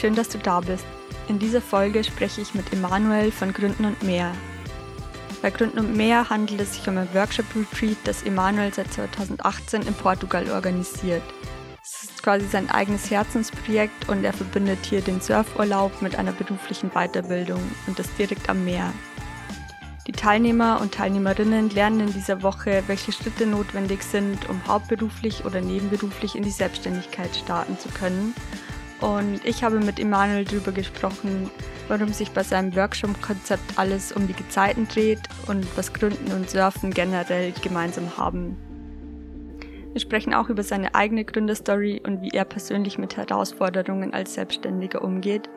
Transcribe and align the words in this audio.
schön, 0.00 0.14
dass 0.14 0.30
du 0.30 0.38
da 0.38 0.60
bist. 0.60 0.86
In 1.28 1.38
dieser 1.38 1.60
Folge 1.60 2.02
spreche 2.02 2.40
ich 2.40 2.54
mit 2.54 2.72
Emanuel 2.72 3.30
von 3.30 3.52
Gründen 3.52 3.84
und 3.84 4.02
mehr. 4.02 4.32
Bei 5.42 5.50
Gründen 5.50 5.78
und 5.78 5.94
mehr 5.94 6.30
handelt 6.30 6.60
es 6.60 6.74
sich 6.74 6.88
um 6.88 6.96
ein 6.96 7.12
Workshop-Retreat, 7.12 7.98
das 8.04 8.22
Emanuel 8.22 8.72
seit 8.72 8.90
2018 8.94 9.82
in 9.82 9.92
Portugal 9.92 10.50
organisiert. 10.50 11.22
Es 11.82 12.04
ist 12.04 12.22
quasi 12.22 12.46
sein 12.46 12.70
eigenes 12.70 13.10
Herzensprojekt 13.10 14.08
und 14.08 14.24
er 14.24 14.32
verbindet 14.32 14.78
hier 14.86 15.02
den 15.02 15.20
Surfurlaub 15.20 16.00
mit 16.00 16.16
einer 16.16 16.32
beruflichen 16.32 16.90
Weiterbildung 16.90 17.60
und 17.86 17.98
das 17.98 18.08
direkt 18.16 18.48
am 18.48 18.64
Meer. 18.64 18.92
Die 20.06 20.12
Teilnehmer 20.12 20.80
und 20.80 20.94
Teilnehmerinnen 20.94 21.70
lernen 21.70 22.00
in 22.00 22.12
dieser 22.12 22.42
Woche, 22.42 22.82
welche 22.86 23.12
Schritte 23.12 23.46
notwendig 23.46 24.02
sind, 24.02 24.48
um 24.48 24.66
hauptberuflich 24.66 25.44
oder 25.44 25.60
nebenberuflich 25.60 26.36
in 26.36 26.42
die 26.42 26.50
Selbstständigkeit 26.50 27.36
starten 27.36 27.78
zu 27.78 27.90
können. 27.90 28.34
Und 29.00 29.44
ich 29.44 29.64
habe 29.64 29.80
mit 29.80 29.98
Emanuel 29.98 30.44
darüber 30.44 30.72
gesprochen, 30.72 31.50
warum 31.88 32.12
sich 32.12 32.30
bei 32.32 32.42
seinem 32.42 32.74
Workshop-Konzept 32.76 33.78
alles 33.78 34.12
um 34.12 34.26
die 34.26 34.34
Gezeiten 34.34 34.86
dreht 34.86 35.20
und 35.46 35.66
was 35.76 35.92
Gründen 35.92 36.32
und 36.32 36.50
Surfen 36.50 36.90
generell 36.90 37.52
gemeinsam 37.62 38.16
haben. 38.18 38.56
Wir 39.92 40.00
sprechen 40.00 40.34
auch 40.34 40.48
über 40.48 40.62
seine 40.62 40.94
eigene 40.94 41.24
Gründerstory 41.24 42.00
und 42.06 42.22
wie 42.22 42.30
er 42.30 42.44
persönlich 42.44 42.98
mit 42.98 43.16
Herausforderungen 43.16 44.14
als 44.14 44.34
Selbstständiger 44.34 45.02
umgeht 45.02 45.48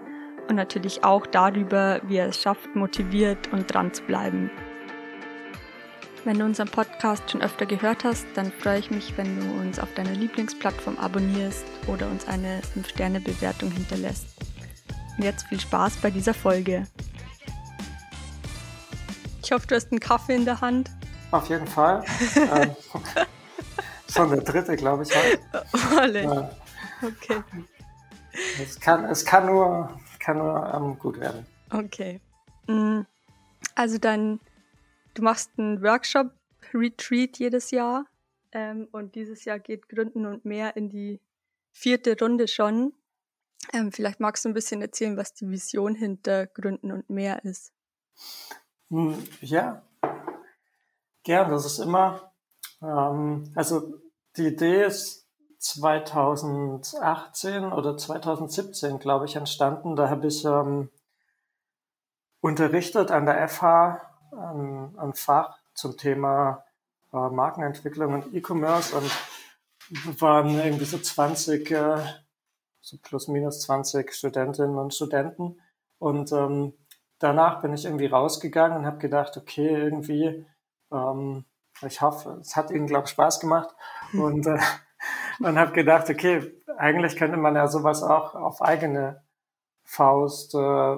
und 0.49 0.55
natürlich 0.55 1.03
auch 1.03 1.27
darüber, 1.27 2.01
wie 2.07 2.17
er 2.17 2.29
es 2.29 2.41
schafft, 2.41 2.75
motiviert 2.75 3.51
und 3.51 3.71
dran 3.71 3.93
zu 3.93 4.03
bleiben. 4.03 4.49
Wenn 6.25 6.39
du 6.39 6.45
unseren 6.45 6.69
Podcast 6.69 7.29
schon 7.29 7.41
öfter 7.41 7.65
gehört 7.65 8.03
hast, 8.03 8.25
dann 8.35 8.51
freue 8.51 8.79
ich 8.79 8.89
mich, 8.89 9.17
wenn 9.17 9.39
du 9.39 9.59
uns 9.59 9.79
auf 9.79 9.93
deiner 9.93 10.11
Lieblingsplattform 10.11 10.97
abonnierst 10.97 11.65
oder 11.87 12.07
uns 12.07 12.27
eine 12.27 12.61
5-Sterne-Bewertung 12.75 13.69
hinterlässt. 13.71 14.27
Und 15.17 15.23
jetzt 15.23 15.47
viel 15.47 15.59
Spaß 15.59 15.97
bei 15.97 16.09
dieser 16.09 16.33
Folge. 16.33 16.87
Ich 19.43 19.51
hoffe, 19.51 19.67
du 19.67 19.75
hast 19.75 19.91
einen 19.91 19.99
Kaffee 19.99 20.35
in 20.35 20.45
der 20.45 20.61
Hand. 20.61 20.89
Auf 21.31 21.49
jeden 21.49 21.67
Fall. 21.67 22.03
ähm, 22.35 22.71
schon 24.09 24.29
der 24.29 24.41
dritte, 24.41 24.75
glaube 24.77 25.03
ich, 25.03 25.09
heute. 25.99 26.21
Ja. 26.21 26.51
Okay. 27.01 27.43
Es 28.61 28.79
kann, 28.79 29.05
es 29.05 29.25
kann 29.25 29.45
nur 29.47 29.89
kann 30.23 30.37
nur 30.37 30.73
ähm, 30.73 30.97
gut 30.97 31.19
werden. 31.19 31.45
Okay. 31.69 32.19
Mm, 32.67 33.01
also 33.75 33.97
dann, 33.97 34.39
du 35.13 35.21
machst 35.21 35.51
einen 35.57 35.81
Workshop-Retreat 35.81 37.37
jedes 37.37 37.71
Jahr 37.71 38.05
ähm, 38.51 38.87
und 38.91 39.15
dieses 39.15 39.45
Jahr 39.45 39.59
geht 39.59 39.89
Gründen 39.89 40.25
und 40.25 40.45
mehr 40.45 40.75
in 40.75 40.89
die 40.89 41.19
vierte 41.71 42.17
Runde 42.19 42.47
schon. 42.47 42.93
Ähm, 43.71 43.91
vielleicht 43.91 44.19
magst 44.19 44.45
du 44.45 44.49
ein 44.49 44.53
bisschen 44.53 44.81
erzählen, 44.81 45.17
was 45.17 45.33
die 45.33 45.49
Vision 45.49 45.95
hinter 45.95 46.47
Gründen 46.47 46.91
und 46.91 47.09
mehr 47.09 47.43
ist. 47.45 47.71
Hm, 48.89 49.17
ja, 49.41 49.81
gern. 51.23 51.49
Das 51.49 51.65
ist 51.65 51.79
immer, 51.79 52.33
ähm, 52.81 53.51
also 53.55 54.01
die 54.35 54.47
Idee 54.47 54.85
ist 54.85 55.27
2018 55.59 57.71
oder 57.71 57.97
2017, 57.97 58.99
glaube 58.99 59.25
ich, 59.25 59.35
entstanden. 59.35 59.95
Da 59.95 60.09
habe 60.09 60.27
ich 60.27 60.43
ähm, 60.43 60.89
unterrichtet 62.41 63.11
an 63.11 63.25
der 63.25 63.47
FH 63.47 64.12
ein, 64.37 64.97
ein 64.97 65.13
Fach 65.13 65.57
zum 65.73 65.97
Thema 65.97 66.63
äh, 67.11 67.29
Markenentwicklung 67.29 68.13
und 68.13 68.33
E-Commerce 68.33 68.95
und 68.95 70.21
waren 70.21 70.57
irgendwie 70.57 70.85
so 70.85 70.97
20, 70.97 71.71
äh, 71.71 71.97
so 72.81 72.97
plus 73.01 73.27
minus 73.27 73.61
20 73.61 74.13
Studentinnen 74.13 74.77
und 74.77 74.93
Studenten. 74.93 75.59
Und 75.99 76.31
ähm, 76.31 76.73
danach 77.19 77.61
bin 77.61 77.73
ich 77.73 77.85
irgendwie 77.85 78.07
rausgegangen 78.07 78.79
und 78.79 78.85
habe 78.85 78.97
gedacht, 78.97 79.37
okay, 79.37 79.69
irgendwie, 79.69 80.45
ähm, 80.91 81.45
ich 81.85 82.01
hoffe, 82.01 82.37
es 82.41 82.55
hat 82.55 82.71
ihnen, 82.71 82.87
glaube 82.87 83.05
ich, 83.05 83.11
Spaß 83.11 83.39
gemacht. 83.39 83.69
Und 84.13 84.47
äh, 84.47 84.59
und 85.39 85.57
habe 85.57 85.71
gedacht, 85.71 86.09
okay, 86.09 86.51
eigentlich 86.77 87.15
könnte 87.15 87.37
man 87.37 87.55
ja 87.55 87.67
sowas 87.67 88.03
auch 88.03 88.35
auf 88.35 88.61
eigene 88.61 89.23
Faust 89.83 90.55
äh, 90.55 90.97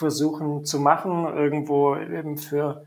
versuchen 0.00 0.64
zu 0.64 0.80
machen, 0.80 1.26
irgendwo 1.26 1.94
eben 1.94 2.38
für 2.38 2.86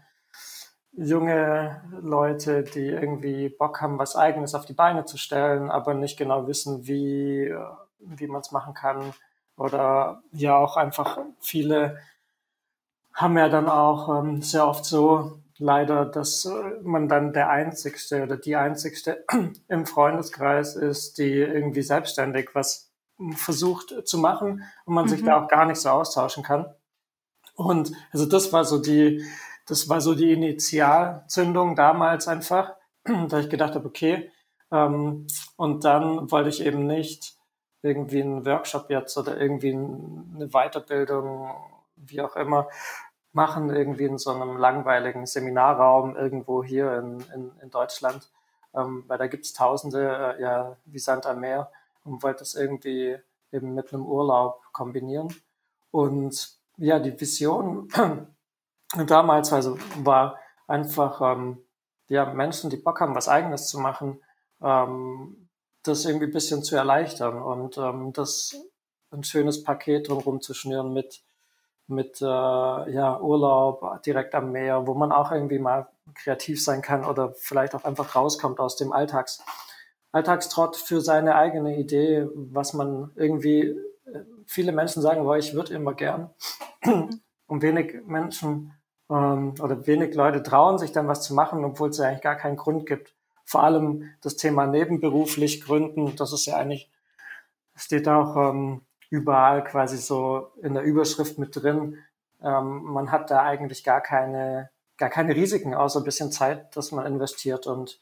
junge 0.91 1.81
Leute, 2.01 2.63
die 2.63 2.87
irgendwie 2.87 3.49
Bock 3.49 3.81
haben, 3.81 3.97
was 3.97 4.15
eigenes 4.15 4.53
auf 4.53 4.65
die 4.65 4.73
Beine 4.73 5.05
zu 5.05 5.17
stellen, 5.17 5.71
aber 5.71 5.93
nicht 5.93 6.17
genau 6.17 6.47
wissen, 6.47 6.85
wie, 6.87 7.45
äh, 7.45 7.59
wie 7.99 8.27
man 8.27 8.41
es 8.41 8.51
machen 8.51 8.73
kann. 8.73 9.13
Oder 9.55 10.21
ja 10.31 10.57
auch 10.57 10.77
einfach 10.77 11.19
viele 11.39 11.99
haben 13.13 13.37
ja 13.37 13.47
dann 13.47 13.69
auch 13.69 14.09
ähm, 14.19 14.41
sehr 14.41 14.67
oft 14.67 14.85
so 14.85 15.39
leider, 15.59 16.05
dass 16.05 16.45
äh, 16.45 16.81
man 16.81 17.07
dann 17.07 17.31
der 17.31 17.49
Einzigste 17.49 18.23
oder 18.23 18.37
die 18.37 18.55
Einzigste 18.55 19.23
im 19.67 19.85
Freundeskreis 19.85 20.75
ist, 20.75 21.19
die 21.19 21.33
irgendwie 21.33 21.83
selbstständig 21.83 22.49
was 22.53 22.91
versucht 23.35 23.93
zu 24.07 24.17
machen 24.17 24.63
und 24.85 24.93
man 24.95 25.05
mhm. 25.05 25.09
sich 25.09 25.23
da 25.23 25.41
auch 25.43 25.47
gar 25.47 25.65
nicht 25.65 25.79
so 25.79 25.89
austauschen 25.89 26.43
kann. 26.43 26.73
Und 27.55 27.91
also 28.11 28.25
das 28.25 28.51
war 28.51 28.65
so 28.65 28.81
die, 28.81 29.23
das 29.67 29.89
war 29.89 30.01
so 30.01 30.15
die 30.15 30.31
Initialzündung 30.31 31.75
damals 31.75 32.27
einfach, 32.27 32.73
da 33.03 33.39
ich 33.39 33.49
gedacht 33.49 33.75
habe, 33.75 33.87
okay, 33.87 34.31
ähm, 34.71 35.27
und 35.55 35.83
dann 35.85 36.31
wollte 36.31 36.49
ich 36.49 36.65
eben 36.65 36.87
nicht 36.87 37.35
irgendwie 37.81 38.21
einen 38.21 38.45
Workshop 38.45 38.89
jetzt 38.89 39.17
oder 39.17 39.39
irgendwie 39.39 39.73
eine 39.73 40.47
Weiterbildung, 40.49 41.49
wie 41.95 42.21
auch 42.21 42.35
immer, 42.35 42.69
machen, 43.33 43.69
irgendwie 43.69 44.05
in 44.05 44.17
so 44.17 44.31
einem 44.31 44.57
langweiligen 44.57 45.25
Seminarraum 45.25 46.15
irgendwo 46.15 46.63
hier 46.63 46.97
in, 46.97 47.19
in, 47.33 47.51
in 47.61 47.69
Deutschland, 47.71 48.29
ähm, 48.73 49.03
weil 49.07 49.17
da 49.17 49.27
gibt's 49.27 49.53
Tausende, 49.53 50.35
äh, 50.37 50.41
ja, 50.41 50.77
wie 50.85 50.99
Sand 50.99 51.25
am 51.25 51.39
Meer 51.41 51.71
und 52.03 52.23
wollte 52.23 52.39
das 52.39 52.55
irgendwie 52.55 53.17
eben 53.51 53.73
mit 53.73 53.93
einem 53.93 54.05
Urlaub 54.05 54.61
kombinieren. 54.71 55.35
Und 55.91 56.57
ja, 56.77 56.99
die 56.99 57.19
Vision 57.19 57.87
damals 59.07 59.53
also 59.53 59.77
war 59.97 60.39
einfach, 60.67 61.21
ähm, 61.21 61.57
ja, 62.07 62.31
Menschen, 62.33 62.69
die 62.69 62.77
Bock 62.77 63.01
haben, 63.01 63.15
was 63.15 63.29
Eigenes 63.29 63.67
zu 63.67 63.79
machen, 63.79 64.21
ähm, 64.61 65.49
das 65.83 66.05
irgendwie 66.05 66.25
ein 66.27 66.33
bisschen 66.33 66.63
zu 66.63 66.75
erleichtern 66.75 67.41
und 67.41 67.77
ähm, 67.77 68.13
das 68.13 68.55
ein 69.11 69.23
schönes 69.23 69.63
Paket 69.63 70.07
drumherum 70.07 70.41
zu 70.41 70.53
schnüren 70.53 70.93
mit 70.93 71.23
mit 71.87 72.21
äh, 72.21 72.25
ja, 72.25 73.19
Urlaub 73.19 74.01
direkt 74.03 74.35
am 74.35 74.51
Meer, 74.51 74.87
wo 74.87 74.93
man 74.93 75.11
auch 75.11 75.31
irgendwie 75.31 75.59
mal 75.59 75.87
kreativ 76.15 76.63
sein 76.63 76.81
kann 76.81 77.05
oder 77.05 77.33
vielleicht 77.33 77.75
auch 77.75 77.83
einfach 77.83 78.15
rauskommt 78.15 78.59
aus 78.59 78.75
dem 78.75 78.91
Alltags, 78.91 79.43
Alltagstrott 80.11 80.75
für 80.75 81.01
seine 81.01 81.35
eigene 81.35 81.77
Idee, 81.77 82.27
was 82.33 82.73
man 82.73 83.11
irgendwie, 83.15 83.75
viele 84.47 84.71
Menschen 84.71 85.01
sagen, 85.01 85.23
boah, 85.23 85.37
ich 85.37 85.53
würde 85.53 85.73
immer 85.73 85.93
gern. 85.93 86.29
Und 87.47 87.61
wenig 87.61 88.05
Menschen 88.05 88.73
ähm, 89.09 89.53
oder 89.61 89.85
wenig 89.85 90.15
Leute 90.15 90.43
trauen 90.43 90.77
sich 90.79 90.91
dann 90.91 91.07
was 91.07 91.21
zu 91.21 91.33
machen, 91.33 91.63
obwohl 91.63 91.89
es 91.89 91.97
ja 91.97 92.07
eigentlich 92.07 92.21
gar 92.21 92.35
keinen 92.35 92.57
Grund 92.57 92.85
gibt. 92.85 93.13
Vor 93.45 93.63
allem 93.63 94.09
das 94.21 94.37
Thema 94.37 94.65
nebenberuflich 94.65 95.61
gründen, 95.61 96.15
das 96.15 96.33
ist 96.33 96.45
ja 96.45 96.57
eigentlich, 96.57 96.89
steht 97.75 98.07
auch 98.07 98.35
ähm, 98.37 98.81
überall 99.09 99.63
quasi 99.63 99.97
so 99.97 100.51
in 100.61 100.73
der 100.73 100.83
Überschrift 100.83 101.37
mit 101.37 101.55
drin. 101.55 101.99
Ähm, 102.41 102.83
man 102.83 103.11
hat 103.11 103.29
da 103.29 103.43
eigentlich 103.43 103.83
gar 103.83 104.01
keine, 104.01 104.69
gar 104.97 105.09
keine 105.09 105.35
Risiken, 105.35 105.75
außer 105.75 105.99
ein 105.99 106.05
bisschen 106.05 106.31
Zeit, 106.31 106.75
dass 106.75 106.91
man 106.91 107.05
investiert. 107.05 107.67
Und 107.67 107.99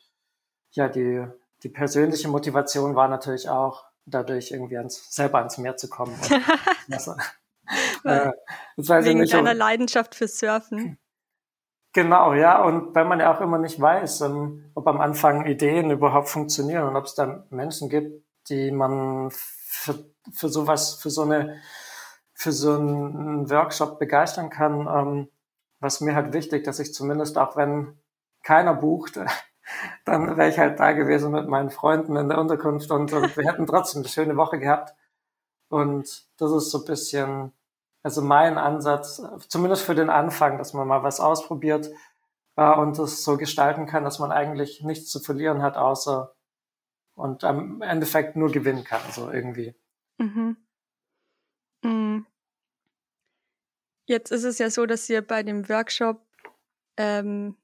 ja, 0.72 0.88
die, 0.88 1.26
die 1.64 1.70
persönliche 1.70 2.28
Motivation 2.28 2.96
war 2.96 3.08
natürlich 3.08 3.50
auch, 3.50 3.91
dadurch 4.06 4.51
irgendwie 4.51 4.77
ans, 4.77 5.13
selber 5.13 5.39
ans 5.39 5.57
Meer 5.57 5.77
zu 5.77 5.89
kommen. 5.89 6.15
Und, 6.15 6.31
äh, 8.03 8.31
Wegen 8.77 9.19
nicht, 9.19 9.33
deiner 9.33 9.53
Leidenschaft 9.53 10.15
für 10.15 10.27
Surfen. 10.27 10.98
Genau, 11.94 12.33
ja. 12.33 12.63
Und 12.63 12.95
weil 12.95 13.06
man 13.06 13.19
ja 13.19 13.36
auch 13.36 13.42
immer 13.42 13.57
nicht 13.57 13.80
weiß, 13.80 14.24
ob 14.75 14.88
am 14.88 15.01
Anfang 15.01 15.45
Ideen 15.45 15.92
überhaupt 15.92 16.30
funktionieren 16.30 16.88
und 16.88 16.95
ob 16.95 17.06
es 17.06 17.15
dann 17.15 17.45
Menschen 17.50 17.89
gibt, 17.89 18.25
die 18.50 18.71
man 18.71 19.30
für 19.31 20.12
für 20.31 20.50
sowas, 20.50 20.95
für 20.95 21.09
so 21.09 21.24
eine, 21.24 21.62
für 22.33 22.51
so 22.51 22.75
einen 22.75 23.50
Workshop 23.50 24.00
begeistern 24.00 24.50
kann, 24.50 24.88
ähm, 24.88 25.30
was 25.80 26.01
mir 26.01 26.15
halt 26.15 26.33
wichtig, 26.33 26.63
dass 26.63 26.80
ich 26.80 26.94
zumindest 26.94 27.38
auch 27.38 27.56
wenn 27.56 28.00
keiner 28.44 28.74
bucht, 28.74 29.19
dann 30.06 30.38
wäre 30.38 30.50
ich 30.50 30.60
halt 30.60 30.80
da 30.80 30.92
gewesen 30.94 31.32
mit 31.32 31.48
meinen 31.48 31.70
Freunden 31.70 32.16
in 32.16 32.30
der 32.30 32.38
Unterkunft 32.38 32.92
und, 32.92 33.14
und 33.14 33.36
wir 33.38 33.48
hätten 33.48 33.68
trotzdem 33.68 34.02
eine 34.02 34.10
schöne 34.10 34.38
Woche 34.38 34.60
gehabt. 34.60 34.96
Und 35.70 36.28
das 36.38 36.52
ist 36.52 36.72
so 36.72 36.80
ein 36.80 36.86
bisschen, 36.86 37.54
also 38.04 38.22
mein 38.22 38.58
Ansatz, 38.58 39.22
zumindest 39.48 39.84
für 39.84 39.96
den 39.96 40.10
Anfang, 40.10 40.58
dass 40.58 40.74
man 40.74 40.88
mal 40.88 41.04
was 41.04 41.20
ausprobiert 41.20 41.90
äh, 42.58 42.74
und 42.74 43.00
das 43.00 43.24
so 43.24 43.38
gestalten 43.38 43.86
kann, 43.86 44.04
dass 44.04 44.20
man 44.20 44.32
eigentlich 44.32 44.84
nichts 44.84 45.10
zu 45.10 45.20
verlieren 45.20 45.62
hat, 45.62 45.78
außer 45.78 46.36
und 47.16 47.44
am 47.44 47.82
Endeffekt 47.82 48.36
nur 48.36 48.52
gewinnen 48.52 48.84
kann, 48.84 49.02
so 49.12 49.32
irgendwie. 49.32 49.76
Mhm. 50.18 50.58
Mm. 51.84 52.26
Jetzt 54.06 54.32
ist 54.32 54.44
es 54.44 54.58
ja 54.58 54.70
so, 54.70 54.86
dass 54.86 55.10
ihr 55.10 55.26
bei 55.26 55.44
dem 55.44 55.70
Workshop 55.70 56.26
ähm, 56.98 57.56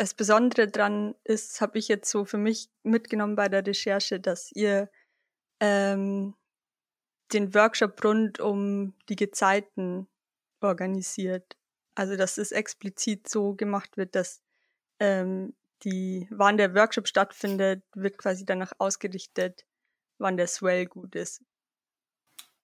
das 0.00 0.14
Besondere 0.14 0.66
dran 0.66 1.14
ist, 1.24 1.60
habe 1.60 1.78
ich 1.78 1.88
jetzt 1.88 2.10
so 2.10 2.24
für 2.24 2.38
mich 2.38 2.70
mitgenommen 2.82 3.36
bei 3.36 3.50
der 3.50 3.66
Recherche, 3.66 4.18
dass 4.18 4.50
ihr 4.50 4.90
ähm, 5.60 6.34
den 7.34 7.54
Workshop 7.54 8.02
rund 8.02 8.40
um 8.40 8.94
die 9.10 9.16
Gezeiten 9.16 10.08
organisiert. 10.62 11.58
Also 11.94 12.16
dass 12.16 12.38
es 12.38 12.50
explizit 12.50 13.28
so 13.28 13.52
gemacht 13.52 13.98
wird, 13.98 14.14
dass 14.14 14.40
ähm, 15.00 15.54
die, 15.82 16.26
wann 16.30 16.56
der 16.56 16.74
Workshop 16.74 17.06
stattfindet, 17.06 17.84
wird 17.94 18.16
quasi 18.16 18.46
danach 18.46 18.72
ausgerichtet, 18.78 19.66
wann 20.16 20.38
der 20.38 20.46
Swell 20.46 20.86
gut 20.86 21.14
ist. 21.14 21.42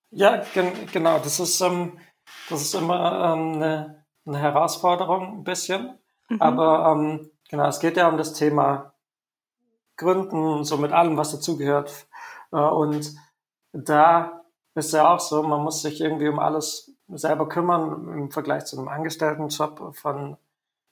Ja, 0.09 0.43
gen 0.55 0.73
genau. 0.91 1.19
Das 1.19 1.39
ist, 1.39 1.61
ähm, 1.61 2.01
das 2.49 2.63
ist 2.63 2.75
immer 2.75 3.35
ähm, 3.35 3.57
eine, 3.57 4.07
eine 4.25 4.39
Herausforderung 4.39 5.41
ein 5.41 5.45
bisschen. 5.45 5.99
Mhm. 6.29 6.43
Aber 6.43 6.93
ähm, 6.93 7.31
genau, 7.49 7.67
es 7.69 7.81
geht 7.81 7.97
ja 7.97 8.09
um 8.09 8.17
das 8.17 8.33
Thema 8.33 8.95
Gründen, 9.97 10.65
so 10.65 10.77
mit 10.77 10.93
allem, 10.93 11.17
was 11.17 11.33
dazugehört. 11.33 12.07
Äh, 12.53 12.57
und 12.57 13.15
da 13.73 14.43
ist 14.75 14.93
ja 14.93 15.13
auch 15.13 15.21
so, 15.21 15.43
man 15.43 15.63
muss 15.63 15.83
sich 15.83 16.01
irgendwie 16.01 16.29
um 16.29 16.39
alles 16.39 16.93
selber 17.09 17.49
kümmern 17.49 18.09
im 18.13 18.31
Vergleich 18.31 18.65
zu 18.65 18.77
einem 18.79 18.89
Angestelltenjob 18.89 19.97
von 19.97 20.37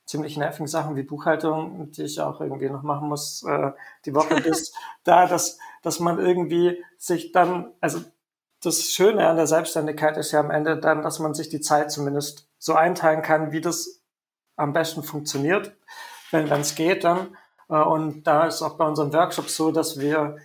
ziemlich 0.05 0.37
nervigen 0.37 0.67
Sachen 0.67 0.95
wie 0.95 1.03
Buchhaltung, 1.03 1.91
die 1.91 2.03
ich 2.03 2.21
auch 2.21 2.39
irgendwie 2.39 2.69
noch 2.69 2.83
machen 2.83 3.09
muss, 3.09 3.43
äh, 3.43 3.71
die 4.05 4.13
Woche 4.13 4.41
bis 4.41 4.73
da, 5.03 5.27
dass, 5.27 5.57
dass 5.81 5.99
man 5.99 6.19
irgendwie 6.19 6.83
sich 6.97 7.31
dann, 7.31 7.71
also 7.81 7.99
das 8.61 8.83
Schöne 8.83 9.27
an 9.27 9.35
der 9.35 9.47
Selbstständigkeit 9.47 10.17
ist 10.17 10.31
ja 10.31 10.39
am 10.39 10.51
Ende 10.51 10.77
dann, 10.77 11.01
dass 11.01 11.19
man 11.19 11.33
sich 11.33 11.49
die 11.49 11.61
Zeit 11.61 11.91
zumindest 11.91 12.47
so 12.57 12.73
einteilen 12.73 13.21
kann, 13.21 13.51
wie 13.51 13.61
das 13.61 14.01
am 14.55 14.73
besten 14.73 15.03
funktioniert, 15.03 15.75
wenn 16.31 16.51
es 16.51 16.75
geht 16.75 17.03
dann. 17.03 17.35
Äh, 17.69 17.75
und 17.75 18.23
da 18.23 18.45
ist 18.45 18.61
auch 18.61 18.77
bei 18.77 18.85
unseren 18.85 19.13
Workshops 19.13 19.55
so, 19.55 19.71
dass 19.71 19.99
wir, 19.99 20.37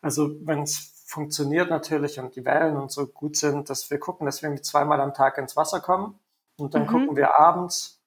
also 0.00 0.30
wenn 0.42 0.62
es 0.62 1.04
funktioniert 1.06 1.70
natürlich 1.70 2.20
und 2.20 2.36
die 2.36 2.44
Wellen 2.44 2.76
und 2.76 2.92
so 2.92 3.06
gut 3.06 3.36
sind, 3.36 3.68
dass 3.68 3.90
wir 3.90 3.98
gucken, 3.98 4.26
dass 4.26 4.42
wir 4.42 4.62
zweimal 4.62 5.00
am 5.00 5.12
Tag 5.12 5.38
ins 5.38 5.56
Wasser 5.56 5.80
kommen. 5.80 6.18
Und 6.56 6.74
dann 6.74 6.82
mhm. 6.82 6.88
gucken 6.88 7.16
wir 7.16 7.38
abends, 7.38 8.00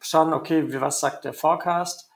schauen, 0.00 0.32
okay, 0.32 0.72
wie, 0.72 0.80
was 0.80 1.00
sagt 1.00 1.24
der 1.24 1.34
Forecast 1.34 2.10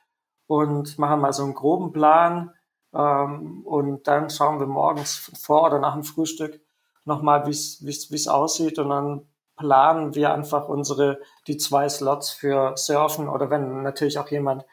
und 0.46 0.98
machen 0.98 1.20
mal 1.20 1.32
so 1.32 1.44
einen 1.44 1.54
groben 1.54 1.92
Plan. 1.92 2.52
Ähm, 2.92 3.62
und 3.64 4.08
dann 4.08 4.28
schauen 4.28 4.58
wir 4.58 4.66
morgens 4.66 5.30
vor 5.40 5.64
oder 5.66 5.78
nach 5.78 5.94
dem 5.94 6.04
Frühstück 6.04 6.60
nochmal, 7.04 7.46
wie 7.46 7.50
es 7.50 8.28
aussieht. 8.28 8.78
Und 8.78 8.88
dann 8.88 9.28
planen 9.56 10.14
wir 10.14 10.34
einfach 10.34 10.68
unsere, 10.68 11.20
die 11.46 11.56
zwei 11.56 11.88
Slots 11.88 12.30
für 12.30 12.76
Surfen 12.76 13.28
oder 13.28 13.50
wenn 13.50 13.82
natürlich 13.82 14.18
auch 14.18 14.28
jemand 14.28 14.64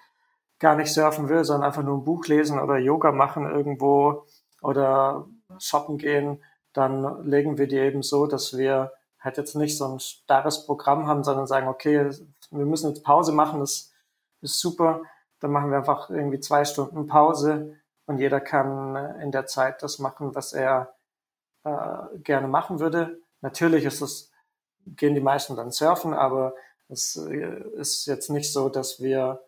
gar 0.60 0.76
nicht 0.76 0.94
surfen 0.94 1.30
will, 1.30 1.44
sondern 1.44 1.68
einfach 1.68 1.84
nur 1.84 1.98
ein 1.98 2.04
Buch 2.04 2.28
lesen 2.28 2.60
oder 2.60 2.78
Yoga 2.78 3.12
machen 3.12 3.50
irgendwo 3.50 4.26
oder 4.62 5.28
shoppen 5.60 5.98
gehen, 5.98 6.44
dann 6.74 7.26
legen 7.26 7.58
wir 7.58 7.68
die 7.68 7.78
eben 7.78 8.04
so, 8.04 8.28
dass 8.28 8.58
wir 8.58 8.94
halt 9.20 9.38
jetzt 9.38 9.56
nicht 9.56 9.78
so 9.78 9.86
ein 9.86 10.00
starres 10.00 10.66
Programm 10.66 11.08
haben, 11.08 11.24
sondern 11.24 11.48
sagen, 11.48 11.68
okay, 11.68 12.10
wir 12.50 12.66
müssen 12.66 12.90
jetzt 12.90 13.04
Pause 13.04 13.32
machen, 13.32 13.60
das 13.60 13.92
ist 14.42 14.60
super. 14.60 15.02
Dann 15.40 15.52
machen 15.52 15.72
wir 15.72 15.78
einfach 15.78 16.10
irgendwie 16.10 16.40
zwei 16.40 16.66
Stunden 16.66 17.08
Pause 17.08 17.78
und 18.06 18.20
jeder 18.20 18.40
kann 18.40 18.96
in 19.20 19.32
der 19.32 19.46
Zeit 19.46 19.82
das 19.84 20.00
machen, 20.00 20.36
was 20.36 20.54
er 20.54 20.96
äh, 21.64 22.18
gerne 22.20 22.48
machen 22.48 22.80
würde. 22.80 23.20
Natürlich 23.42 23.86
ist 23.86 24.02
es 24.02 24.31
gehen 24.86 25.16
die 25.16 25.22
meisten 25.22 25.56
dann 25.56 25.72
surfen, 25.72 26.14
aber 26.14 26.54
es 26.90 27.16
äh, 27.16 27.64
ist 27.76 28.06
jetzt 28.06 28.30
nicht 28.30 28.52
so, 28.52 28.70
dass 28.70 29.00
wir, 29.00 29.42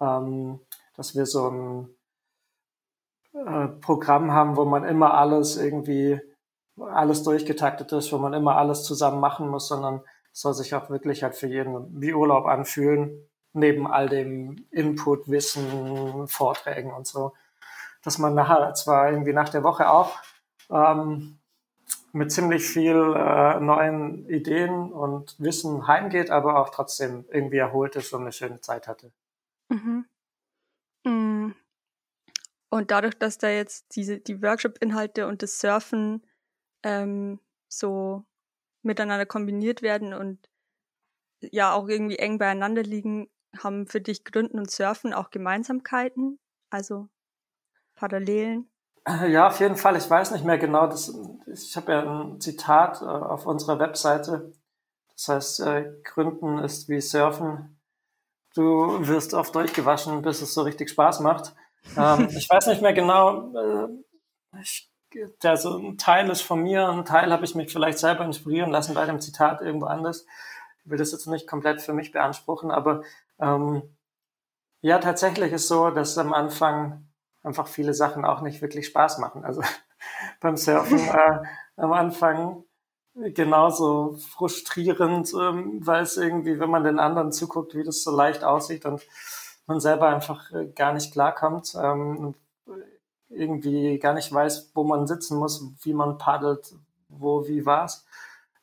ähm, 0.00 0.60
dass 0.96 1.14
wir 1.14 1.26
so 1.26 1.50
ein 1.50 1.94
äh, 3.34 3.68
Programm 3.80 4.32
haben, 4.32 4.56
wo 4.56 4.64
man 4.64 4.84
immer 4.84 5.14
alles 5.14 5.56
irgendwie, 5.56 6.20
alles 6.76 7.22
durchgetaktet 7.22 7.92
ist, 7.92 8.12
wo 8.12 8.18
man 8.18 8.32
immer 8.32 8.56
alles 8.56 8.84
zusammen 8.84 9.20
machen 9.20 9.48
muss, 9.48 9.68
sondern 9.68 10.02
es 10.32 10.40
soll 10.40 10.54
sich 10.54 10.74
auch 10.74 10.90
wirklich 10.90 11.22
halt 11.22 11.34
für 11.34 11.48
jeden 11.48 12.00
wie 12.00 12.14
Urlaub 12.14 12.46
anfühlen, 12.46 13.28
neben 13.52 13.86
all 13.86 14.08
dem 14.08 14.66
Input, 14.70 15.28
Wissen, 15.28 16.28
Vorträgen 16.28 16.92
und 16.92 17.06
so, 17.06 17.32
dass 18.02 18.18
man 18.18 18.34
nachher 18.34 18.74
zwar 18.74 19.10
irgendwie 19.10 19.32
nach 19.32 19.48
der 19.48 19.64
Woche 19.64 19.90
auch 19.90 20.12
ähm, 20.70 21.37
mit 22.12 22.32
ziemlich 22.32 22.66
viel 22.66 23.14
äh, 23.16 23.60
neuen 23.60 24.28
Ideen 24.28 24.92
und 24.92 25.36
Wissen 25.38 25.86
heimgeht, 25.86 26.30
aber 26.30 26.58
auch 26.58 26.70
trotzdem 26.70 27.24
irgendwie 27.30 27.58
erholt 27.58 27.96
ist 27.96 28.12
und 28.12 28.22
eine 28.22 28.32
schöne 28.32 28.60
Zeit 28.60 28.88
hatte. 28.88 29.12
Mhm. 29.68 30.06
Mm. 31.04 31.52
Und 32.70 32.90
dadurch, 32.90 33.18
dass 33.18 33.38
da 33.38 33.48
jetzt 33.48 33.96
diese 33.96 34.20
die 34.20 34.42
Workshop-Inhalte 34.42 35.26
und 35.26 35.42
das 35.42 35.58
Surfen 35.58 36.26
ähm, 36.82 37.40
so 37.68 38.24
miteinander 38.82 39.26
kombiniert 39.26 39.82
werden 39.82 40.12
und 40.14 40.48
ja 41.40 41.72
auch 41.72 41.88
irgendwie 41.88 42.18
eng 42.18 42.38
beieinander 42.38 42.82
liegen, 42.82 43.30
haben 43.56 43.86
für 43.86 44.00
dich 44.00 44.24
Gründen 44.24 44.58
und 44.58 44.70
Surfen 44.70 45.12
auch 45.12 45.30
Gemeinsamkeiten, 45.30 46.38
also 46.70 47.08
Parallelen? 47.94 48.70
Ja, 49.06 49.48
auf 49.48 49.60
jeden 49.60 49.76
Fall. 49.76 49.96
Ich 49.96 50.08
weiß 50.08 50.32
nicht 50.32 50.44
mehr 50.44 50.58
genau. 50.58 50.86
Das, 50.86 51.12
ich 51.46 51.76
habe 51.76 51.92
ja 51.92 52.02
ein 52.02 52.40
Zitat 52.40 53.00
äh, 53.00 53.04
auf 53.04 53.46
unserer 53.46 53.78
Webseite. 53.78 54.52
Das 55.14 55.28
heißt, 55.28 55.60
äh, 55.60 55.92
Gründen 56.04 56.58
ist 56.58 56.88
wie 56.88 57.00
Surfen. 57.00 57.78
Du 58.54 59.06
wirst 59.06 59.34
oft 59.34 59.54
durchgewaschen, 59.54 60.22
bis 60.22 60.42
es 60.42 60.54
so 60.54 60.62
richtig 60.62 60.90
Spaß 60.90 61.20
macht. 61.20 61.54
Ähm, 61.96 62.28
ich 62.36 62.48
weiß 62.48 62.66
nicht 62.68 62.82
mehr 62.82 62.92
genau. 62.92 63.52
Äh, 63.54 63.88
ich, 64.60 64.90
der 65.42 65.56
so 65.56 65.78
ein 65.78 65.96
Teil 65.96 66.28
ist 66.30 66.42
von 66.42 66.62
mir, 66.62 66.88
ein 66.88 67.04
Teil 67.04 67.32
habe 67.32 67.44
ich 67.44 67.54
mich 67.54 67.72
vielleicht 67.72 67.98
selber 67.98 68.24
inspirieren 68.24 68.70
lassen 68.70 68.94
bei 68.94 69.06
dem 69.06 69.20
Zitat 69.20 69.62
irgendwo 69.62 69.86
anders. 69.86 70.26
Ich 70.84 70.90
will 70.90 70.98
das 70.98 71.12
jetzt 71.12 71.26
nicht 71.26 71.46
komplett 71.46 71.80
für 71.80 71.94
mich 71.94 72.12
beanspruchen, 72.12 72.70
aber 72.70 73.02
ähm, 73.40 73.82
ja, 74.80 74.98
tatsächlich 74.98 75.52
ist 75.52 75.68
so, 75.68 75.90
dass 75.90 76.18
am 76.18 76.32
Anfang 76.34 77.07
einfach 77.48 77.66
viele 77.66 77.94
Sachen 77.94 78.24
auch 78.24 78.42
nicht 78.42 78.62
wirklich 78.62 78.86
Spaß 78.86 79.18
machen. 79.18 79.44
Also 79.44 79.62
beim 80.40 80.56
Surfen 80.56 81.00
äh, 81.00 81.40
am 81.76 81.92
Anfang 81.92 82.64
genauso 83.14 84.16
frustrierend, 84.18 85.32
ähm, 85.34 85.84
weil 85.84 86.02
es 86.02 86.16
irgendwie, 86.16 86.60
wenn 86.60 86.70
man 86.70 86.84
den 86.84 87.00
anderen 87.00 87.32
zuguckt, 87.32 87.74
wie 87.74 87.82
das 87.82 88.02
so 88.04 88.14
leicht 88.14 88.44
aussieht 88.44 88.84
und 88.86 89.04
man 89.66 89.80
selber 89.80 90.08
einfach 90.08 90.52
äh, 90.52 90.66
gar 90.66 90.92
nicht 90.92 91.12
klarkommt 91.12 91.74
ähm, 91.82 92.34
irgendwie 93.30 93.98
gar 93.98 94.14
nicht 94.14 94.32
weiß, 94.32 94.70
wo 94.74 94.84
man 94.84 95.06
sitzen 95.06 95.38
muss, 95.38 95.62
wie 95.82 95.92
man 95.92 96.16
paddelt, 96.16 96.74
wo, 97.08 97.46
wie 97.46 97.66
war's. 97.66 98.06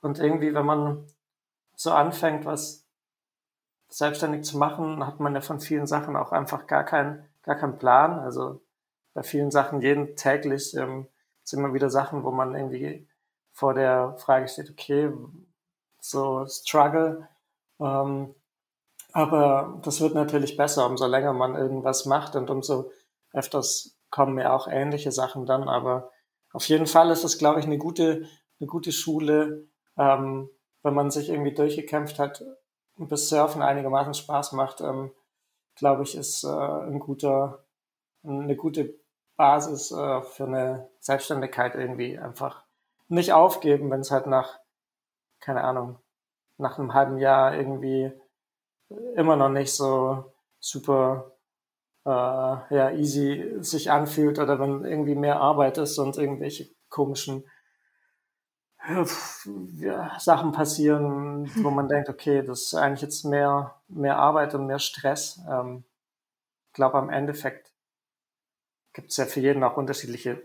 Und 0.01 0.19
irgendwie, 0.19 0.53
wenn 0.53 0.65
man 0.65 1.05
so 1.75 1.91
anfängt, 1.91 2.45
was 2.45 2.85
selbstständig 3.89 4.43
zu 4.43 4.57
machen, 4.57 5.05
hat 5.05 5.19
man 5.19 5.35
ja 5.35 5.41
von 5.41 5.59
vielen 5.59 5.85
Sachen 5.85 6.15
auch 6.15 6.31
einfach 6.31 6.65
gar 6.65 6.83
keinen 6.83 7.25
gar 7.45 7.55
keinen 7.55 7.77
Plan. 7.77 8.19
Also 8.19 8.61
bei 9.15 9.23
vielen 9.23 9.49
Sachen 9.49 9.81
jeden 9.81 10.15
täglich 10.15 10.75
ähm, 10.75 11.07
sind 11.43 11.59
immer 11.59 11.73
wieder 11.73 11.89
Sachen, 11.89 12.23
wo 12.23 12.31
man 12.31 12.53
irgendwie 12.53 13.07
vor 13.53 13.73
der 13.73 14.15
Frage 14.17 14.47
steht, 14.47 14.69
okay, 14.69 15.11
so 15.99 16.45
Struggle. 16.47 17.27
Ähm, 17.79 18.35
aber 19.13 19.79
das 19.83 20.01
wird 20.01 20.13
natürlich 20.13 20.57
besser, 20.57 20.85
umso 20.85 21.07
länger 21.07 21.31
man 21.31 21.55
irgendwas 21.55 22.05
macht 22.05 22.35
und 22.35 22.49
umso 22.49 22.91
öfters 23.31 23.97
kommen 24.11 24.35
mir 24.35 24.53
auch 24.53 24.67
ähnliche 24.67 25.13
Sachen 25.13 25.45
dann. 25.45 25.69
Aber 25.69 26.11
auf 26.51 26.67
jeden 26.67 26.85
Fall 26.85 27.09
ist 27.09 27.23
es, 27.23 27.37
glaube 27.37 27.61
ich, 27.61 27.65
eine 27.65 27.77
gute, 27.77 28.27
eine 28.59 28.67
gute 28.67 28.91
Schule, 28.91 29.69
ähm, 29.97 30.49
wenn 30.83 30.93
man 30.93 31.09
sich 31.09 31.29
irgendwie 31.29 31.53
durchgekämpft 31.53 32.19
hat, 32.19 32.43
bis 32.97 33.29
Surfen 33.29 33.61
einigermaßen 33.61 34.13
Spaß 34.13 34.51
macht, 34.51 34.81
ähm, 34.81 35.11
glaube 35.75 36.03
ich, 36.03 36.15
ist 36.15 36.43
äh, 36.43 36.47
ein 36.47 36.99
guter, 36.99 37.65
eine 38.23 38.57
gute 38.57 39.04
Basis 39.35 39.91
äh, 39.91 40.21
für 40.21 40.45
eine 40.45 40.89
Selbstständigkeit 40.99 41.75
irgendwie 41.75 42.17
einfach 42.17 42.63
nicht 43.07 43.33
aufgeben, 43.33 43.91
wenn 43.91 44.01
es 44.01 44.11
halt 44.11 44.27
nach, 44.27 44.59
keine 45.39 45.63
Ahnung, 45.63 45.99
nach 46.57 46.79
einem 46.79 46.93
halben 46.93 47.17
Jahr 47.17 47.55
irgendwie 47.55 48.11
immer 49.15 49.35
noch 49.35 49.49
nicht 49.49 49.73
so 49.73 50.33
super 50.59 51.31
äh, 52.05 52.09
ja, 52.09 52.91
easy 52.91 53.55
sich 53.59 53.91
anfühlt 53.91 54.39
oder 54.39 54.59
wenn 54.59 54.85
irgendwie 54.85 55.15
mehr 55.15 55.39
Arbeit 55.41 55.77
ist 55.77 55.97
und 55.97 56.17
irgendwelche 56.17 56.69
komischen 56.89 57.43
ja, 59.77 60.19
Sachen 60.19 60.51
passieren, 60.51 61.49
wo 61.63 61.71
man 61.71 61.87
denkt, 61.87 62.09
okay, 62.09 62.43
das 62.43 62.63
ist 62.63 62.75
eigentlich 62.75 63.01
jetzt 63.01 63.25
mehr, 63.25 63.75
mehr 63.87 64.17
Arbeit 64.17 64.53
und 64.53 64.67
mehr 64.67 64.79
Stress. 64.79 65.41
Ähm, 65.49 65.85
ich 66.67 66.73
glaube, 66.73 66.97
am 66.97 67.09
Endeffekt 67.09 67.74
gibt 68.95 69.11
es 69.11 69.17
ja 69.17 69.25
für 69.25 69.41
jeden 69.41 69.63
auch 69.63 69.77
unterschiedliche 69.77 70.41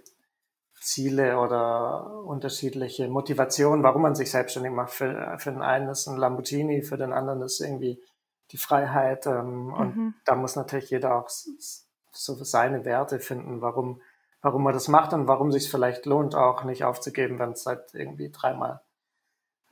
Ziele 0.80 1.38
oder 1.38 2.24
unterschiedliche 2.24 3.08
Motivationen, 3.08 3.82
warum 3.82 4.02
man 4.02 4.14
sich 4.14 4.30
selbstständig 4.30 4.72
macht. 4.72 4.90
Für, 4.90 5.36
für 5.38 5.52
den 5.52 5.62
einen 5.62 5.88
ist 5.88 6.06
ein 6.08 6.16
Lamborghini, 6.16 6.82
für 6.82 6.96
den 6.96 7.12
anderen 7.12 7.42
ist 7.42 7.60
irgendwie 7.60 8.02
die 8.50 8.56
Freiheit. 8.56 9.26
Ähm, 9.26 9.72
und 9.72 9.96
mhm. 9.96 10.14
da 10.24 10.34
muss 10.34 10.56
natürlich 10.56 10.90
jeder 10.90 11.14
auch 11.16 11.28
so 11.28 12.44
seine 12.44 12.84
Werte 12.84 13.20
finden, 13.20 13.60
warum, 13.60 14.02
warum 14.42 14.64
man 14.64 14.74
das 14.74 14.88
macht 14.88 15.12
und 15.12 15.28
warum 15.28 15.52
sich 15.52 15.70
vielleicht 15.70 16.06
lohnt, 16.06 16.34
auch 16.34 16.64
nicht 16.64 16.84
aufzugeben, 16.84 17.38
wenn 17.38 17.52
es 17.52 17.66
halt 17.66 17.94
irgendwie 17.94 18.30
dreimal, 18.30 18.80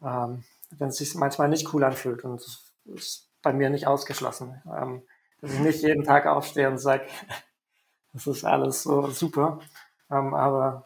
ähm, 0.03 0.45
wenn 0.71 0.89
es 0.89 0.99
sich 0.99 1.15
manchmal 1.17 1.49
nicht 1.49 1.73
cool 1.75 1.83
anfühlt. 1.83 2.23
Und 2.23 2.41
das 2.41 2.73
ist 2.85 3.29
bei 3.43 3.53
mir 3.53 3.71
nicht 3.71 3.89
ausgeschlossen. 3.89 4.63
Ähm, 4.73 5.03
dass 5.41 5.53
ich 5.53 5.61
nicht 5.61 5.83
jeden 5.83 6.05
Tag 6.05 6.27
aufstehe 6.27 6.69
und 6.69 6.79
sage, 6.79 7.07
das 8.25 8.37
ist 8.39 8.45
alles 8.45 8.83
so 8.83 9.09
super. 9.09 9.61
Ähm, 10.11 10.35
aber 10.35 10.85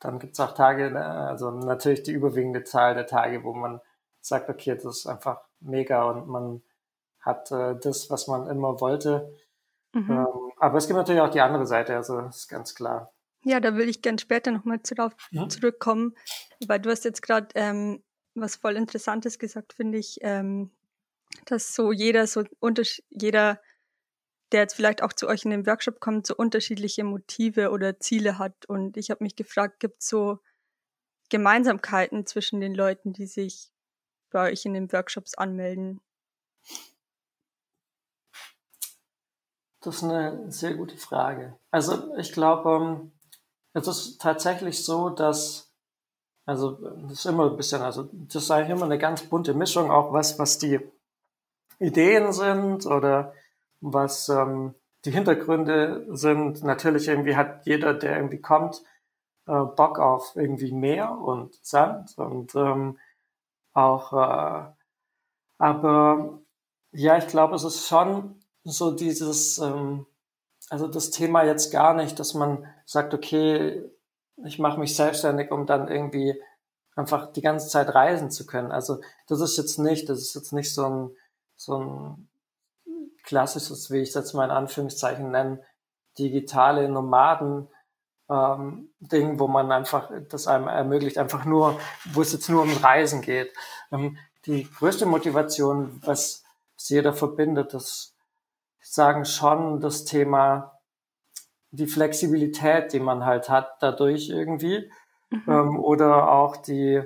dann 0.00 0.18
gibt 0.18 0.34
es 0.34 0.40
auch 0.40 0.54
Tage, 0.54 0.90
ne, 0.90 1.04
also 1.04 1.50
natürlich 1.50 2.02
die 2.02 2.12
überwiegende 2.12 2.64
Zahl 2.64 2.94
der 2.94 3.06
Tage, 3.06 3.44
wo 3.44 3.52
man 3.52 3.80
sagt, 4.20 4.48
okay, 4.48 4.74
das 4.74 4.98
ist 4.98 5.06
einfach 5.06 5.40
mega 5.60 6.04
und 6.04 6.28
man 6.28 6.62
hat 7.20 7.50
äh, 7.50 7.76
das, 7.78 8.10
was 8.10 8.26
man 8.26 8.48
immer 8.48 8.80
wollte. 8.80 9.36
Mhm. 9.92 10.10
Ähm, 10.10 10.52
aber 10.58 10.78
es 10.78 10.86
gibt 10.86 10.96
natürlich 10.96 11.20
auch 11.20 11.30
die 11.30 11.40
andere 11.40 11.66
Seite, 11.66 11.96
also 11.96 12.20
ist 12.20 12.48
ganz 12.48 12.74
klar. 12.74 13.12
Ja, 13.44 13.60
da 13.60 13.76
will 13.76 13.88
ich 13.88 14.02
gern 14.02 14.18
später 14.18 14.50
nochmal 14.50 14.78
darauf 14.78 15.12
ja. 15.30 15.48
zurückkommen, 15.48 16.14
weil 16.66 16.80
du 16.80 16.90
hast 16.90 17.04
jetzt 17.04 17.22
gerade 17.22 17.48
ähm, 17.54 18.02
was 18.34 18.56
voll 18.56 18.76
Interessantes 18.76 19.38
gesagt, 19.38 19.72
finde 19.72 19.98
ich, 19.98 20.18
ähm, 20.22 20.70
dass 21.46 21.74
so 21.74 21.92
jeder, 21.92 22.26
so 22.26 22.44
jeder 23.08 23.60
der 24.52 24.60
jetzt 24.60 24.74
vielleicht 24.74 25.02
auch 25.02 25.12
zu 25.12 25.28
euch 25.28 25.44
in 25.44 25.50
den 25.50 25.66
Workshop 25.66 26.00
kommt, 26.00 26.26
so 26.26 26.34
unterschiedliche 26.34 27.04
Motive 27.04 27.70
oder 27.70 28.00
Ziele 28.00 28.38
hat. 28.38 28.66
Und 28.66 28.96
ich 28.96 29.10
habe 29.10 29.24
mich 29.24 29.36
gefragt, 29.36 29.80
gibt 29.80 30.02
es 30.02 30.08
so 30.08 30.38
Gemeinsamkeiten 31.28 32.26
zwischen 32.26 32.60
den 32.60 32.74
Leuten, 32.74 33.12
die 33.12 33.26
sich 33.26 33.70
bei 34.30 34.50
euch 34.50 34.64
in 34.64 34.74
den 34.74 34.92
Workshops 34.92 35.34
anmelden? 35.34 36.00
Das 39.80 39.96
ist 39.96 40.04
eine 40.04 40.50
sehr 40.50 40.74
gute 40.74 40.96
Frage. 40.96 41.56
Also 41.70 42.14
ich 42.16 42.32
glaube, 42.32 42.70
ähm, 42.70 43.12
es 43.74 43.86
ist 43.86 44.20
tatsächlich 44.20 44.84
so, 44.84 45.10
dass, 45.10 45.72
also 46.46 46.72
das 46.72 47.12
ist 47.12 47.26
immer 47.26 47.50
ein 47.50 47.56
bisschen, 47.56 47.82
also 47.82 48.08
das 48.12 48.42
ist 48.42 48.50
eigentlich 48.50 48.70
immer 48.70 48.86
eine 48.86 48.98
ganz 48.98 49.22
bunte 49.22 49.54
Mischung, 49.54 49.90
auch 49.90 50.12
was, 50.12 50.38
was 50.38 50.58
die 50.58 50.80
Ideen 51.78 52.32
sind 52.32 52.86
oder 52.86 53.34
was 53.80 54.28
ähm, 54.28 54.74
die 55.04 55.10
Hintergründe 55.10 56.06
sind. 56.10 56.62
Natürlich 56.64 57.08
irgendwie 57.08 57.36
hat 57.36 57.66
jeder, 57.66 57.94
der 57.94 58.16
irgendwie 58.16 58.40
kommt, 58.40 58.82
äh, 59.46 59.64
Bock 59.64 59.98
auf 59.98 60.32
irgendwie 60.36 60.72
Meer 60.72 61.12
und 61.12 61.54
Sand 61.64 62.16
und 62.18 62.54
ähm, 62.54 62.98
auch, 63.74 64.12
äh, 64.12 64.72
aber 65.58 66.40
ja, 66.92 67.18
ich 67.18 67.28
glaube, 67.28 67.56
es 67.56 67.64
ist 67.64 67.86
schon 67.88 68.40
so 68.64 68.90
dieses, 68.92 69.58
ähm, 69.58 70.06
also 70.70 70.88
das 70.88 71.10
Thema 71.10 71.44
jetzt 71.44 71.70
gar 71.72 71.94
nicht, 71.94 72.18
dass 72.18 72.34
man 72.34 72.66
sagt, 72.86 73.14
okay, 73.14 73.84
ich 74.44 74.58
mache 74.58 74.78
mich 74.78 74.94
selbstständig, 74.96 75.50
um 75.50 75.66
dann 75.66 75.88
irgendwie 75.88 76.40
einfach 76.94 77.32
die 77.32 77.40
ganze 77.40 77.68
Zeit 77.68 77.94
reisen 77.94 78.30
zu 78.30 78.46
können. 78.46 78.72
Also 78.72 79.00
das 79.28 79.40
ist 79.40 79.56
jetzt 79.56 79.78
nicht, 79.78 80.08
das 80.08 80.18
ist 80.20 80.34
jetzt 80.34 80.52
nicht 80.52 80.74
so 80.74 80.84
ein, 80.84 81.10
so 81.56 81.78
ein 81.78 82.27
klassisches, 83.28 83.90
wie 83.90 83.98
ich 83.98 84.08
es 84.08 84.14
jetzt 84.14 84.32
mal 84.32 84.46
in 84.46 84.50
Anführungszeichen 84.50 85.30
nenne, 85.30 85.62
digitale 86.18 86.88
Nomaden 86.88 87.68
ähm, 88.30 88.90
Ding, 89.00 89.38
wo 89.38 89.48
man 89.48 89.70
einfach 89.70 90.10
das 90.30 90.46
einem 90.46 90.66
ermöglicht, 90.66 91.18
einfach 91.18 91.44
nur, 91.44 91.78
wo 92.12 92.22
es 92.22 92.32
jetzt 92.32 92.48
nur 92.48 92.62
um 92.62 92.72
Reisen 92.72 93.20
geht. 93.20 93.52
Ähm, 93.92 94.16
die 94.46 94.66
größte 94.70 95.04
Motivation, 95.04 96.00
was, 96.06 96.42
was 96.74 96.88
jeder 96.88 97.12
verbindet, 97.12 97.74
das 97.74 98.14
sagen 98.80 99.26
schon 99.26 99.80
das 99.80 100.06
Thema 100.06 100.80
die 101.70 101.86
Flexibilität, 101.86 102.94
die 102.94 103.00
man 103.00 103.26
halt 103.26 103.50
hat 103.50 103.76
dadurch 103.82 104.30
irgendwie. 104.30 104.90
Mhm. 105.28 105.42
Ähm, 105.46 105.78
oder 105.78 106.32
auch 106.32 106.56
die, 106.56 107.02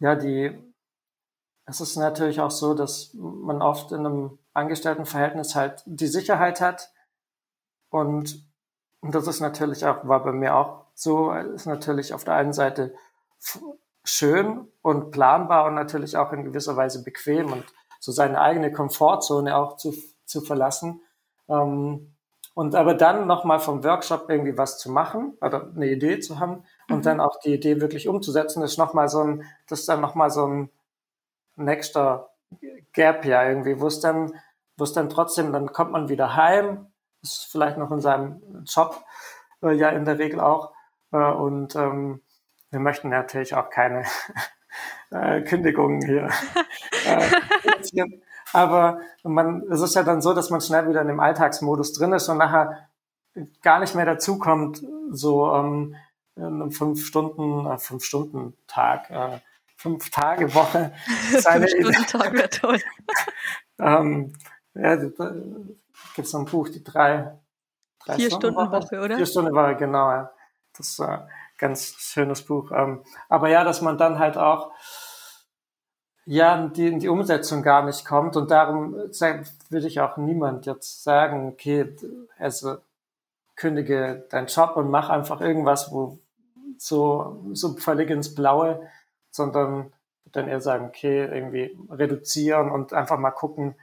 ja, 0.00 0.16
die, 0.16 0.54
es 1.64 1.80
ist 1.80 1.96
natürlich 1.96 2.40
auch 2.42 2.50
so, 2.50 2.74
dass 2.74 3.14
man 3.14 3.62
oft 3.62 3.92
in 3.92 4.04
einem 4.04 4.38
Angestelltenverhältnis 4.60 5.54
halt 5.54 5.82
die 5.86 6.06
Sicherheit 6.06 6.60
hat. 6.60 6.92
Und, 7.90 8.44
und 9.00 9.14
das 9.14 9.26
ist 9.26 9.40
natürlich 9.40 9.84
auch, 9.84 10.06
war 10.06 10.22
bei 10.22 10.32
mir 10.32 10.54
auch 10.54 10.84
so, 10.94 11.32
ist 11.32 11.66
natürlich 11.66 12.14
auf 12.14 12.24
der 12.24 12.34
einen 12.34 12.52
Seite 12.52 12.94
schön 14.04 14.68
und 14.82 15.10
planbar 15.10 15.66
und 15.66 15.74
natürlich 15.74 16.16
auch 16.16 16.32
in 16.32 16.44
gewisser 16.44 16.76
Weise 16.76 17.02
bequem 17.02 17.52
und 17.52 17.64
so 17.98 18.12
seine 18.12 18.40
eigene 18.40 18.72
Komfortzone 18.72 19.56
auch 19.56 19.76
zu, 19.76 19.94
zu 20.24 20.40
verlassen. 20.40 21.02
Ähm, 21.48 22.14
und 22.54 22.74
aber 22.74 22.94
dann 22.94 23.26
nochmal 23.26 23.60
vom 23.60 23.84
Workshop 23.84 24.28
irgendwie 24.28 24.58
was 24.58 24.78
zu 24.78 24.90
machen 24.90 25.36
oder 25.40 25.70
eine 25.74 25.88
Idee 25.90 26.18
zu 26.20 26.38
haben 26.38 26.64
und 26.88 26.98
mhm. 26.98 27.02
dann 27.02 27.20
auch 27.20 27.38
die 27.40 27.54
Idee 27.54 27.80
wirklich 27.80 28.08
umzusetzen, 28.08 28.62
ist 28.62 28.76
nochmal 28.76 29.08
so 29.08 29.20
ein, 29.20 29.44
das 29.68 29.80
ist 29.80 29.88
dann 29.88 30.00
nochmal 30.00 30.30
so 30.30 30.46
ein 30.46 30.70
nächster 31.56 32.30
Gap 32.92 33.24
ja 33.24 33.48
irgendwie, 33.48 33.80
wo 33.80 33.86
es 33.86 34.00
dann, 34.00 34.34
wo 34.80 34.84
es 34.84 34.92
dann 34.92 35.10
trotzdem, 35.10 35.52
dann 35.52 35.72
kommt 35.72 35.92
man 35.92 36.08
wieder 36.08 36.34
heim, 36.34 36.86
ist 37.22 37.46
vielleicht 37.50 37.76
noch 37.76 37.90
in 37.92 38.00
seinem 38.00 38.64
Job 38.64 39.04
äh, 39.62 39.72
ja 39.72 39.90
in 39.90 40.04
der 40.04 40.18
Regel 40.18 40.40
auch. 40.40 40.72
Äh, 41.12 41.18
und 41.18 41.76
ähm, 41.76 42.22
wir 42.70 42.80
möchten 42.80 43.10
natürlich 43.10 43.54
auch 43.54 43.70
keine 43.70 44.04
äh, 45.10 45.42
Kündigungen 45.42 46.02
hier. 46.04 46.30
äh, 47.92 48.04
aber 48.52 49.00
man, 49.22 49.62
es 49.70 49.80
ist 49.80 49.94
ja 49.94 50.02
dann 50.02 50.22
so, 50.22 50.32
dass 50.32 50.50
man 50.50 50.60
schnell 50.60 50.88
wieder 50.88 51.02
in 51.02 51.08
dem 51.08 51.20
Alltagsmodus 51.20 51.92
drin 51.92 52.12
ist 52.12 52.28
und 52.28 52.38
nachher 52.38 52.88
gar 53.62 53.78
nicht 53.78 53.94
mehr 53.94 54.06
dazukommt, 54.06 54.82
so 55.10 55.54
ähm, 55.54 55.94
einem 56.36 56.72
fünf 56.72 57.06
Stunden, 57.06 57.66
äh, 57.66 57.78
fünf 57.78 58.04
Stunden 58.04 58.56
Tag 58.66 59.10
äh, 59.10 59.38
fünf 59.76 60.10
Tage 60.10 60.54
Woche. 60.54 60.92
Seine 61.38 61.68
fünf 61.68 62.06
Tag 62.06 62.32
wäre 62.32 62.50
toll. 62.50 62.80
ähm, 63.78 64.34
ja, 64.74 64.96
da 64.96 65.32
gibt 66.14 66.28
es 66.28 66.34
ein 66.34 66.44
Buch, 66.44 66.68
die 66.68 66.82
drei, 66.82 67.38
drei 68.04 68.16
Vier 68.16 68.30
Stunden, 68.30 68.54
Stunden 68.54 68.72
Woche, 68.72 69.00
oder? 69.00 69.16
Vier 69.16 69.26
Stunden 69.26 69.54
Woche, 69.54 69.76
genau. 69.76 70.10
Ja. 70.10 70.30
Das 70.76 70.88
ist 70.88 71.00
ein 71.00 71.28
ganz 71.58 71.94
schönes 71.98 72.42
Buch. 72.42 72.70
Ähm, 72.72 73.02
aber 73.28 73.48
ja, 73.48 73.64
dass 73.64 73.80
man 73.80 73.98
dann 73.98 74.18
halt 74.18 74.36
auch 74.36 74.72
ja, 76.26 76.68
die, 76.68 76.86
in 76.86 77.00
die 77.00 77.08
Umsetzung 77.08 77.62
gar 77.62 77.84
nicht 77.84 78.04
kommt. 78.04 78.36
Und 78.36 78.50
darum 78.50 78.94
würde 78.94 79.86
ich 79.86 80.00
auch 80.00 80.16
niemand 80.16 80.66
jetzt 80.66 81.02
sagen, 81.02 81.48
okay, 81.48 81.96
also 82.38 82.76
kündige 83.56 84.26
deinen 84.30 84.46
Job 84.46 84.76
und 84.76 84.90
mach 84.90 85.10
einfach 85.10 85.40
irgendwas, 85.40 85.90
wo 85.92 86.18
so, 86.78 87.44
so 87.52 87.76
völlig 87.76 88.10
ins 88.10 88.34
Blaue 88.34 88.88
sondern 89.30 89.92
dann 90.32 90.48
eher 90.48 90.60
sagen, 90.60 90.86
okay, 90.86 91.24
irgendwie 91.24 91.76
reduzieren 91.90 92.70
und 92.70 92.92
einfach 92.92 93.18
mal 93.18 93.30
gucken, 93.30 93.74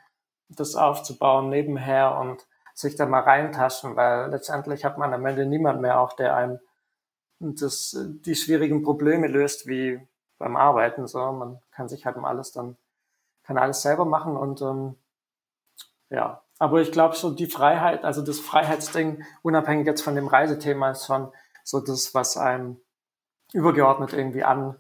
das 0.50 0.76
aufzubauen 0.76 1.50
nebenher 1.50 2.18
und 2.18 2.46
sich 2.74 2.96
da 2.96 3.06
mal 3.06 3.22
reintaschen, 3.22 3.96
weil 3.96 4.30
letztendlich 4.30 4.86
hat 4.86 4.98
man 4.98 5.14
am 5.14 5.26
Ende 5.26 5.46
niemand 5.46 5.82
mehr 5.82 6.00
auch, 6.00 6.14
der 6.14 6.36
einem 6.36 6.60
das, 7.40 7.98
die 7.98 8.36
schwierigen 8.36 8.84
Probleme 8.84 9.28
löst, 9.28 9.68
wie 9.68 10.00
beim 10.38 10.56
Arbeiten. 10.56 11.08
So, 11.08 11.20
man 11.32 11.60
kann 11.72 11.88
sich 11.88 12.06
halt 12.06 12.18
um 12.18 12.26
alles 12.26 12.52
dann, 12.52 12.78
kann 13.44 13.58
alles 13.58 13.82
selber 13.82 14.06
machen 14.06 14.38
und 14.38 14.62
ähm, 14.62 14.96
ja. 16.10 16.42
Aber 16.60 16.82
ich 16.82 16.92
glaube 16.92 17.16
so 17.16 17.32
die 17.32 17.48
Freiheit, 17.48 18.04
also 18.04 18.24
das 18.24 18.40
Freiheitsding, 18.40 19.24
unabhängig 19.44 19.86
jetzt 19.86 20.02
von 20.02 20.16
dem 20.16 20.28
Reisethema, 20.28 20.92
ist 20.92 21.06
schon 21.06 21.32
so 21.64 21.80
das, 21.80 22.16
was 22.16 22.38
einem 22.38 22.80
übergeordnet 23.54 24.14
irgendwie 24.14 24.44
an, 24.44 24.76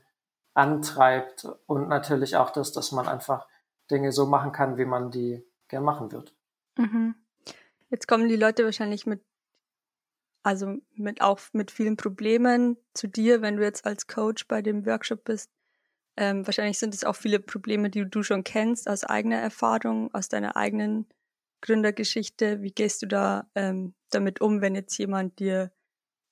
antreibt 0.53 1.47
und 1.67 1.87
natürlich 1.87 2.35
auch 2.35 2.49
das, 2.49 2.71
dass 2.71 2.91
man 2.91 3.07
einfach 3.07 3.47
Dinge 3.91 4.11
so 4.11 4.25
machen 4.25 4.51
kann, 4.51 4.77
wie 4.77 4.85
man 4.85 5.11
die 5.11 5.46
gern 5.67 5.83
machen 5.83 6.11
wird. 6.11 6.35
Mhm. 6.77 7.15
Jetzt 7.89 8.07
kommen 8.07 8.27
die 8.27 8.35
Leute 8.35 8.65
wahrscheinlich 8.65 9.05
mit, 9.05 9.23
also 10.43 10.77
mit 10.95 11.21
auch 11.21 11.39
mit 11.53 11.71
vielen 11.71 11.97
Problemen 11.97 12.77
zu 12.93 13.07
dir, 13.07 13.41
wenn 13.41 13.57
du 13.57 13.63
jetzt 13.63 13.85
als 13.85 14.07
Coach 14.07 14.47
bei 14.47 14.61
dem 14.61 14.85
Workshop 14.85 15.23
bist. 15.23 15.51
Ähm, 16.17 16.45
wahrscheinlich 16.45 16.79
sind 16.79 16.93
es 16.93 17.03
auch 17.03 17.15
viele 17.15 17.39
Probleme, 17.39 17.89
die 17.89 18.09
du 18.09 18.23
schon 18.23 18.43
kennst 18.43 18.89
aus 18.89 19.03
eigener 19.03 19.37
Erfahrung, 19.37 20.13
aus 20.13 20.29
deiner 20.29 20.55
eigenen 20.55 21.07
Gründergeschichte. 21.61 22.61
Wie 22.61 22.71
gehst 22.71 23.01
du 23.01 23.07
da 23.07 23.49
ähm, 23.55 23.93
damit 24.09 24.41
um, 24.41 24.61
wenn 24.61 24.75
jetzt 24.75 24.97
jemand 24.97 25.39
dir 25.39 25.71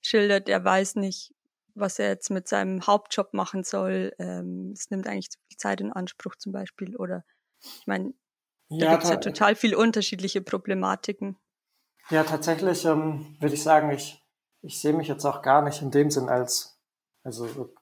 schildert, 0.02 0.48
er 0.48 0.64
weiß 0.64 0.96
nicht, 0.96 1.34
was 1.74 1.98
er 1.98 2.08
jetzt 2.08 2.30
mit 2.30 2.48
seinem 2.48 2.86
Hauptjob 2.86 3.34
machen 3.34 3.62
soll. 3.62 4.12
Ähm, 4.18 4.72
es 4.72 4.90
nimmt 4.90 5.06
eigentlich 5.06 5.30
zu 5.30 5.38
viel 5.48 5.58
Zeit 5.58 5.80
in 5.80 5.92
Anspruch 5.92 6.36
zum 6.36 6.52
Beispiel. 6.52 6.96
Oder 6.96 7.24
ich 7.62 7.86
meine, 7.86 8.14
da 8.68 8.76
ja, 8.76 8.90
gibt 8.92 9.04
es 9.04 9.10
ja 9.10 9.16
total 9.16 9.54
viele 9.54 9.78
unterschiedliche 9.78 10.40
Problematiken. 10.40 11.36
Ja, 12.10 12.24
tatsächlich 12.24 12.84
ähm, 12.84 13.36
würde 13.40 13.54
ich 13.54 13.62
sagen, 13.62 13.90
ich, 13.90 14.22
ich 14.62 14.80
sehe 14.80 14.92
mich 14.92 15.08
jetzt 15.08 15.24
auch 15.24 15.42
gar 15.42 15.62
nicht 15.62 15.82
in 15.82 15.90
dem 15.90 16.10
Sinn 16.10 16.28
als 16.28 16.78
also 17.22 17.74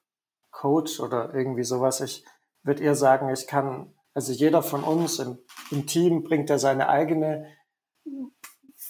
Coach 0.51 0.99
oder 0.99 1.33
irgendwie 1.33 1.63
sowas. 1.63 2.01
Ich 2.01 2.25
würde 2.63 2.83
eher 2.83 2.95
sagen, 2.95 3.29
ich 3.29 3.45
kann, 3.45 3.93
also 4.13 4.31
jeder 4.31 4.63
von 4.63 4.83
uns 4.83 5.19
im, 5.19 5.37
im 5.69 5.85
Team 5.85 6.23
bringt 6.23 6.49
ja 6.49 6.57
seine 6.57 6.89
eigene 6.89 7.47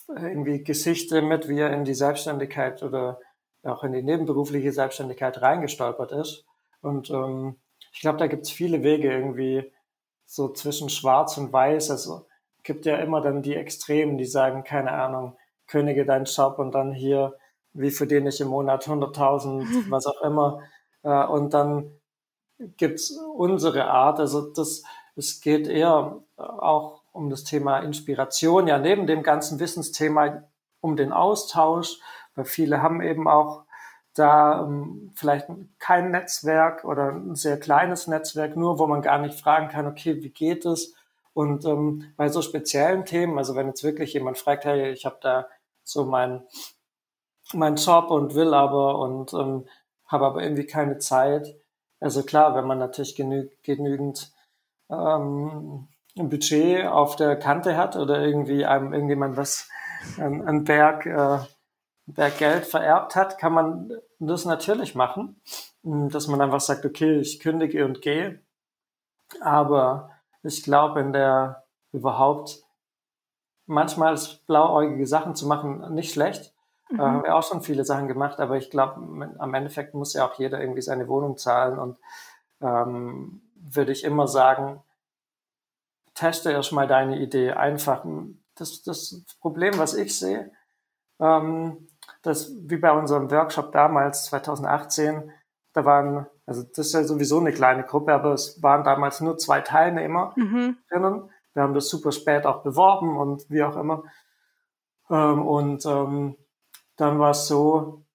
irgendwie 0.08 0.64
Geschichte 0.64 1.22
mit, 1.22 1.50
wie 1.50 1.60
er 1.60 1.74
in 1.74 1.84
die 1.84 1.96
Selbstständigkeit 1.96 2.84
oder 2.84 3.20
auch 3.64 3.84
in 3.84 3.94
die 3.94 4.04
nebenberufliche 4.04 4.72
Selbstständigkeit 4.72 5.42
reingestolpert 5.42 6.12
ist. 6.12 6.46
Und 6.82 7.10
ähm, 7.10 7.60
ich 7.92 8.02
glaube, 8.02 8.20
da 8.20 8.28
gibt 8.28 8.44
es 8.44 8.52
viele 8.52 8.84
Wege 8.84 9.12
irgendwie 9.12 9.72
so 10.26 10.50
zwischen 10.50 10.90
Schwarz 10.90 11.38
und 11.38 11.54
Weiß. 11.54 11.92
Also 11.92 12.28
gibt 12.64 12.86
ja 12.86 12.98
immer 12.98 13.22
dann 13.22 13.42
die 13.42 13.56
Extremen, 13.56 14.18
die 14.18 14.26
sagen, 14.26 14.64
keine 14.64 14.92
Ahnung, 14.92 15.38
kündige 15.68 16.06
deinen 16.06 16.26
Job 16.26 16.60
und 16.60 16.74
dann 16.74 16.94
hier, 16.94 17.38
wie 17.74 17.92
verdiene 17.92 18.30
ich 18.30 18.42
im 18.42 18.50
Monat 18.50 18.88
100.000, 18.88 19.86
was 19.90 20.06
auch 20.06 20.22
immer. 20.22 20.62
Äh, 21.04 21.26
und 21.26 21.54
dann 21.54 21.92
gibt's 22.78 23.12
unsere 23.36 23.86
Art. 23.86 24.20
Also 24.20 24.54
das, 24.54 24.84
es 25.16 25.42
geht 25.42 25.68
eher 25.68 26.22
auch 26.38 27.02
um 27.12 27.30
das 27.30 27.44
Thema 27.44 27.80
Inspiration, 27.80 28.68
ja 28.68 28.78
neben 28.78 29.08
dem 29.08 29.24
ganzen 29.24 29.60
Wissensthema 29.60 30.44
um 30.82 30.98
den 30.98 31.14
Austausch, 31.14 31.98
weil 32.36 32.46
viele 32.46 32.82
haben 32.82 33.02
eben 33.02 33.28
auch 33.28 33.65
da 34.16 34.62
um, 34.62 35.12
vielleicht 35.16 35.48
kein 35.80 36.12
Netzwerk 36.12 36.86
oder 36.86 37.12
ein 37.12 37.36
sehr 37.36 37.60
kleines 37.60 38.08
Netzwerk, 38.08 38.56
nur 38.56 38.80
wo 38.80 38.88
man 38.88 39.02
gar 39.02 39.20
nicht 39.20 39.40
fragen 39.40 39.68
kann, 39.68 39.88
okay, 39.88 40.22
wie 40.24 40.30
geht 40.30 40.66
es? 40.66 40.96
Und 41.34 41.66
ähm, 41.66 42.14
bei 42.16 42.30
so 42.30 42.42
speziellen 42.42 43.06
Themen, 43.06 43.38
also 43.38 43.56
wenn 43.56 43.68
jetzt 43.68 43.84
wirklich 43.84 44.14
jemand 44.14 44.38
fragt, 44.38 44.66
hey, 44.66 44.92
ich 44.92 45.06
habe 45.06 45.18
da 45.22 45.48
so 45.84 46.06
mein 46.06 46.44
mein 47.54 47.76
Job 47.76 48.10
und 48.10 48.34
will 48.34 48.54
aber 48.54 48.98
und 49.00 49.34
ähm, 49.34 49.68
habe 50.08 50.26
aber 50.26 50.44
irgendwie 50.44 50.66
keine 50.66 50.98
Zeit. 50.98 51.56
Also 52.00 52.24
klar, 52.24 52.56
wenn 52.56 52.66
man 52.66 52.80
natürlich 52.80 53.16
genü 53.16 53.50
genügend 53.64 54.32
ähm, 54.90 55.88
Budget 56.16 56.88
auf 56.88 57.16
der 57.16 57.36
Kante 57.38 57.78
hat 57.78 57.96
oder 57.96 58.22
irgendwie 58.22 58.66
einem 58.66 58.94
irgendjemand 58.94 59.38
was, 59.38 59.70
ein 60.18 60.64
Berg, 60.64 61.06
äh, 61.06 61.40
Berg 62.06 62.38
Geld 62.38 62.66
vererbt 62.66 63.16
hat, 63.16 63.38
kann 63.38 63.54
man 63.54 63.92
das 64.20 64.46
natürlich 64.46 64.96
machen, 64.96 65.42
hm, 65.84 66.10
dass 66.10 66.28
man 66.28 66.42
einfach 66.42 66.62
sagt, 66.62 66.86
okay, 66.86 67.20
ich 67.20 67.40
kündige 67.40 67.86
und 67.86 68.02
gehe. 68.02 68.42
Aber 69.42 70.12
ich 70.44 70.64
glaube, 70.64 71.00
in 71.00 71.14
der 71.14 71.64
überhaupt 71.92 72.64
manchmal 73.66 74.14
ist 74.14 74.46
blauäugige 74.48 75.08
Sachen 75.08 75.36
zu 75.36 75.48
machen 75.48 75.94
nicht 75.94 76.14
schlecht. 76.14 76.54
Mhm. 76.90 77.00
Äh, 77.00 77.04
haben 77.04 77.24
wir 77.24 77.36
auch 77.36 77.44
schon 77.44 77.62
viele 77.62 77.86
Sachen 77.86 78.08
gemacht, 78.08 78.40
aber 78.40 78.58
ich 78.58 78.70
glaube, 78.70 78.96
am 79.40 79.54
Endeffekt 79.54 79.94
muss 79.94 80.14
ja 80.14 80.28
auch 80.28 80.36
jeder 80.36 80.60
irgendwie 80.60 80.82
seine 80.82 81.08
Wohnung 81.08 81.38
zahlen 81.38 81.80
und 81.80 81.98
ähm, 82.62 83.42
würde 83.56 83.92
ich 83.92 84.04
immer 84.04 84.28
sagen, 84.28 84.84
teste 86.14 86.52
erstmal 86.52 86.88
deine 86.88 87.20
Idee 87.20 87.52
einfach. 87.52 88.06
Das, 88.56 88.84
das 88.84 89.24
Problem, 89.42 89.78
was 89.78 89.94
ich 89.94 90.18
sehe, 90.18 90.52
ähm, 91.20 91.88
das 92.26 92.52
wie 92.58 92.78
bei 92.78 92.92
unserem 92.92 93.30
Workshop 93.32 93.72
damals, 93.72 94.26
2018, 94.26 95.32
da 95.74 95.86
waren, 95.86 96.28
also 96.46 96.64
das 96.64 96.88
ist 96.88 96.94
ja 96.94 97.04
sowieso 97.04 97.40
eine 97.40 97.52
kleine 97.52 97.84
Gruppe, 97.84 98.14
aber 98.14 98.34
es 98.34 98.62
waren 98.64 98.84
damals 98.84 99.22
nur 99.22 99.38
zwei 99.38 99.62
Teilnehmer 99.62 100.34
mhm. 100.36 100.78
drinnen. 100.90 101.30
Wir 101.54 101.64
haben 101.64 101.74
das 101.74 101.90
super 101.90 102.12
spät 102.12 102.46
auch 102.46 102.64
beworben 102.64 103.18
und 103.18 103.50
wie 103.50 103.64
auch 103.64 103.76
immer. 103.76 104.04
Ähm, 105.10 105.46
und 105.46 105.86
ähm, 105.86 106.38
dann 106.96 107.20
war 107.20 107.32
es 107.32 107.48
so, 107.48 108.06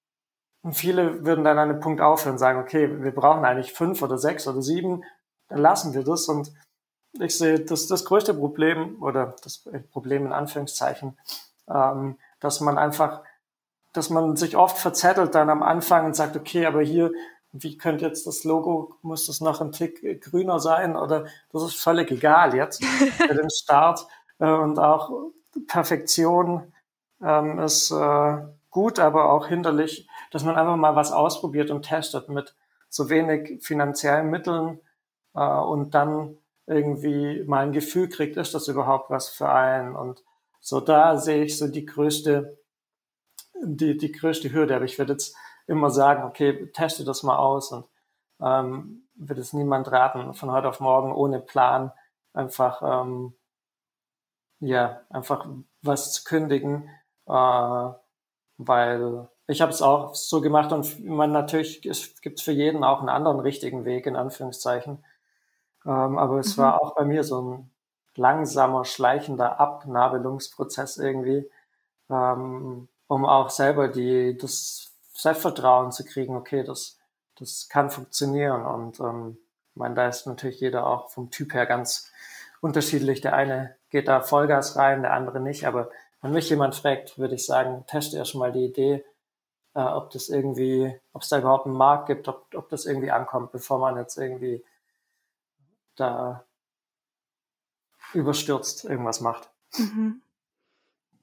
viele 0.71 1.25
würden 1.25 1.43
dann 1.43 1.57
an 1.57 1.69
einem 1.69 1.79
Punkt 1.79 2.01
aufhören 2.01 2.33
und 2.33 2.39
sagen, 2.39 2.59
okay, 2.59 3.03
wir 3.03 3.13
brauchen 3.13 3.45
eigentlich 3.45 3.73
fünf 3.73 4.01
oder 4.01 4.17
sechs 4.17 4.47
oder 4.47 4.61
sieben, 4.61 5.03
dann 5.47 5.59
lassen 5.59 5.93
wir 5.93 6.03
das. 6.03 6.27
Und 6.27 6.51
ich 7.19 7.37
sehe, 7.37 7.59
das 7.59 7.87
das 7.87 8.05
größte 8.05 8.33
Problem 8.33 9.01
oder 9.01 9.35
das 9.43 9.67
Problem 9.91 10.25
in 10.25 10.33
Anführungszeichen, 10.33 11.17
ähm, 11.69 12.17
dass 12.39 12.61
man 12.61 12.77
einfach, 12.77 13.23
dass 13.93 14.09
man 14.09 14.35
sich 14.35 14.55
oft 14.55 14.77
verzettelt 14.77 15.35
dann 15.35 15.49
am 15.49 15.63
Anfang 15.63 16.05
und 16.05 16.15
sagt, 16.15 16.35
okay, 16.35 16.65
aber 16.65 16.81
hier, 16.81 17.11
wie 17.51 17.77
könnte 17.77 18.05
jetzt 18.05 18.25
das 18.27 18.43
Logo, 18.43 18.95
muss 19.01 19.27
das 19.27 19.41
noch 19.41 19.61
ein 19.61 19.71
Tick 19.71 20.21
grüner 20.21 20.59
sein 20.59 20.95
oder 20.95 21.25
das 21.51 21.63
ist 21.63 21.75
völlig 21.75 22.11
egal 22.11 22.55
jetzt 22.55 22.83
für 23.17 23.35
den 23.35 23.49
Start 23.49 24.07
äh, 24.39 24.49
und 24.49 24.79
auch 24.79 25.11
Perfektion 25.67 26.71
ähm, 27.21 27.59
ist 27.59 27.91
äh, 27.91 28.37
gut, 28.69 28.99
aber 28.99 29.31
auch 29.31 29.47
hinderlich, 29.47 30.07
dass 30.31 30.43
man 30.43 30.55
einfach 30.55 30.77
mal 30.77 30.95
was 30.95 31.11
ausprobiert 31.11 31.71
und 31.71 31.83
testet 31.83 32.29
mit 32.29 32.55
so 32.89 33.09
wenig 33.09 33.63
finanziellen 33.63 34.29
Mitteln 34.29 34.79
äh, 35.35 35.41
und 35.41 35.93
dann 35.93 36.37
irgendwie 36.67 37.43
mal 37.45 37.65
ein 37.65 37.73
Gefühl 37.73 38.07
kriegt, 38.09 38.37
ist 38.37 38.53
das 38.53 38.67
überhaupt 38.67 39.09
was 39.09 39.29
für 39.29 39.49
einen? 39.49 39.95
Und 39.95 40.23
so 40.59 40.79
da 40.79 41.17
sehe 41.17 41.43
ich 41.43 41.57
so 41.57 41.67
die 41.67 41.85
größte, 41.85 42.57
die, 43.63 43.97
die 43.97 44.11
größte 44.11 44.51
Hürde. 44.51 44.75
Aber 44.75 44.85
ich 44.85 44.97
würde 44.97 45.13
jetzt 45.13 45.35
immer 45.67 45.89
sagen, 45.89 46.23
okay, 46.23 46.67
teste 46.71 47.03
das 47.03 47.23
mal 47.23 47.37
aus 47.37 47.71
und 47.71 47.85
ähm, 48.41 49.07
wird 49.15 49.39
es 49.39 49.53
niemand 49.53 49.91
raten, 49.91 50.33
von 50.33 50.51
heute 50.51 50.69
auf 50.69 50.79
morgen 50.79 51.13
ohne 51.13 51.39
Plan 51.39 51.91
einfach 52.33 52.81
ähm, 52.83 53.33
ja 54.59 55.01
einfach 55.09 55.47
was 55.81 56.13
zu 56.13 56.23
kündigen, 56.23 56.89
äh, 57.27 57.89
weil 58.57 59.27
ich 59.47 59.61
habe 59.61 59.71
es 59.71 59.81
auch 59.81 60.15
so 60.15 60.41
gemacht 60.41 60.71
und 60.71 61.03
man 61.03 61.31
natürlich 61.31 61.85
es 61.85 62.21
gibt 62.21 62.41
für 62.41 62.51
jeden 62.51 62.83
auch 62.83 62.99
einen 62.99 63.09
anderen 63.09 63.39
richtigen 63.39 63.85
Weg 63.85 64.05
in 64.05 64.15
Anführungszeichen. 64.15 65.03
Ähm, 65.85 66.17
aber 66.17 66.39
es 66.39 66.57
mhm. 66.57 66.61
war 66.61 66.81
auch 66.81 66.95
bei 66.95 67.05
mir 67.05 67.23
so 67.23 67.41
ein 67.41 67.71
langsamer, 68.15 68.85
schleichender 68.85 69.59
Abnabelungsprozess 69.59 70.97
irgendwie, 70.97 71.49
ähm, 72.09 72.87
um 73.11 73.25
auch 73.25 73.49
selber 73.49 73.89
die, 73.89 74.37
das 74.37 74.93
Selbstvertrauen 75.13 75.91
zu 75.91 76.05
kriegen, 76.05 76.33
okay, 76.37 76.63
das, 76.63 76.97
das 77.37 77.67
kann 77.67 77.89
funktionieren. 77.89 78.65
Und 78.65 79.01
ähm, 79.01 79.37
ich 79.71 79.75
meine, 79.75 79.95
da 79.95 80.07
ist 80.07 80.27
natürlich 80.27 80.61
jeder 80.61 80.87
auch 80.87 81.09
vom 81.09 81.29
Typ 81.29 81.53
her 81.53 81.65
ganz 81.65 82.09
unterschiedlich. 82.61 83.19
Der 83.19 83.33
eine 83.33 83.75
geht 83.89 84.07
da 84.07 84.21
Vollgas 84.21 84.77
rein, 84.77 85.01
der 85.01 85.11
andere 85.11 85.41
nicht. 85.41 85.67
Aber 85.67 85.89
wenn 86.21 86.31
mich 86.31 86.49
jemand 86.49 86.73
fragt, 86.73 87.17
würde 87.17 87.35
ich 87.35 87.45
sagen, 87.45 87.83
teste 87.85 88.15
erst 88.15 88.35
mal 88.35 88.53
die 88.53 88.63
Idee, 88.63 89.03
äh, 89.73 89.81
ob 89.81 90.11
das 90.11 90.29
irgendwie, 90.29 90.97
ob 91.11 91.23
es 91.23 91.27
da 91.27 91.39
überhaupt 91.39 91.65
einen 91.65 91.75
Markt 91.75 92.05
gibt, 92.07 92.29
ob, 92.29 92.47
ob 92.55 92.69
das 92.69 92.85
irgendwie 92.85 93.11
ankommt, 93.11 93.51
bevor 93.51 93.77
man 93.77 93.97
jetzt 93.97 94.17
irgendwie 94.17 94.63
da 95.97 96.45
überstürzt 98.13 98.85
irgendwas 98.85 99.19
macht. 99.19 99.49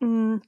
Mhm. 0.01 0.43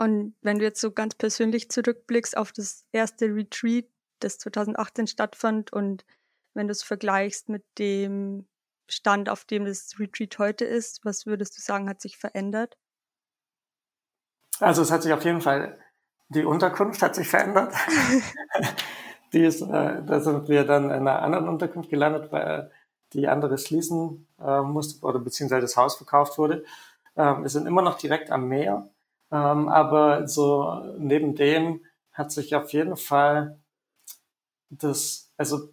Und 0.00 0.34
wenn 0.40 0.58
du 0.58 0.64
jetzt 0.64 0.80
so 0.80 0.92
ganz 0.92 1.14
persönlich 1.14 1.70
zurückblickst 1.70 2.34
auf 2.34 2.52
das 2.52 2.86
erste 2.90 3.26
Retreat, 3.26 3.84
das 4.20 4.38
2018 4.38 5.06
stattfand 5.06 5.74
und 5.74 6.06
wenn 6.54 6.68
du 6.68 6.72
es 6.72 6.82
vergleichst 6.82 7.50
mit 7.50 7.66
dem 7.76 8.48
Stand, 8.88 9.28
auf 9.28 9.44
dem 9.44 9.66
das 9.66 9.96
Retreat 9.98 10.38
heute 10.38 10.64
ist, 10.64 11.04
was 11.04 11.26
würdest 11.26 11.54
du 11.58 11.60
sagen, 11.60 11.86
hat 11.86 12.00
sich 12.00 12.16
verändert? 12.16 12.78
Also 14.58 14.80
es 14.80 14.90
hat 14.90 15.02
sich 15.02 15.12
auf 15.12 15.22
jeden 15.22 15.42
Fall, 15.42 15.78
die 16.30 16.44
Unterkunft 16.44 17.02
hat 17.02 17.14
sich 17.14 17.28
verändert. 17.28 17.74
die 19.34 19.44
ist, 19.44 19.60
äh, 19.60 20.02
da 20.02 20.20
sind 20.20 20.48
wir 20.48 20.64
dann 20.64 20.84
in 20.84 20.92
einer 20.92 21.20
anderen 21.20 21.46
Unterkunft 21.46 21.90
gelandet, 21.90 22.32
weil 22.32 22.70
die 23.12 23.28
andere 23.28 23.58
schließen 23.58 24.26
äh, 24.40 24.62
musste 24.62 25.04
oder 25.04 25.18
beziehungsweise 25.18 25.60
das 25.60 25.76
Haus 25.76 25.96
verkauft 25.96 26.38
wurde. 26.38 26.64
Ähm, 27.18 27.42
wir 27.42 27.50
sind 27.50 27.66
immer 27.66 27.82
noch 27.82 27.98
direkt 27.98 28.30
am 28.30 28.48
Meer, 28.48 28.88
ähm, 29.32 29.68
aber 29.68 30.26
so 30.26 30.82
neben 30.98 31.34
dem 31.34 31.84
hat 32.12 32.32
sich 32.32 32.54
auf 32.54 32.72
jeden 32.72 32.96
Fall 32.96 33.58
das, 34.70 35.32
also 35.36 35.70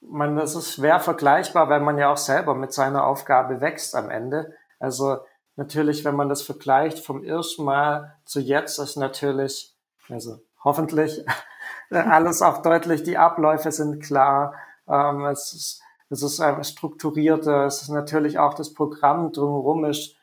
man, 0.00 0.36
das 0.36 0.54
ist 0.54 0.74
schwer 0.74 1.00
vergleichbar, 1.00 1.68
weil 1.68 1.80
man 1.80 1.98
ja 1.98 2.12
auch 2.12 2.16
selber 2.16 2.54
mit 2.54 2.72
seiner 2.72 3.06
Aufgabe 3.06 3.60
wächst 3.60 3.94
am 3.94 4.10
Ende. 4.10 4.54
Also 4.78 5.18
natürlich, 5.56 6.04
wenn 6.04 6.16
man 6.16 6.28
das 6.28 6.42
vergleicht 6.42 6.98
vom 6.98 7.24
ersten 7.24 7.64
Mal 7.64 8.16
zu 8.24 8.40
jetzt, 8.40 8.78
ist 8.78 8.96
natürlich, 8.96 9.74
also 10.08 10.40
hoffentlich 10.62 11.24
alles 11.90 12.42
auch 12.42 12.62
deutlich, 12.62 13.02
die 13.02 13.18
Abläufe 13.18 13.72
sind 13.72 14.02
klar. 14.02 14.54
Ähm, 14.88 15.24
es 15.26 15.52
ist 15.52 15.82
es 16.08 16.22
ist 16.22 16.40
einfach 16.40 16.64
strukturierter, 16.64 17.66
es 17.66 17.82
ist 17.82 17.88
natürlich 17.88 18.38
auch 18.38 18.54
das 18.54 18.72
Programm 18.72 19.32
drumherum 19.32 19.84
ist, 19.84 20.16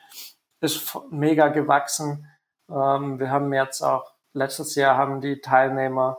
ist 0.60 0.96
mega 1.10 1.48
gewachsen. 1.48 2.26
Ähm, 2.70 3.18
wir 3.18 3.30
haben 3.30 3.52
jetzt 3.52 3.82
auch, 3.82 4.12
letztes 4.32 4.74
Jahr 4.74 4.96
haben 4.96 5.20
die 5.20 5.40
Teilnehmer, 5.40 6.18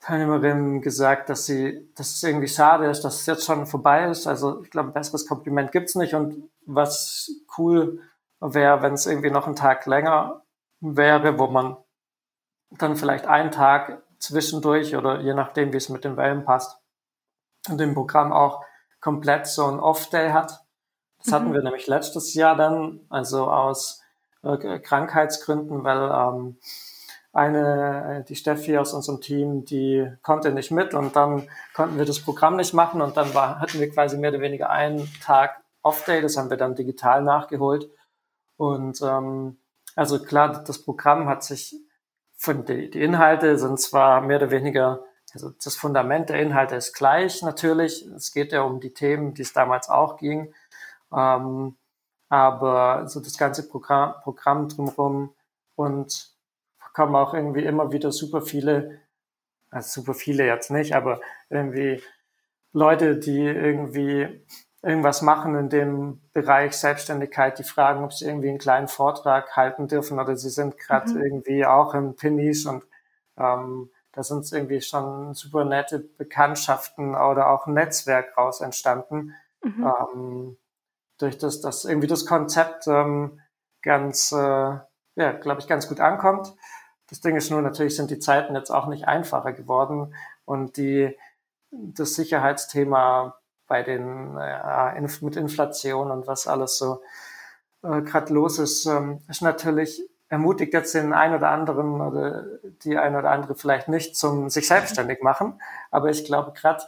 Teilnehmerinnen 0.00 0.82
gesagt, 0.82 1.28
dass 1.28 1.46
sie, 1.46 1.92
dass 1.94 2.16
es 2.16 2.22
irgendwie 2.22 2.48
schade 2.48 2.86
ist, 2.86 3.02
dass 3.02 3.20
es 3.20 3.26
jetzt 3.26 3.44
schon 3.44 3.66
vorbei 3.66 4.10
ist. 4.10 4.26
Also 4.26 4.62
ich 4.62 4.70
glaube, 4.70 4.90
ein 4.90 4.94
besseres 4.94 5.26
Kompliment 5.26 5.70
gibt's 5.70 5.94
nicht. 5.94 6.14
Und 6.14 6.50
was 6.66 7.30
cool 7.56 8.00
wäre, 8.40 8.82
wenn 8.82 8.94
es 8.94 9.06
irgendwie 9.06 9.30
noch 9.30 9.46
einen 9.46 9.56
Tag 9.56 9.86
länger 9.86 10.42
wäre, 10.80 11.38
wo 11.38 11.46
man 11.46 11.76
dann 12.70 12.96
vielleicht 12.96 13.26
einen 13.26 13.52
Tag 13.52 14.02
zwischendurch 14.18 14.96
oder 14.96 15.20
je 15.20 15.34
nachdem, 15.34 15.72
wie 15.72 15.76
es 15.76 15.88
mit 15.88 16.04
den 16.04 16.16
Wellen 16.16 16.44
passt, 16.44 16.78
und 17.68 17.78
dem 17.78 17.94
Programm 17.94 18.32
auch 18.32 18.64
komplett 19.00 19.46
so 19.46 19.66
ein 19.66 19.78
Off-Day 19.78 20.30
hat. 20.30 20.64
Das 21.18 21.28
mhm. 21.28 21.32
hatten 21.32 21.52
wir 21.52 21.62
nämlich 21.62 21.86
letztes 21.86 22.34
Jahr 22.34 22.56
dann, 22.56 23.00
also 23.08 23.50
aus 23.50 24.01
äh, 24.42 24.78
Krankheitsgründen, 24.78 25.84
weil 25.84 26.10
ähm, 26.10 26.56
eine, 27.32 28.20
äh, 28.20 28.24
die 28.24 28.36
Steffi 28.36 28.76
aus 28.76 28.92
unserem 28.92 29.20
Team, 29.20 29.64
die 29.64 30.10
konnte 30.22 30.52
nicht 30.52 30.70
mit 30.70 30.94
und 30.94 31.16
dann 31.16 31.48
konnten 31.74 31.96
wir 31.96 32.04
das 32.04 32.20
Programm 32.20 32.56
nicht 32.56 32.74
machen 32.74 33.00
und 33.00 33.16
dann 33.16 33.34
war, 33.34 33.60
hatten 33.60 33.80
wir 33.80 33.90
quasi 33.90 34.18
mehr 34.18 34.30
oder 34.30 34.40
weniger 34.40 34.70
einen 34.70 35.08
Tag 35.22 35.62
Off-Day, 35.82 36.20
das 36.20 36.36
haben 36.36 36.50
wir 36.50 36.56
dann 36.56 36.76
digital 36.76 37.22
nachgeholt. 37.22 37.90
Und 38.56 39.00
ähm, 39.02 39.58
also 39.96 40.22
klar, 40.22 40.62
das 40.64 40.82
Programm 40.82 41.28
hat 41.28 41.42
sich 41.42 41.74
von 42.36 42.64
die, 42.64 42.90
die 42.90 43.02
Inhalte 43.02 43.58
sind 43.58 43.80
zwar 43.80 44.20
mehr 44.20 44.36
oder 44.38 44.50
weniger, 44.50 45.04
also 45.32 45.50
das 45.62 45.76
Fundament 45.76 46.28
der 46.28 46.40
Inhalte 46.40 46.76
ist 46.76 46.92
gleich 46.92 47.42
natürlich. 47.42 48.06
Es 48.14 48.32
geht 48.32 48.52
ja 48.52 48.62
um 48.62 48.80
die 48.80 48.92
Themen, 48.92 49.34
die 49.34 49.42
es 49.42 49.52
damals 49.52 49.88
auch 49.88 50.18
ging. 50.18 50.54
Ähm, 51.12 51.76
aber 52.32 53.08
so 53.08 53.20
das 53.20 53.36
ganze 53.36 53.68
Programm, 53.68 54.14
Programm 54.22 54.66
drumherum 54.66 55.34
und 55.76 56.32
kommen 56.94 57.14
auch 57.14 57.34
irgendwie 57.34 57.62
immer 57.62 57.92
wieder 57.92 58.10
super 58.10 58.40
viele, 58.40 59.00
also 59.70 60.00
super 60.00 60.14
viele 60.14 60.46
jetzt 60.46 60.70
nicht, 60.70 60.94
aber 60.94 61.20
irgendwie 61.50 62.02
Leute, 62.72 63.18
die 63.18 63.38
irgendwie 63.38 64.42
irgendwas 64.80 65.20
machen 65.20 65.56
in 65.56 65.68
dem 65.68 66.22
Bereich 66.32 66.72
Selbstständigkeit, 66.72 67.58
die 67.58 67.64
fragen, 67.64 68.02
ob 68.02 68.14
sie 68.14 68.24
irgendwie 68.24 68.48
einen 68.48 68.56
kleinen 68.56 68.88
Vortrag 68.88 69.54
halten 69.54 69.86
dürfen 69.86 70.18
oder 70.18 70.34
sie 70.34 70.48
sind 70.48 70.78
gerade 70.78 71.10
mhm. 71.12 71.22
irgendwie 71.22 71.66
auch 71.66 71.92
im 71.92 72.16
Pinnies 72.16 72.64
und 72.64 72.82
ähm, 73.36 73.90
da 74.12 74.22
sind 74.22 74.50
irgendwie 74.50 74.80
schon 74.80 75.34
super 75.34 75.66
nette 75.66 75.98
Bekanntschaften 75.98 77.14
oder 77.14 77.50
auch 77.50 77.66
ein 77.66 77.74
Netzwerk 77.74 78.38
raus 78.38 78.62
entstanden. 78.62 79.34
Mhm. 79.62 79.92
Ähm, 80.14 80.56
durch 81.22 81.38
das, 81.38 81.60
dass 81.60 81.84
irgendwie 81.84 82.08
das 82.08 82.26
Konzept 82.26 82.86
ähm, 82.86 83.40
ganz, 83.82 84.32
äh, 84.32 84.36
ja, 84.36 85.32
glaube 85.40 85.60
ich, 85.60 85.68
ganz 85.68 85.88
gut 85.88 86.00
ankommt. 86.00 86.54
Das 87.08 87.20
Ding 87.20 87.36
ist 87.36 87.50
nur, 87.50 87.62
natürlich 87.62 87.96
sind 87.96 88.10
die 88.10 88.18
Zeiten 88.18 88.54
jetzt 88.54 88.70
auch 88.70 88.86
nicht 88.86 89.06
einfacher 89.06 89.52
geworden 89.52 90.14
und 90.44 90.76
die, 90.76 91.16
das 91.70 92.14
Sicherheitsthema 92.14 93.36
bei 93.66 93.82
den, 93.82 94.36
äh, 94.36 95.00
mit 95.20 95.36
Inflation 95.36 96.10
und 96.10 96.26
was 96.26 96.46
alles 96.46 96.78
so 96.78 97.02
äh, 97.82 98.02
gerade 98.02 98.32
los 98.32 98.58
ist, 98.58 98.86
ähm, 98.86 99.20
ist 99.28 99.42
natürlich 99.42 100.02
ermutigt 100.28 100.72
jetzt 100.72 100.94
den 100.94 101.12
einen 101.12 101.34
oder 101.34 101.50
anderen 101.50 102.00
oder 102.00 102.46
die 102.84 102.96
eine 102.96 103.18
oder 103.18 103.30
andere 103.30 103.54
vielleicht 103.54 103.88
nicht 103.88 104.16
zum 104.16 104.48
sich 104.48 104.66
selbstständig 104.66 105.22
machen. 105.22 105.60
Aber 105.90 106.08
ich 106.08 106.24
glaube, 106.24 106.52
gerade 106.52 106.84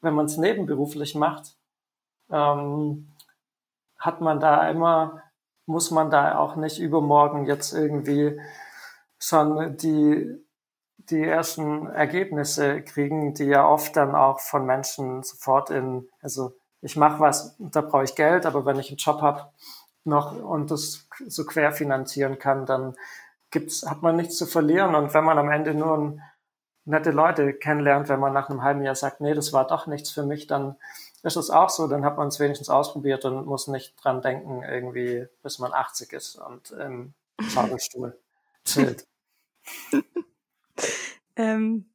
wenn 0.00 0.14
man 0.14 0.26
es 0.26 0.36
nebenberuflich 0.36 1.14
macht, 1.14 1.56
ähm, 2.30 3.08
hat 4.00 4.20
man 4.20 4.40
da 4.40 4.68
immer, 4.68 5.22
muss 5.66 5.90
man 5.90 6.10
da 6.10 6.38
auch 6.38 6.56
nicht 6.56 6.80
übermorgen 6.80 7.46
jetzt 7.46 7.72
irgendwie 7.72 8.40
schon 9.18 9.76
die, 9.76 10.44
die 10.96 11.22
ersten 11.22 11.86
Ergebnisse 11.86 12.82
kriegen, 12.82 13.34
die 13.34 13.44
ja 13.44 13.68
oft 13.68 13.94
dann 13.96 14.14
auch 14.14 14.40
von 14.40 14.66
Menschen 14.66 15.22
sofort 15.22 15.70
in, 15.70 16.08
also 16.22 16.54
ich 16.80 16.96
mache 16.96 17.20
was, 17.20 17.56
da 17.58 17.82
brauche 17.82 18.04
ich 18.04 18.14
Geld, 18.14 18.46
aber 18.46 18.64
wenn 18.64 18.78
ich 18.78 18.88
einen 18.88 18.96
Job 18.96 19.20
habe 19.20 19.50
noch 20.04 20.34
und 20.34 20.70
das 20.70 21.06
so 21.26 21.44
querfinanzieren 21.44 22.38
kann, 22.38 22.64
dann 22.64 22.96
gibt's, 23.50 23.84
hat 23.86 24.02
man 24.02 24.16
nichts 24.16 24.38
zu 24.38 24.46
verlieren. 24.46 24.94
Und 24.94 25.12
wenn 25.12 25.24
man 25.24 25.38
am 25.38 25.50
Ende 25.50 25.74
nur 25.74 26.18
nette 26.86 27.10
Leute 27.10 27.52
kennenlernt, 27.52 28.08
wenn 28.08 28.20
man 28.20 28.32
nach 28.32 28.48
einem 28.48 28.62
halben 28.62 28.82
Jahr 28.82 28.94
sagt, 28.94 29.20
nee, 29.20 29.34
das 29.34 29.52
war 29.52 29.66
doch 29.66 29.86
nichts 29.86 30.10
für 30.10 30.24
mich, 30.24 30.46
dann 30.46 30.76
ist 31.22 31.36
es 31.36 31.50
auch 31.50 31.70
so, 31.70 31.86
dann 31.86 32.04
hat 32.04 32.16
man 32.16 32.28
es 32.28 32.40
wenigstens 32.40 32.68
ausprobiert 32.68 33.24
und 33.24 33.46
muss 33.46 33.66
nicht 33.68 33.94
dran 34.02 34.22
denken, 34.22 34.62
irgendwie, 34.62 35.26
bis 35.42 35.58
man 35.58 35.72
80 35.72 36.12
ist 36.12 36.36
und 36.36 36.70
im 36.70 37.14
Schaukelstuhl 37.48 38.18
chillt. 38.64 39.06
ähm, 41.36 41.90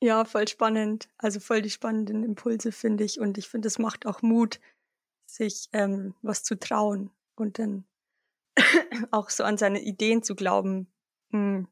ja, 0.00 0.24
voll 0.24 0.48
spannend. 0.48 1.08
Also 1.18 1.40
voll 1.40 1.60
die 1.60 1.70
spannenden 1.70 2.24
Impulse, 2.24 2.72
finde 2.72 3.04
ich. 3.04 3.20
Und 3.20 3.36
ich 3.36 3.48
finde, 3.48 3.68
es 3.68 3.78
macht 3.78 4.06
auch 4.06 4.22
Mut, 4.22 4.58
sich 5.26 5.68
ähm, 5.72 6.14
was 6.22 6.42
zu 6.42 6.58
trauen 6.58 7.10
und 7.36 7.58
dann 7.58 7.84
auch 9.10 9.30
so 9.30 9.44
an 9.44 9.58
seine 9.58 9.80
Ideen 9.80 10.22
zu 10.22 10.34
glauben. 10.34 10.90
Hm. 11.30 11.68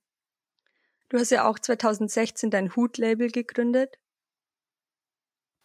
Du 1.08 1.18
hast 1.18 1.30
ja 1.30 1.48
auch 1.48 1.58
2016 1.58 2.50
dein 2.50 2.76
Hut-Label 2.76 3.30
gegründet. 3.30 3.98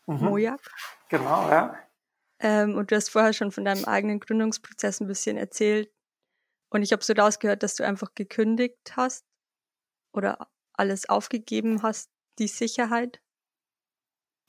Mhm. 0.05 0.25
Mojak. 0.25 0.61
Genau, 1.09 1.49
ja. 1.49 1.77
Ähm, 2.39 2.75
und 2.75 2.91
du 2.91 2.95
hast 2.95 3.09
vorher 3.09 3.33
schon 3.33 3.51
von 3.51 3.65
deinem 3.65 3.85
eigenen 3.85 4.19
Gründungsprozess 4.19 4.99
ein 4.99 5.07
bisschen 5.07 5.37
erzählt. 5.37 5.91
Und 6.69 6.81
ich 6.81 6.91
habe 6.91 7.03
so 7.03 7.13
rausgehört, 7.13 7.63
dass 7.63 7.75
du 7.75 7.85
einfach 7.85 8.13
gekündigt 8.15 8.93
hast 8.97 9.25
oder 10.11 10.47
alles 10.73 11.07
aufgegeben 11.07 11.83
hast, 11.83 12.09
die 12.39 12.47
Sicherheit. 12.47 13.21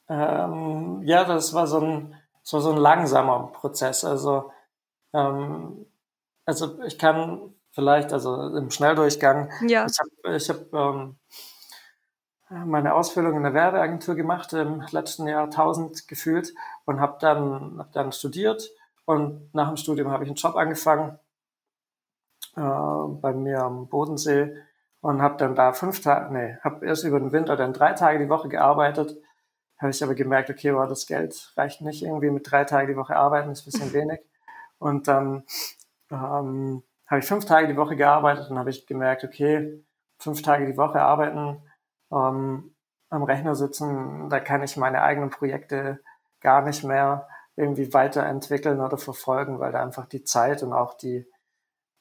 Ähm, 0.08 1.02
ja, 1.04 1.24
das 1.24 1.54
war 1.54 1.66
so 1.66 1.80
ein, 1.80 2.14
so, 2.42 2.60
so 2.60 2.72
ein 2.72 2.78
langsamer 2.78 3.52
Prozess. 3.52 4.04
Also, 4.04 4.50
ähm, 5.12 5.86
also 6.46 6.82
ich 6.82 6.98
kann 6.98 7.54
vielleicht, 7.72 8.12
also 8.12 8.56
im 8.56 8.70
Schnelldurchgang, 8.70 9.50
ja. 9.66 9.86
ich 9.86 9.98
habe 9.98 10.36
ich 10.36 10.48
hab, 10.48 10.72
ähm, 10.72 11.18
meine 12.64 12.94
Ausbildung 12.94 13.36
in 13.36 13.42
der 13.42 13.54
Werbeagentur 13.54 14.14
gemacht, 14.14 14.52
im 14.52 14.82
letzten 14.90 15.26
Jahr 15.26 15.44
1000 15.44 16.06
gefühlt 16.08 16.54
und 16.84 17.00
habe 17.00 17.16
dann, 17.20 17.78
hab 17.78 17.92
dann 17.92 18.12
studiert 18.12 18.70
und 19.04 19.52
nach 19.54 19.68
dem 19.68 19.76
Studium 19.76 20.10
habe 20.10 20.24
ich 20.24 20.30
einen 20.30 20.36
Job 20.36 20.56
angefangen 20.56 21.18
äh, 22.56 22.60
bei 22.60 23.32
mir 23.32 23.62
am 23.62 23.88
Bodensee 23.88 24.56
und 25.00 25.20
habe 25.20 25.36
dann 25.36 25.54
da 25.54 25.72
fünf 25.72 26.00
Tage, 26.00 26.32
nee, 26.32 26.56
habe 26.62 26.86
erst 26.86 27.04
über 27.04 27.18
den 27.18 27.32
Winter 27.32 27.56
dann 27.56 27.72
drei 27.72 27.92
Tage 27.92 28.18
die 28.18 28.30
Woche 28.30 28.48
gearbeitet. 28.48 29.16
Habe 29.76 29.90
ich 29.90 30.02
aber 30.02 30.14
gemerkt, 30.14 30.48
okay, 30.48 30.74
wow, 30.74 30.88
das 30.88 31.06
Geld 31.06 31.52
reicht 31.56 31.82
nicht 31.82 32.02
irgendwie 32.02 32.30
mit 32.30 32.50
drei 32.50 32.64
Tagen 32.64 32.88
die 32.88 32.96
Woche 32.96 33.16
arbeiten, 33.16 33.50
ist 33.50 33.62
ein 33.62 33.72
bisschen 33.72 33.92
wenig. 33.92 34.20
Und 34.78 35.08
dann 35.08 35.44
ähm, 36.10 36.82
habe 37.06 37.18
ich 37.18 37.26
fünf 37.26 37.44
Tage 37.44 37.68
die 37.68 37.76
Woche 37.76 37.96
gearbeitet 37.96 38.50
und 38.50 38.58
habe 38.58 38.70
ich 38.70 38.86
gemerkt, 38.86 39.24
okay, 39.24 39.84
fünf 40.18 40.42
Tage 40.42 40.66
die 40.66 40.76
Woche 40.76 41.02
arbeiten, 41.02 41.60
ähm, 42.14 42.74
am 43.10 43.22
Rechner 43.22 43.54
sitzen, 43.54 44.28
da 44.30 44.40
kann 44.40 44.62
ich 44.62 44.76
meine 44.76 45.02
eigenen 45.02 45.30
Projekte 45.30 46.00
gar 46.40 46.62
nicht 46.62 46.84
mehr 46.84 47.28
irgendwie 47.56 47.92
weiterentwickeln 47.92 48.80
oder 48.80 48.98
verfolgen, 48.98 49.60
weil 49.60 49.72
da 49.72 49.82
einfach 49.82 50.06
die 50.06 50.24
Zeit 50.24 50.62
und 50.62 50.72
auch 50.72 50.94
die, 50.94 51.26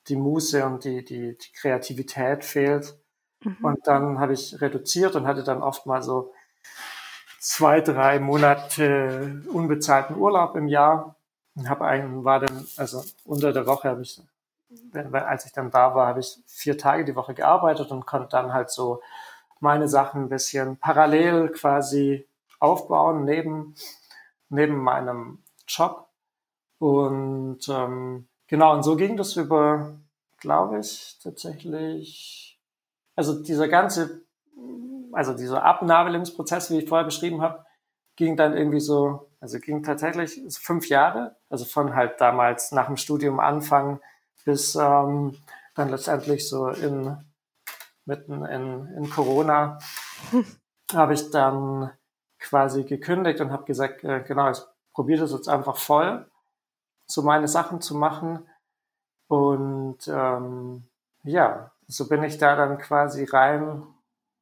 die 0.07 0.15
Muße 0.15 0.65
und 0.65 0.83
die, 0.83 1.05
die, 1.05 1.37
die 1.37 1.51
Kreativität 1.53 2.43
fehlt. 2.43 2.97
Mhm. 3.43 3.57
Und 3.61 3.87
dann 3.87 4.19
habe 4.19 4.33
ich 4.33 4.59
reduziert 4.61 5.15
und 5.15 5.27
hatte 5.27 5.43
dann 5.43 5.61
oft 5.61 5.85
mal 5.85 6.01
so 6.01 6.33
zwei, 7.39 7.81
drei 7.81 8.19
Monate 8.19 9.43
unbezahlten 9.51 10.17
Urlaub 10.17 10.55
im 10.55 10.67
Jahr. 10.67 11.15
Und 11.55 11.69
habe 11.69 11.85
einen, 11.85 12.23
war 12.23 12.39
dann, 12.39 12.65
also 12.77 13.03
unter 13.25 13.53
der 13.53 13.67
Woche 13.67 13.89
habe 13.89 14.01
ich, 14.01 14.19
als 15.11 15.45
ich 15.45 15.51
dann 15.51 15.69
da 15.69 15.93
war, 15.93 16.07
habe 16.07 16.19
ich 16.19 16.39
vier 16.47 16.79
Tage 16.79 17.05
die 17.05 17.15
Woche 17.15 17.35
gearbeitet 17.35 17.91
und 17.91 18.07
konnte 18.07 18.29
dann 18.29 18.53
halt 18.53 18.71
so 18.71 19.01
meine 19.63 19.87
Sachen 19.87 20.23
ein 20.23 20.29
bisschen 20.29 20.77
parallel 20.77 21.49
quasi 21.49 22.27
aufbauen 22.59 23.25
neben, 23.25 23.75
neben 24.49 24.77
meinem 24.77 25.39
Job. 25.67 26.07
Und 26.79 27.67
ähm, 27.69 28.27
Genau, 28.53 28.71
und 28.71 28.83
so 28.83 28.95
ging 28.95 29.17
das 29.17 29.35
über, 29.35 29.97
glaube 30.39 30.77
ich, 30.77 31.17
tatsächlich, 31.23 32.59
also 33.15 33.41
dieser 33.41 33.67
ganze, 33.67 34.21
also 35.11 35.33
dieser 35.33 35.63
Abnabelungsprozess, 35.63 36.69
wie 36.69 36.77
ich 36.77 36.87
vorher 36.87 37.03
beschrieben 37.03 37.41
habe, 37.41 37.65
ging 38.15 38.37
dann 38.37 38.55
irgendwie 38.55 38.79
so, 38.79 39.31
also 39.39 39.59
ging 39.59 39.81
tatsächlich 39.81 40.39
fünf 40.49 40.87
Jahre, 40.87 41.35
also 41.49 41.65
von 41.65 41.95
halt 41.95 42.21
damals 42.21 42.71
nach 42.71 42.85
dem 42.85 42.97
Studium 42.97 43.39
anfangen 43.39 43.99
bis 44.45 44.75
ähm, 44.75 45.35
dann 45.73 45.89
letztendlich 45.89 46.47
so 46.47 46.67
in 46.67 47.17
mitten 48.05 48.45
in, 48.45 48.87
in 48.97 49.09
Corona 49.09 49.79
habe 50.93 51.13
ich 51.13 51.31
dann 51.31 51.91
quasi 52.39 52.83
gekündigt 52.83 53.39
und 53.41 53.51
habe 53.51 53.65
gesagt, 53.65 54.03
äh, 54.03 54.21
genau, 54.21 54.51
ich 54.51 54.59
probiere 54.93 55.21
das 55.21 55.31
jetzt 55.31 55.49
einfach 55.49 55.77
voll 55.77 56.25
so 57.05 57.21
meine 57.21 57.47
Sachen 57.47 57.81
zu 57.81 57.95
machen. 57.95 58.47
Und 59.27 60.07
ähm, 60.07 60.87
ja, 61.23 61.71
so 61.87 62.07
bin 62.07 62.23
ich 62.23 62.37
da 62.37 62.55
dann 62.55 62.77
quasi 62.77 63.23
rein 63.25 63.83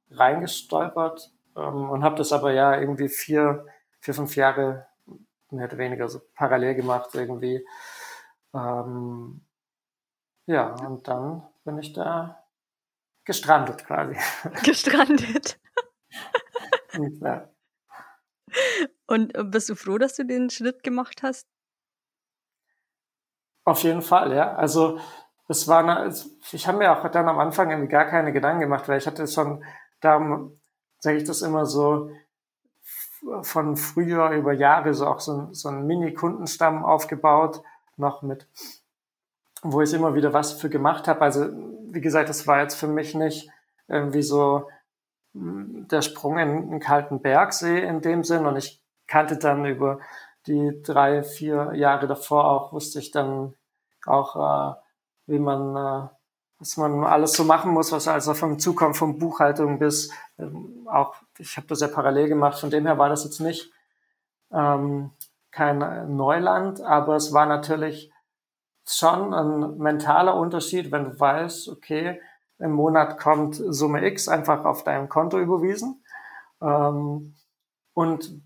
reingestolpert 0.10 1.32
ähm, 1.56 1.90
und 1.90 2.04
habe 2.04 2.18
das 2.18 2.34
aber 2.34 2.52
ja 2.52 2.78
irgendwie 2.78 3.08
vier, 3.08 3.66
vier, 4.02 4.14
fünf 4.14 4.36
Jahre 4.36 4.88
mehr 5.50 5.68
oder 5.68 5.78
weniger 5.78 6.10
so 6.10 6.22
parallel 6.36 6.76
gemacht 6.76 7.12
irgendwie. 7.14 7.66
Ähm, 8.54 9.46
ja, 10.48 10.74
und 10.86 11.08
dann 11.08 11.48
bin 11.64 11.78
ich 11.78 11.94
da 11.94 12.41
gestrandet 13.26 13.86
quasi. 13.86 14.16
Gestrandet. 14.64 15.60
Und, 16.98 17.22
ja. 17.22 17.50
Und 19.08 19.34
bist 19.52 19.70
du 19.70 19.76
froh, 19.76 19.98
dass 19.98 20.16
du 20.16 20.26
den 20.26 20.50
Schritt 20.50 20.84
gemacht 20.84 21.24
hast? 21.24 21.48
Auf 23.64 23.84
jeden 23.84 24.02
Fall, 24.02 24.34
ja. 24.34 24.56
Also 24.56 25.00
es 25.48 25.68
war, 25.68 25.80
eine, 25.80 26.14
ich 26.52 26.68
habe 26.68 26.78
mir 26.78 26.92
auch 26.92 27.08
dann 27.10 27.28
am 27.28 27.40
Anfang 27.40 27.70
irgendwie 27.70 27.92
gar 27.92 28.06
keine 28.06 28.34
Gedanken 28.34 28.62
gemacht, 28.62 28.88
weil 28.88 28.98
ich 28.98 29.08
hatte 29.08 29.28
schon, 29.28 29.64
darum 30.00 30.60
sage 31.00 31.18
ich 31.18 31.24
das 31.24 31.42
immer 31.42 31.66
so, 31.66 32.12
von 33.44 33.78
früher 33.78 34.32
über 34.32 34.54
Jahre 34.54 34.94
so 34.94 35.06
auch 35.08 35.20
so, 35.20 35.50
so 35.52 35.70
einen 35.70 35.86
Mini-Kundenstamm 35.86 36.84
aufgebaut, 36.84 37.62
noch 37.98 38.24
mit, 38.24 38.48
wo 39.62 39.82
ich 39.82 39.94
immer 39.94 40.16
wieder 40.16 40.34
was 40.34 40.54
für 40.54 40.70
gemacht 40.70 41.08
habe. 41.08 41.22
Also 41.22 41.48
wie 41.92 42.02
gesagt, 42.02 42.30
das 42.30 42.48
war 42.48 42.62
jetzt 42.62 42.76
für 42.76 42.88
mich 42.88 43.16
nicht 43.16 43.50
irgendwie 43.88 44.24
so 44.24 44.70
hm, 45.34 45.88
der 45.90 46.02
Sprung 46.02 46.38
in 46.38 46.50
einen 46.50 46.80
kalten 46.80 47.22
Bergsee 47.22 47.80
in 47.80 48.02
dem 48.02 48.24
Sinn. 48.24 48.46
Und 48.46 48.58
ich 48.58 48.82
kannte 49.08 49.38
dann 49.38 49.66
über 49.66 50.00
die 50.48 50.82
drei, 50.82 51.24
vier 51.24 51.74
Jahre 51.76 52.08
davor 52.08 52.46
auch, 52.46 52.74
wusste 52.74 53.00
ich 53.00 53.12
dann 53.12 53.54
auch, 54.06 54.36
äh, 54.36 54.76
wie 55.28 55.40
man, 55.40 55.76
äh, 55.76 56.10
was 56.60 56.78
man 56.78 57.04
alles 57.04 57.34
so 57.34 57.44
machen 57.44 57.72
muss, 57.72 57.92
was 57.92 58.08
also 58.08 58.34
vom 58.34 58.58
Zukommen 58.58 58.94
von 58.94 59.20
Buchhaltung 59.20 59.78
bis 59.80 60.12
ähm, 60.40 60.88
auch, 60.90 61.16
ich 61.38 61.58
habe 61.58 61.68
das 61.68 61.82
ja 61.82 61.88
parallel 61.88 62.30
gemacht, 62.30 62.60
von 62.60 62.70
dem 62.70 62.86
her 62.86 62.98
war 62.98 63.10
das 63.10 63.24
jetzt 63.24 63.40
nicht 63.40 63.72
ähm, 64.52 65.12
kein 65.52 66.16
Neuland, 66.16 66.82
aber 66.82 67.16
es 67.16 67.34
war 67.34 67.46
natürlich 67.46 68.11
schon 68.94 69.34
ein 69.34 69.78
mentaler 69.78 70.36
Unterschied, 70.36 70.92
wenn 70.92 71.06
du 71.06 71.20
weißt, 71.20 71.70
okay, 71.70 72.22
im 72.60 72.74
Monat 72.74 73.18
kommt 73.18 73.56
Summe 73.56 74.06
X 74.06 74.28
einfach 74.28 74.66
auf 74.66 74.84
deinem 74.84 75.10
Konto 75.10 75.40
überwiesen 75.40 76.04
ähm, 76.62 77.36
und 77.94 78.42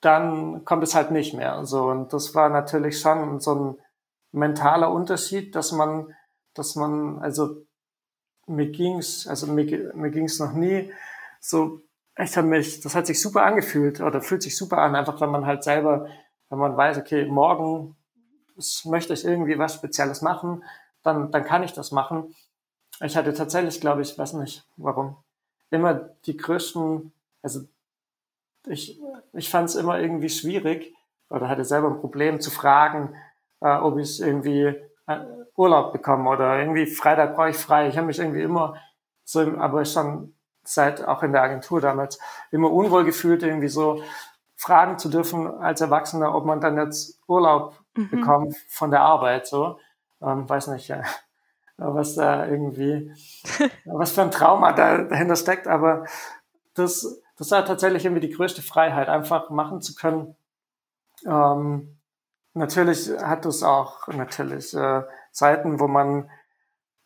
dann 0.00 0.64
kommt 0.64 0.82
es 0.82 0.94
halt 0.94 1.10
nicht 1.10 1.34
mehr. 1.34 1.64
So 1.64 1.84
und 1.90 2.12
das 2.12 2.34
war 2.34 2.48
natürlich 2.48 3.00
schon 3.00 3.40
so 3.40 3.54
ein 3.54 3.78
mentaler 4.32 4.90
Unterschied, 4.92 5.54
dass 5.54 5.72
man, 5.72 6.14
dass 6.54 6.76
man, 6.76 7.18
also 7.20 7.64
mir 8.46 8.70
ging's, 8.70 9.26
also 9.26 9.46
mir, 9.46 9.92
mir 9.94 10.10
ging's 10.10 10.38
noch 10.38 10.52
nie 10.52 10.92
so, 11.40 11.80
ich 12.18 12.36
habe 12.36 12.46
mich, 12.46 12.80
das 12.80 12.94
hat 12.94 13.06
sich 13.06 13.20
super 13.20 13.42
angefühlt 13.42 14.00
oder 14.00 14.20
fühlt 14.20 14.42
sich 14.42 14.56
super 14.56 14.78
an, 14.78 14.94
einfach 14.94 15.20
wenn 15.20 15.30
man 15.30 15.46
halt 15.46 15.64
selber, 15.64 16.06
wenn 16.48 16.58
man 16.58 16.76
weiß, 16.76 16.98
okay, 16.98 17.26
morgen 17.26 17.96
möchte 18.84 19.12
ich 19.12 19.24
irgendwie 19.24 19.58
was 19.58 19.74
Spezielles 19.74 20.22
machen, 20.22 20.64
dann, 21.02 21.30
dann 21.30 21.44
kann 21.44 21.62
ich 21.62 21.72
das 21.72 21.92
machen. 21.92 22.34
Ich 23.00 23.16
hatte 23.16 23.34
tatsächlich, 23.34 23.80
glaube 23.80 24.02
ich, 24.02 24.16
weiß 24.16 24.34
nicht 24.34 24.64
warum, 24.76 25.16
immer 25.70 25.94
die 25.94 26.36
größten, 26.36 27.12
also 27.42 27.60
ich, 28.66 29.00
ich 29.32 29.50
fand 29.50 29.68
es 29.68 29.74
immer 29.74 29.98
irgendwie 29.98 30.28
schwierig 30.28 30.94
oder 31.30 31.48
hatte 31.48 31.64
selber 31.64 31.88
ein 31.88 32.00
Problem 32.00 32.40
zu 32.40 32.50
fragen, 32.50 33.16
äh, 33.60 33.74
ob 33.76 33.98
ich 33.98 34.20
irgendwie 34.20 34.74
äh, 35.06 35.20
Urlaub 35.56 35.92
bekomme 35.92 36.30
oder 36.30 36.58
irgendwie 36.58 36.86
Freitag 36.86 37.34
brauche 37.34 37.50
ich 37.50 37.56
frei. 37.56 37.88
Ich 37.88 37.96
habe 37.96 38.06
mich 38.06 38.18
irgendwie 38.18 38.42
immer 38.42 38.76
so, 39.24 39.40
aber 39.40 39.84
schon 39.84 40.34
seit 40.64 41.04
auch 41.04 41.22
in 41.22 41.32
der 41.32 41.42
Agentur 41.42 41.80
damals 41.80 42.18
immer 42.50 42.70
unwohl 42.70 43.04
gefühlt, 43.04 43.42
irgendwie 43.42 43.68
so 43.68 44.02
fragen 44.56 44.98
zu 44.98 45.08
dürfen 45.08 45.46
als 45.46 45.80
Erwachsener, 45.80 46.34
ob 46.34 46.44
man 46.44 46.60
dann 46.60 46.76
jetzt 46.76 47.20
Urlaub 47.26 47.81
mhm. 47.94 48.10
bekommt 48.10 48.56
von 48.68 48.90
der 48.90 49.00
Arbeit. 49.00 49.46
So, 49.46 49.78
ähm, 50.20 50.48
weiß 50.48 50.68
nicht, 50.68 50.88
ja, 50.88 51.02
was 51.76 52.14
da 52.14 52.46
irgendwie, 52.46 53.12
was 53.84 54.12
für 54.12 54.22
ein 54.22 54.30
Trauma 54.30 54.72
da, 54.72 55.02
dahinter 55.02 55.36
steckt, 55.36 55.66
aber 55.66 56.04
das, 56.74 57.20
das 57.36 57.50
war 57.50 57.64
tatsächlich 57.64 58.04
irgendwie 58.04 58.26
die 58.26 58.34
größte 58.34 58.62
Freiheit, 58.62 59.08
einfach 59.08 59.50
machen 59.50 59.80
zu 59.80 59.94
können, 59.94 60.36
ähm, 61.26 61.96
Natürlich 62.54 63.10
hat 63.18 63.46
es 63.46 63.62
auch 63.62 64.08
natürlich 64.08 64.74
äh, 64.74 65.02
Zeiten, 65.30 65.80
wo 65.80 65.88
man 65.88 66.28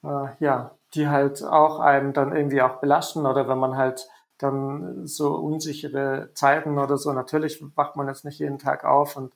äh, 0.03 0.29
ja, 0.41 0.73
die 0.95 1.09
halt 1.09 1.43
auch 1.45 1.79
einem 1.79 2.13
dann 2.13 2.35
irgendwie 2.35 2.63
auch 2.63 2.77
belasten 2.81 3.27
oder 3.27 3.49
wenn 3.49 3.59
man 3.59 3.77
halt 3.77 4.09
dann 4.39 5.07
so 5.07 5.35
unsichere 5.37 6.31
Zeiten 6.35 6.79
oder 6.79 6.99
so, 6.99 7.13
natürlich 7.13 7.63
wacht 7.77 7.97
man 7.97 8.09
jetzt 8.09 8.25
nicht 8.25 8.41
jeden 8.41 8.59
Tag 8.59 8.85
auf 8.85 9.17
und 9.17 9.33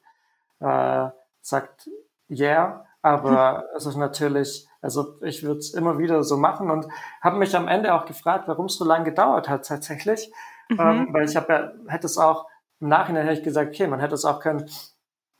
äh, 0.60 1.08
sagt 1.40 1.88
yeah, 2.30 2.84
aber 3.02 3.64
es 3.76 3.86
ist 3.86 3.96
natürlich, 3.96 4.68
also 4.80 5.20
ich 5.22 5.42
würde 5.42 5.60
es 5.60 5.74
immer 5.74 5.98
wieder 5.98 6.22
so 6.22 6.36
machen 6.36 6.70
und 6.70 6.86
habe 7.20 7.38
mich 7.38 7.56
am 7.56 7.68
Ende 7.68 7.94
auch 7.94 8.06
gefragt, 8.06 8.48
warum 8.48 8.66
es 8.66 8.76
so 8.76 8.84
lange 8.84 9.04
gedauert 9.04 9.48
hat 9.48 9.66
tatsächlich, 9.66 10.32
mhm. 10.68 10.80
ähm, 10.80 11.08
weil 11.12 11.28
ich 11.28 11.36
habe 11.36 11.52
ja, 11.52 11.72
hätte 11.92 12.06
es 12.06 12.18
auch 12.18 12.46
im 12.80 12.88
Nachhinein 12.88 13.26
hätte 13.26 13.38
ich 13.38 13.44
gesagt, 13.44 13.70
okay, 13.70 13.86
man 13.86 14.00
hätte 14.00 14.14
es 14.14 14.24
auch 14.24 14.40
können 14.40 14.68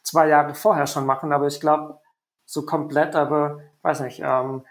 zwei 0.02 0.28
Jahre 0.28 0.54
vorher 0.54 0.86
schon 0.86 1.06
machen, 1.06 1.32
aber 1.32 1.46
ich 1.46 1.60
glaube, 1.60 1.98
so 2.44 2.66
komplett, 2.66 3.14
aber 3.14 3.60
weiß 3.82 4.00
nicht, 4.00 4.20
ähm, 4.22 4.66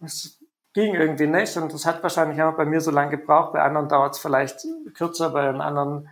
es 0.00 0.38
ging 0.72 0.94
irgendwie 0.94 1.26
nicht 1.26 1.56
und 1.56 1.72
es 1.72 1.86
hat 1.86 2.02
wahrscheinlich 2.02 2.40
auch 2.42 2.56
bei 2.56 2.64
mir 2.64 2.80
so 2.80 2.90
lange 2.90 3.10
gebraucht, 3.10 3.52
bei 3.52 3.62
anderen 3.62 3.88
dauert 3.88 4.14
es 4.14 4.20
vielleicht 4.20 4.66
kürzer, 4.94 5.30
bei 5.30 5.50
den 5.50 5.60
anderen, 5.60 6.08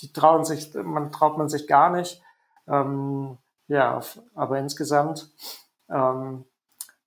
die 0.00 0.12
trauen 0.12 0.44
sich, 0.44 0.72
man 0.74 1.10
traut 1.10 1.36
man 1.36 1.48
sich 1.48 1.66
gar 1.66 1.90
nicht. 1.90 2.22
Ähm, 2.68 3.38
ja, 3.68 4.00
aber 4.34 4.58
insgesamt 4.58 5.30
ähm, 5.90 6.44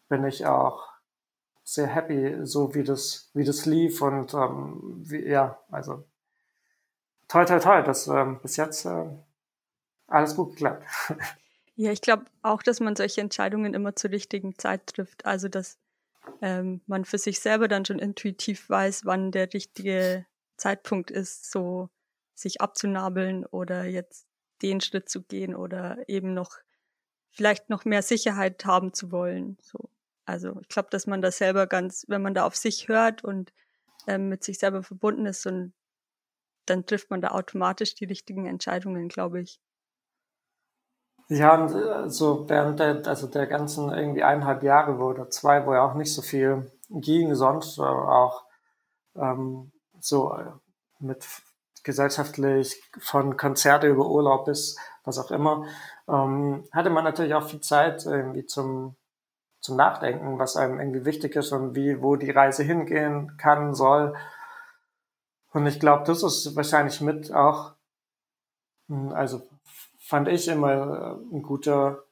bin 0.09 0.25
ich 0.25 0.45
auch 0.45 0.89
sehr 1.63 1.87
happy, 1.87 2.45
so 2.45 2.73
wie 2.75 2.83
das, 2.83 3.29
wie 3.33 3.43
das 3.43 3.65
lief 3.65 4.01
und 4.01 4.33
ähm, 4.33 4.79
wie, 4.97 5.25
ja, 5.25 5.59
also 5.69 6.03
toll, 7.27 7.45
toll, 7.45 7.59
toll, 7.59 7.83
dass 7.83 8.07
ähm, 8.07 8.39
bis 8.41 8.57
jetzt 8.57 8.85
äh, 8.85 9.05
alles 10.07 10.35
gut 10.35 10.51
geklappt. 10.51 10.85
Ja, 11.77 11.91
ich 11.91 12.01
glaube 12.01 12.25
auch, 12.43 12.61
dass 12.61 12.79
man 12.79 12.95
solche 12.95 13.21
Entscheidungen 13.21 13.73
immer 13.73 13.95
zur 13.95 14.11
richtigen 14.11 14.55
Zeit 14.59 14.85
trifft. 14.87 15.25
Also, 15.25 15.47
dass 15.47 15.79
ähm, 16.41 16.81
man 16.85 17.05
für 17.05 17.17
sich 17.17 17.39
selber 17.39 17.67
dann 17.67 17.85
schon 17.85 17.97
intuitiv 17.97 18.69
weiß, 18.69 19.05
wann 19.05 19.31
der 19.31 19.51
richtige 19.53 20.25
Zeitpunkt 20.57 21.09
ist, 21.09 21.49
so 21.49 21.89
sich 22.35 22.61
abzunabeln 22.61 23.45
oder 23.45 23.85
jetzt 23.85 24.27
den 24.61 24.81
Schritt 24.81 25.09
zu 25.09 25.21
gehen 25.23 25.55
oder 25.55 25.97
eben 26.07 26.33
noch 26.33 26.57
vielleicht 27.31 27.69
noch 27.69 27.85
mehr 27.85 28.01
Sicherheit 28.01 28.65
haben 28.65 28.93
zu 28.93 29.11
wollen. 29.11 29.57
So. 29.61 29.89
Also 30.25 30.57
ich 30.61 30.69
glaube, 30.69 30.89
dass 30.91 31.07
man 31.07 31.21
da 31.21 31.31
selber 31.31 31.67
ganz, 31.67 32.05
wenn 32.07 32.21
man 32.21 32.33
da 32.33 32.45
auf 32.45 32.55
sich 32.55 32.87
hört 32.87 33.23
und 33.23 33.53
ähm, 34.07 34.29
mit 34.29 34.43
sich 34.43 34.59
selber 34.59 34.83
verbunden 34.83 35.25
ist, 35.25 35.45
und 35.45 35.73
dann 36.65 36.85
trifft 36.85 37.09
man 37.09 37.21
da 37.21 37.29
automatisch 37.29 37.95
die 37.95 38.05
richtigen 38.05 38.45
Entscheidungen, 38.45 39.07
glaube 39.07 39.41
ich. 39.41 39.59
Ja, 41.27 41.55
und 41.55 41.73
äh, 41.73 42.09
so 42.09 42.49
während 42.49 42.79
der, 42.79 43.07
also 43.07 43.27
der 43.27 43.47
ganzen 43.47 43.89
irgendwie 43.89 44.23
eineinhalb 44.23 44.63
Jahre 44.63 44.97
oder 44.97 45.29
zwei, 45.29 45.65
wo 45.65 45.73
ja 45.73 45.83
auch 45.83 45.95
nicht 45.95 46.13
so 46.13 46.21
viel 46.21 46.71
ging, 46.89 47.33
sonst 47.35 47.79
auch 47.79 48.45
ähm, 49.15 49.71
so 49.99 50.33
äh, 50.33 50.51
mit 50.99 51.25
gesellschaftlich 51.83 52.81
von 52.99 53.37
Konzerte 53.37 53.87
über 53.87 54.07
Urlaub 54.07 54.45
bis 54.45 54.77
was 55.03 55.17
auch 55.17 55.31
immer, 55.31 55.65
ähm, 56.07 56.67
hatte 56.71 56.89
man 56.89 57.03
natürlich 57.03 57.33
auch 57.33 57.47
viel 57.47 57.61
Zeit 57.61 58.05
irgendwie 58.05 58.45
zum, 58.45 58.95
zum 59.59 59.75
Nachdenken, 59.77 60.39
was 60.39 60.55
einem 60.55 60.79
irgendwie 60.79 61.05
wichtig 61.05 61.35
ist 61.35 61.51
und 61.51 61.75
wie, 61.75 62.01
wo 62.01 62.15
die 62.15 62.31
Reise 62.31 62.63
hingehen 62.63 63.37
kann, 63.37 63.73
soll. 63.73 64.15
Und 65.53 65.65
ich 65.65 65.79
glaube, 65.79 66.03
das 66.05 66.23
ist 66.23 66.55
wahrscheinlich 66.55 67.01
mit 67.01 67.33
auch, 67.33 67.73
hm, 68.87 69.11
also 69.11 69.41
fand 69.99 70.27
ich 70.27 70.47
immer 70.47 71.17
äh, 71.31 71.35
ein 71.35 71.41
guter, 71.41 72.03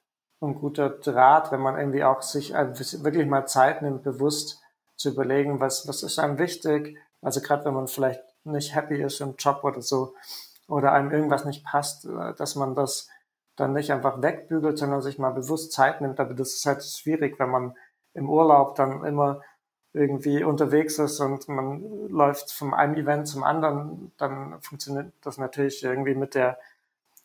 ein 0.41 0.55
guter 0.55 0.89
Draht, 0.89 1.51
wenn 1.51 1.61
man 1.61 1.77
irgendwie 1.77 2.03
auch 2.03 2.21
sich 2.21 2.53
wirklich 2.53 3.27
mal 3.27 3.45
Zeit 3.45 3.81
nimmt, 3.81 4.03
bewusst 4.03 4.61
zu 4.95 5.09
überlegen, 5.09 5.59
was, 5.59 5.87
was 5.87 6.03
ist 6.03 6.19
einem 6.19 6.39
wichtig. 6.39 6.97
Also 7.21 7.41
gerade 7.41 7.65
wenn 7.65 7.73
man 7.73 7.87
vielleicht 7.87 8.23
nicht 8.51 8.75
happy 8.75 9.01
ist 9.01 9.21
im 9.21 9.35
Job 9.37 9.63
oder 9.63 9.81
so, 9.81 10.13
oder 10.67 10.91
einem 10.93 11.11
irgendwas 11.11 11.45
nicht 11.45 11.65
passt, 11.65 12.05
äh, 12.05 12.33
dass 12.35 12.55
man 12.55 12.75
das 12.75 13.09
dann 13.55 13.73
nicht 13.73 13.91
einfach 13.91 14.21
wegbügelt, 14.21 14.77
sondern 14.77 15.01
sich 15.01 15.19
mal 15.19 15.31
bewusst 15.31 15.73
Zeit 15.73 16.01
nimmt. 16.01 16.19
Aber 16.19 16.33
das 16.33 16.53
ist 16.53 16.65
halt 16.65 16.83
schwierig, 16.83 17.39
wenn 17.39 17.49
man 17.49 17.75
im 18.13 18.29
Urlaub 18.29 18.75
dann 18.75 19.03
immer 19.03 19.41
irgendwie 19.91 20.43
unterwegs 20.43 20.99
ist 20.99 21.19
und 21.19 21.47
man 21.49 22.07
läuft 22.09 22.51
vom 22.51 22.73
einen 22.73 22.95
Event 22.95 23.27
zum 23.27 23.43
anderen, 23.43 24.11
dann 24.17 24.61
funktioniert 24.61 25.11
das 25.21 25.37
natürlich 25.37 25.83
irgendwie 25.83 26.15
mit 26.15 26.35
der 26.35 26.57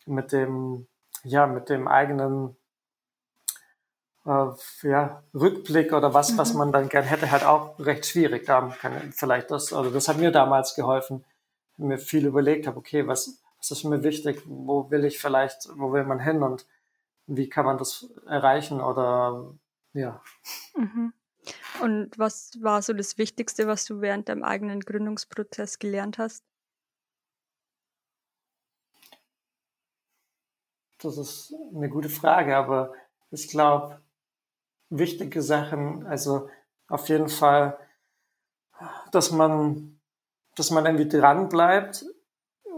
mit 0.07 0.33
dem, 0.33 0.87
ja, 1.23 1.47
mit 1.47 1.69
dem 1.69 1.89
eigenen 1.89 2.57
äh, 4.27 4.47
ja, 4.83 5.23
Rückblick 5.35 5.93
oder 5.93 6.15
was, 6.15 6.33
mhm. 6.33 6.39
was 6.39 6.55
man 6.55 6.73
dann 6.73 6.89
gern 6.89 7.05
hätte, 7.05 7.31
halt 7.31 7.45
auch 7.45 7.79
recht 7.79 8.07
schwierig. 8.07 8.47
Da 8.47 8.75
kann 8.81 9.13
vielleicht 9.13 9.51
das, 9.51 9.73
also 9.73 9.91
das 9.91 10.09
hat 10.09 10.19
mir 10.19 10.31
damals 10.31 10.75
geholfen, 10.75 11.25
mir 11.77 11.99
viel 11.99 12.27
überlegt 12.27 12.67
habe, 12.67 12.79
okay, 12.79 13.07
was, 13.07 13.43
was 13.59 13.71
ist 13.71 13.85
mir 13.85 14.03
wichtig, 14.03 14.43
wo 14.47 14.91
will 14.91 15.05
ich 15.05 15.19
vielleicht, 15.19 15.69
wo 15.77 15.93
will 15.93 16.05
man 16.05 16.21
hin 16.21 16.43
und 16.43 16.67
wie 17.27 17.49
kann 17.49 17.65
man 17.65 17.79
das 17.79 18.07
erreichen 18.27 18.81
oder 18.81 19.55
ja. 19.93 20.21
Mhm. 20.77 21.13
Und 21.83 22.19
was 22.19 22.53
war 22.63 22.81
so 22.81 22.93
das 22.93 23.19
Wichtigste, 23.19 23.67
was 23.67 23.85
du 23.85 24.01
während 24.01 24.29
deinem 24.29 24.45
eigenen 24.45 24.81
Gründungsprozess 24.81 25.79
gelernt 25.79 26.19
hast? 26.19 26.45
Das 30.99 31.19
ist 31.19 31.55
eine 31.75 31.91
gute 31.91 32.09
Frage, 32.09 32.57
aber 32.57 32.95
ich 33.31 33.49
glaube, 33.49 34.01
wichtige 34.99 35.43
Sachen, 35.43 36.07
also 36.07 36.49
auf 36.89 37.09
jeden 37.09 37.29
Fall, 37.29 37.79
dass 39.13 39.31
man, 39.31 40.01
dass 40.57 40.71
man 40.71 40.87
irgendwie 40.87 41.09
dran 41.09 41.49
bleibt, 41.49 42.05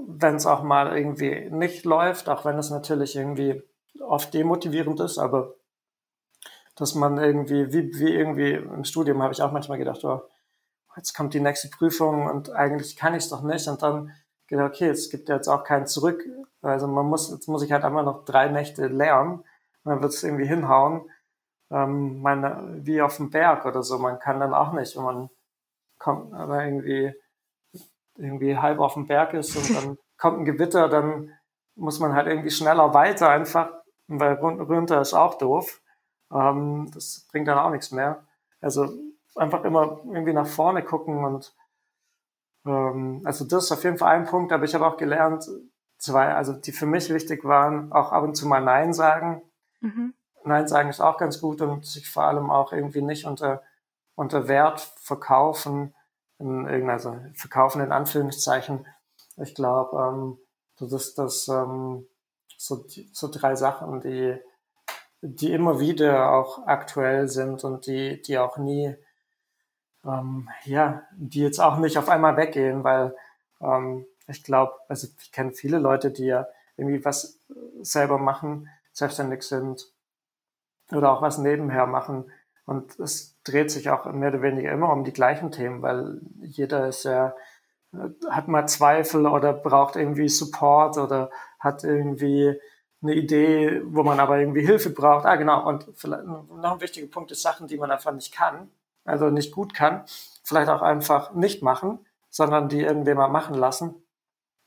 wenn 0.06 0.36
es 0.36 0.46
auch 0.46 0.62
mal 0.62 0.96
irgendwie 0.96 1.50
nicht 1.50 1.84
läuft, 1.84 2.28
auch 2.28 2.44
wenn 2.44 2.58
es 2.58 2.70
natürlich 2.70 3.16
irgendwie 3.16 3.62
oft 4.00 4.32
demotivierend 4.34 5.00
ist, 5.00 5.18
aber 5.18 5.54
dass 6.76 6.94
man 6.94 7.18
irgendwie, 7.18 7.72
wie, 7.72 7.98
wie 7.98 8.14
irgendwie 8.14 8.52
im 8.52 8.84
Studium 8.84 9.22
habe 9.22 9.32
ich 9.32 9.42
auch 9.42 9.52
manchmal 9.52 9.78
gedacht, 9.78 10.04
oh, 10.04 10.20
jetzt 10.96 11.14
kommt 11.14 11.34
die 11.34 11.40
nächste 11.40 11.68
Prüfung 11.68 12.26
und 12.26 12.50
eigentlich 12.50 12.96
kann 12.96 13.14
ich 13.14 13.24
es 13.24 13.28
doch 13.30 13.42
nicht. 13.42 13.66
Und 13.68 13.82
dann 13.82 14.12
gedacht, 14.46 14.74
okay, 14.74 14.88
es 14.88 15.10
gibt 15.10 15.28
ja 15.28 15.36
jetzt 15.36 15.48
auch 15.48 15.64
keinen 15.64 15.86
zurück. 15.86 16.24
Also 16.62 16.86
man 16.86 17.06
muss, 17.06 17.30
jetzt 17.30 17.48
muss 17.48 17.62
ich 17.62 17.72
halt 17.72 17.84
einmal 17.84 18.04
noch 18.04 18.24
drei 18.24 18.48
Nächte 18.48 18.88
lernen 18.88 19.40
und 19.84 19.90
dann 19.90 20.02
wird 20.02 20.12
es 20.12 20.22
irgendwie 20.22 20.46
hinhauen. 20.46 21.10
Ähm, 21.70 22.20
meine, 22.22 22.78
wie 22.82 23.02
auf 23.02 23.16
dem 23.16 23.30
Berg 23.30 23.66
oder 23.66 23.82
so. 23.82 23.98
Man 23.98 24.18
kann 24.18 24.40
dann 24.40 24.54
auch 24.54 24.72
nicht, 24.72 24.96
wenn 24.96 25.04
man 25.04 25.30
kommt, 25.98 26.32
aber 26.34 26.64
irgendwie, 26.64 27.14
irgendwie 28.16 28.56
halb 28.56 28.78
auf 28.78 28.94
dem 28.94 29.06
Berg 29.06 29.34
ist 29.34 29.56
und 29.56 29.76
dann 29.76 29.98
kommt 30.16 30.40
ein 30.40 30.44
Gewitter, 30.44 30.88
dann 30.88 31.32
muss 31.74 32.00
man 32.00 32.14
halt 32.14 32.26
irgendwie 32.26 32.50
schneller 32.50 32.94
weiter 32.94 33.28
einfach, 33.28 33.70
weil 34.08 34.34
runter 34.34 35.00
ist 35.00 35.14
auch 35.14 35.36
doof. 35.38 35.80
Ähm, 36.32 36.90
das 36.94 37.26
bringt 37.30 37.48
dann 37.48 37.58
auch 37.58 37.70
nichts 37.70 37.90
mehr. 37.90 38.24
Also 38.60 38.88
einfach 39.34 39.64
immer 39.64 40.00
irgendwie 40.04 40.32
nach 40.32 40.46
vorne 40.46 40.82
gucken 40.82 41.24
und 41.24 41.54
ähm, 42.64 43.22
also 43.24 43.44
das 43.44 43.64
ist 43.64 43.72
auf 43.72 43.84
jeden 43.84 43.98
Fall 43.98 44.16
ein 44.16 44.26
Punkt, 44.26 44.52
aber 44.52 44.64
ich 44.64 44.74
habe 44.74 44.86
auch 44.86 44.96
gelernt, 44.96 45.48
zwei, 45.98 46.34
also 46.34 46.52
die 46.52 46.72
für 46.72 46.86
mich 46.86 47.10
wichtig 47.10 47.44
waren, 47.44 47.92
auch 47.92 48.12
ab 48.12 48.24
und 48.24 48.34
zu 48.34 48.46
mal 48.46 48.62
Nein 48.62 48.92
sagen. 48.92 49.42
Mhm. 49.80 50.14
Nein 50.46 50.68
sagen 50.68 50.88
ist 50.88 51.00
auch 51.00 51.18
ganz 51.18 51.40
gut 51.40 51.60
und 51.60 51.84
sich 51.84 52.08
vor 52.08 52.24
allem 52.24 52.50
auch 52.50 52.72
irgendwie 52.72 53.02
nicht 53.02 53.26
unter, 53.26 53.62
unter 54.14 54.48
Wert 54.48 54.80
verkaufen, 55.00 55.94
in 56.38 56.90
also 56.90 57.18
verkaufen 57.34 57.80
in 57.80 57.92
Anführungszeichen. 57.92 58.86
Ich 59.36 59.54
glaube, 59.54 59.98
ähm, 59.98 60.38
das 60.78 60.92
ist 60.92 61.18
das 61.18 61.48
ähm, 61.48 62.06
so, 62.58 62.84
so 63.12 63.28
drei 63.28 63.54
Sachen, 63.56 64.00
die 64.00 64.38
die 65.22 65.52
immer 65.52 65.80
wieder 65.80 66.32
auch 66.32 66.66
aktuell 66.66 67.28
sind 67.28 67.64
und 67.64 67.86
die, 67.86 68.20
die 68.22 68.38
auch 68.38 68.58
nie, 68.58 68.94
ähm, 70.04 70.48
ja, 70.64 71.02
die 71.12 71.40
jetzt 71.40 71.60
auch 71.60 71.78
nicht 71.78 71.98
auf 71.98 72.08
einmal 72.08 72.36
weggehen, 72.36 72.84
weil 72.84 73.14
ähm, 73.60 74.06
ich 74.28 74.44
glaube, 74.44 74.74
also 74.88 75.08
ich 75.20 75.32
kenne 75.32 75.52
viele 75.52 75.78
Leute, 75.78 76.10
die 76.10 76.26
ja 76.26 76.46
irgendwie 76.76 77.04
was 77.04 77.40
selber 77.80 78.18
machen, 78.18 78.68
selbstständig 78.92 79.42
sind 79.42 79.92
oder 80.92 81.12
auch 81.12 81.22
was 81.22 81.38
nebenher 81.38 81.86
machen. 81.86 82.30
Und 82.64 82.98
es 82.98 83.36
dreht 83.44 83.70
sich 83.70 83.90
auch 83.90 84.06
mehr 84.12 84.30
oder 84.30 84.42
weniger 84.42 84.72
immer 84.72 84.92
um 84.92 85.04
die 85.04 85.12
gleichen 85.12 85.52
Themen, 85.52 85.82
weil 85.82 86.20
jeder 86.40 86.88
ist 86.88 87.04
ja, 87.04 87.34
hat 88.28 88.48
mal 88.48 88.66
Zweifel 88.66 89.26
oder 89.26 89.52
braucht 89.52 89.96
irgendwie 89.96 90.28
Support 90.28 90.98
oder 90.98 91.30
hat 91.60 91.84
irgendwie 91.84 92.58
eine 93.02 93.14
Idee, 93.14 93.82
wo 93.84 94.02
man 94.02 94.18
aber 94.18 94.38
irgendwie 94.38 94.66
Hilfe 94.66 94.90
braucht. 94.90 95.26
Ah, 95.26 95.36
genau. 95.36 95.66
Und 95.66 95.86
vielleicht 95.94 96.24
noch 96.24 96.72
ein 96.72 96.80
wichtiger 96.80 97.06
Punkt 97.06 97.30
ist 97.30 97.42
Sachen, 97.42 97.68
die 97.68 97.76
man 97.76 97.90
einfach 97.90 98.12
nicht 98.12 98.34
kann, 98.34 98.68
also 99.04 99.30
nicht 99.30 99.52
gut 99.52 99.74
kann, 99.74 100.02
vielleicht 100.42 100.68
auch 100.68 100.82
einfach 100.82 101.32
nicht 101.34 101.62
machen, 101.62 102.00
sondern 102.30 102.68
die 102.68 102.82
irgendjemand 102.82 103.32
machen 103.32 103.54
lassen. 103.54 103.94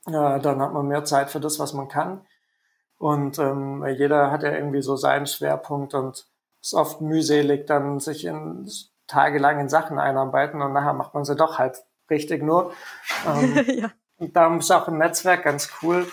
Äh, 0.08 0.39
dann 0.39 0.62
hat 0.62 0.73
man 0.73 0.88
mehr 0.88 1.03
Zeit 1.03 1.29
für 1.29 1.39
das, 1.39 1.60
was 1.60 1.73
man 1.73 1.88
kann. 1.88 2.21
Und 2.99 3.39
ähm, 3.39 3.83
jeder 3.97 4.29
hat 4.29 4.43
ja 4.43 4.51
irgendwie 4.51 4.83
so 4.83 4.95
seinen 4.95 5.25
Schwerpunkt 5.25 5.95
und 5.95 6.27
ist 6.62 6.73
oft 6.73 7.01
mühselig, 7.01 7.65
dann 7.65 7.99
sich 7.99 8.25
in 8.25 8.69
tagelang 9.07 9.59
in 9.59 9.69
Sachen 9.69 9.97
einarbeiten 9.97 10.62
und 10.62 10.71
nachher 10.71 10.93
macht 10.93 11.13
man 11.15 11.25
sie 11.25 11.35
doch 11.35 11.57
halb 11.57 11.77
richtig 12.09 12.43
nur. 12.43 12.71
Ähm, 13.27 13.65
ja. 13.79 13.91
Und 14.17 14.35
darum 14.35 14.59
ist 14.59 14.71
auch 14.71 14.88
ein 14.88 14.97
Netzwerk 14.97 15.43
ganz 15.43 15.69
cool, 15.81 16.07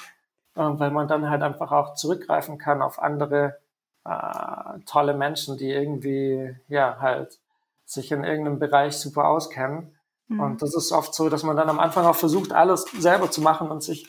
äh, 0.54 0.60
weil 0.60 0.90
man 0.90 1.06
dann 1.06 1.28
halt 1.28 1.42
einfach 1.42 1.72
auch 1.72 1.94
zurückgreifen 1.94 2.56
kann 2.56 2.82
auf 2.82 3.00
andere 3.00 3.58
äh, 4.04 4.80
tolle 4.86 5.14
Menschen, 5.14 5.58
die 5.58 5.70
irgendwie, 5.70 6.56
ja, 6.68 6.98
halt 7.00 7.38
sich 7.84 8.10
in 8.12 8.24
irgendeinem 8.24 8.58
Bereich 8.58 8.96
super 8.96 9.26
auskennen. 9.26 9.96
Mhm. 10.28 10.40
Und 10.40 10.62
das 10.62 10.74
ist 10.74 10.92
oft 10.92 11.14
so, 11.14 11.28
dass 11.28 11.42
man 11.42 11.56
dann 11.56 11.68
am 11.68 11.80
Anfang 11.80 12.06
auch 12.06 12.16
versucht, 12.16 12.52
alles 12.52 12.84
selber 12.98 13.30
zu 13.30 13.42
machen 13.42 13.70
und 13.70 13.82
sich, 13.82 14.08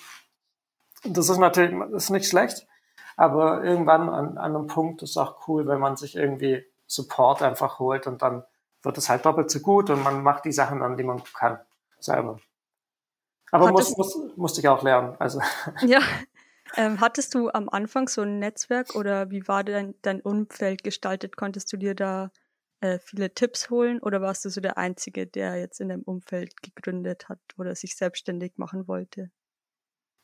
das 1.10 1.30
ist 1.30 1.38
natürlich, 1.38 1.76
das 1.92 2.06
ist 2.06 2.10
nicht 2.10 2.28
schlecht, 2.28 2.68
aber 3.16 3.64
irgendwann 3.64 4.10
an, 4.10 4.38
an 4.38 4.56
einem 4.56 4.68
Punkt 4.68 5.02
ist 5.02 5.18
auch 5.18 5.48
cool, 5.48 5.68
wenn 5.68 5.80
man 5.80 5.98
sich 5.98 6.16
irgendwie 6.16 6.66
Support 6.88 7.42
einfach 7.42 7.80
holt 7.80 8.08
und 8.08 8.22
dann 8.22 8.44
wird 8.84 8.98
es 8.98 9.10
halt 9.10 9.26
doppelt 9.26 9.52
so 9.52 9.60
gut 9.60 9.90
und 9.90 10.04
man 10.04 10.24
macht 10.24 10.46
die 10.46 10.52
Sachen 10.52 10.80
dann, 10.80 10.98
die 10.98 11.04
man 11.04 11.22
kann, 11.24 11.60
selber. 12.00 12.40
Aber 13.52 13.72
muss, 13.72 13.96
muss, 13.98 14.18
musste 14.36 14.62
ich 14.62 14.68
auch 14.68 14.84
lernen. 14.84 15.16
Also. 15.20 15.42
Ja, 15.82 16.00
ähm, 16.76 17.00
hattest 17.00 17.34
du 17.34 17.50
am 17.50 17.70
Anfang 17.70 18.08
so 18.08 18.22
ein 18.22 18.40
Netzwerk 18.40 18.96
oder 18.96 19.30
wie 19.32 19.48
war 19.48 19.64
dein, 19.64 19.96
dein 20.02 20.22
Umfeld 20.22 20.84
gestaltet? 20.84 21.38
Konntest 21.38 21.72
du 21.72 21.78
dir 21.78 21.96
da 21.96 22.32
äh, 22.82 23.00
viele 23.00 23.34
Tipps 23.34 23.70
holen 23.70 24.00
oder 24.00 24.22
warst 24.22 24.46
du 24.46 24.50
so 24.50 24.62
der 24.62 24.78
Einzige, 24.78 25.28
der 25.28 25.56
jetzt 25.56 25.80
in 25.80 25.90
deinem 25.90 26.04
Umfeld 26.04 26.62
gegründet 26.62 27.30
hat 27.30 27.40
oder 27.58 27.74
sich 27.76 27.96
selbstständig 27.96 28.54
machen 28.58 28.88
wollte? 28.88 29.32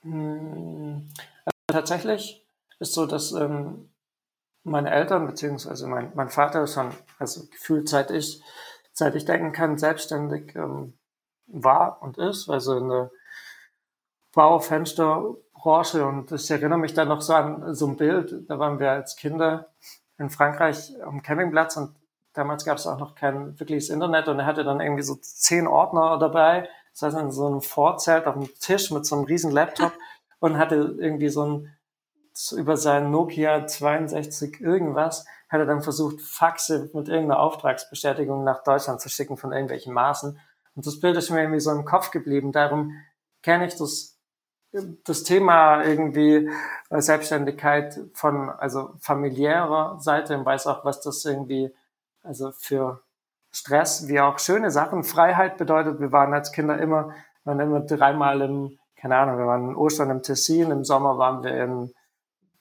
Hm, 0.03 1.09
also 1.45 1.57
tatsächlich 1.67 2.45
ist 2.79 2.93
so, 2.93 3.05
dass 3.05 3.31
ähm, 3.31 3.89
meine 4.63 4.91
Eltern 4.91 5.27
beziehungsweise 5.27 5.87
mein, 5.87 6.11
mein 6.15 6.29
Vater 6.29 6.67
schon, 6.67 6.91
also 7.19 7.47
gefühlt 7.47 7.89
seit 7.89 8.11
ich, 8.11 8.41
seit 8.93 9.15
ich 9.15 9.25
denken 9.25 9.51
kann, 9.51 9.77
selbstständig 9.77 10.55
ähm, 10.55 10.93
war 11.47 12.01
und 12.01 12.17
ist, 12.17 12.49
also 12.49 12.77
in 12.77 12.89
der 12.89 13.11
Baufenster 14.33 15.35
Branche 15.53 16.05
und 16.05 16.29
ich 16.31 16.51
erinnere 16.51 16.79
mich 16.79 16.93
da 16.93 17.05
noch 17.05 17.21
so 17.21 17.33
an 17.33 17.73
so 17.73 17.87
ein 17.87 17.95
Bild, 17.95 18.49
da 18.49 18.59
waren 18.59 18.79
wir 18.79 18.91
als 18.91 19.15
Kinder 19.15 19.69
in 20.17 20.29
Frankreich 20.29 20.91
am 21.01 21.21
Campingplatz 21.21 21.77
und 21.77 21.95
damals 22.33 22.65
gab 22.65 22.77
es 22.77 22.85
auch 22.85 22.99
noch 22.99 23.15
kein 23.15 23.57
wirkliches 23.57 23.89
Internet 23.89 24.27
und 24.27 24.39
er 24.39 24.45
hatte 24.45 24.65
dann 24.65 24.81
irgendwie 24.81 25.03
so 25.03 25.15
zehn 25.15 25.65
Ordner 25.65 26.17
dabei, 26.17 26.67
das 26.93 27.01
heißt 27.01 27.17
in 27.17 27.32
so 27.32 27.47
einem 27.47 27.62
Vorzelt 27.62 28.25
auf 28.25 28.36
dem 28.36 28.49
Tisch 28.60 28.91
mit 28.91 29.06
so 29.06 29.15
einem 29.15 29.25
riesen 29.25 29.51
Laptop 29.51 29.93
und 30.39 30.58
hatte 30.58 30.75
irgendwie 30.75 31.29
so 31.29 31.45
ein 31.45 31.77
über 32.56 32.77
sein 32.77 33.12
Nokia 33.12 33.67
62 33.67 34.60
irgendwas, 34.60 35.25
hat 35.49 35.60
er 35.60 35.67
dann 35.67 35.84
versucht, 35.84 36.19
Faxe 36.19 36.89
mit 36.93 37.08
irgendeiner 37.08 37.39
Auftragsbestätigung 37.39 38.43
nach 38.43 38.63
Deutschland 38.63 39.01
zu 39.01 39.10
schicken 39.10 39.38
von 39.38 39.51
irgendwelchen 39.51 39.93
Maßen. 39.93 40.39
Und 40.75 40.88
das 40.88 40.99
Bild 40.99 41.15
ist 41.15 41.29
mir 41.29 41.41
irgendwie 41.41 41.60
so 41.60 41.69
im 41.69 41.86
Kopf 41.86 42.10
geblieben. 42.10 42.51
Darum 42.51 42.93
kenne 43.43 43.67
ich 43.67 43.75
das 43.75 44.13
das 45.03 45.23
Thema 45.23 45.84
irgendwie 45.84 46.49
äh, 46.89 47.01
Selbstständigkeit 47.01 47.99
von 48.13 48.49
also 48.49 48.95
familiärer 48.99 49.99
Seite 49.99 50.38
und 50.38 50.45
weiß 50.45 50.67
auch, 50.67 50.84
was 50.84 51.01
das 51.01 51.23
irgendwie 51.25 51.73
also 52.23 52.51
für 52.53 53.01
Stress 53.53 54.07
wie 54.07 54.19
auch 54.19 54.39
schöne 54.39 54.71
Sachen. 54.71 55.03
Freiheit 55.03 55.57
bedeutet, 55.57 55.99
wir 55.99 56.11
waren 56.11 56.34
als 56.34 56.51
Kinder 56.51 56.78
immer, 56.80 57.13
waren 57.43 57.59
immer 57.59 57.82
dreimal 57.82 58.41
im, 58.41 58.80
keine 58.95 59.15
Ahnung, 59.15 59.38
wir 59.38 59.45
waren 59.45 59.69
in 59.69 59.75
Ostern 59.75 60.09
im 60.09 60.23
Tessin, 60.23 60.71
im 60.71 60.84
Sommer 60.84 61.17
waren 61.17 61.43
wir 61.43 61.63
in, 61.63 61.93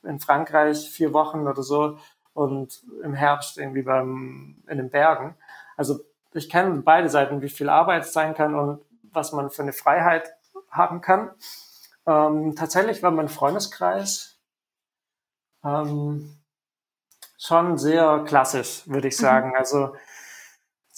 in 0.02 0.20
Frankreich 0.20 0.90
vier 0.90 1.12
Wochen 1.12 1.48
oder 1.48 1.62
so 1.62 1.98
und 2.34 2.82
im 3.02 3.14
Herbst 3.14 3.56
irgendwie 3.58 3.82
beim, 3.82 4.62
in 4.68 4.76
den 4.76 4.90
Bergen. 4.90 5.34
Also 5.76 6.00
ich 6.34 6.50
kenne 6.50 6.82
beide 6.82 7.08
Seiten, 7.08 7.40
wie 7.40 7.48
viel 7.48 7.70
Arbeit 7.70 8.04
es 8.04 8.12
sein 8.12 8.34
kann 8.34 8.54
und 8.54 8.82
was 9.12 9.32
man 9.32 9.50
für 9.50 9.62
eine 9.62 9.72
Freiheit 9.72 10.34
haben 10.70 11.00
kann. 11.00 11.30
Ähm, 12.06 12.54
tatsächlich 12.56 13.02
war 13.02 13.10
mein 13.10 13.28
Freundeskreis 13.28 14.38
ähm, 15.64 16.36
schon 17.38 17.78
sehr 17.78 18.24
klassisch, 18.26 18.82
würde 18.86 19.08
ich 19.08 19.16
mhm. 19.18 19.22
sagen. 19.22 19.56
Also 19.56 19.94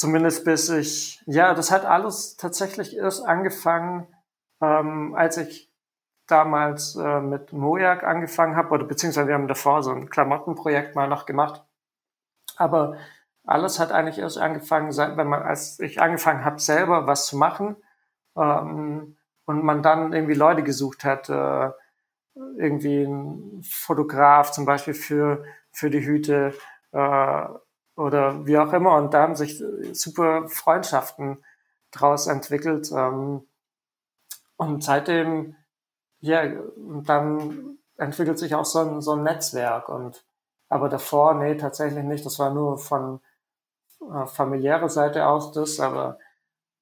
zumindest 0.04 0.44
bis 0.44 0.68
ich, 0.68 1.22
ja, 1.24 1.54
das 1.54 1.70
hat 1.70 1.86
alles 1.86 2.36
tatsächlich 2.36 2.94
erst 2.94 3.26
angefangen, 3.26 4.06
ähm, 4.60 5.14
als 5.14 5.38
ich 5.38 5.72
damals 6.26 6.94
äh, 6.96 7.20
mit 7.22 7.54
Mojak 7.54 8.04
angefangen 8.04 8.54
habe, 8.54 8.68
oder 8.68 8.84
beziehungsweise 8.84 9.28
wir 9.28 9.34
haben 9.34 9.48
davor 9.48 9.82
so 9.82 9.92
ein 9.92 10.10
Klamottenprojekt 10.10 10.94
mal 10.94 11.08
noch 11.08 11.24
gemacht. 11.24 11.64
Aber 12.58 12.98
alles 13.46 13.80
hat 13.80 13.92
eigentlich 13.92 14.18
erst 14.18 14.36
angefangen, 14.36 14.92
seit, 14.92 15.16
wenn 15.16 15.26
man, 15.26 15.42
als 15.42 15.80
ich 15.80 16.02
angefangen 16.02 16.44
habe, 16.44 16.60
selber 16.60 17.06
was 17.06 17.26
zu 17.26 17.38
machen. 17.38 17.76
Ähm, 18.36 19.16
und 19.46 19.64
man 19.64 19.82
dann 19.82 20.12
irgendwie 20.12 20.34
Leute 20.34 20.62
gesucht 20.62 21.02
hat, 21.04 21.30
äh, 21.30 21.70
irgendwie 22.58 23.04
ein 23.04 23.62
Fotograf 23.62 24.50
zum 24.50 24.66
Beispiel 24.66 24.94
für, 24.94 25.44
für 25.72 25.88
die 25.88 26.04
Hüte, 26.04 26.52
äh, 26.92 27.46
oder 27.96 28.46
wie 28.46 28.58
auch 28.58 28.72
immer. 28.72 28.96
Und 28.96 29.14
da 29.14 29.22
haben 29.22 29.36
sich 29.36 29.62
super 29.92 30.48
Freundschaften 30.48 31.44
draus 31.90 32.26
entwickelt. 32.26 32.90
Ähm, 32.92 33.46
und 34.56 34.84
seitdem, 34.84 35.56
ja, 36.20 36.44
dann 36.76 37.78
entwickelt 37.96 38.38
sich 38.38 38.54
auch 38.54 38.64
so 38.64 38.80
ein, 38.80 39.00
so 39.00 39.12
ein 39.12 39.22
Netzwerk. 39.22 39.88
Und 39.88 40.24
aber 40.68 40.88
davor, 40.88 41.34
nee, 41.34 41.56
tatsächlich 41.56 42.04
nicht. 42.04 42.26
Das 42.26 42.38
war 42.38 42.52
nur 42.52 42.78
von 42.78 43.20
äh, 44.00 44.26
familiärer 44.26 44.88
Seite 44.88 45.26
aus 45.26 45.52
das, 45.52 45.78
aber 45.80 46.18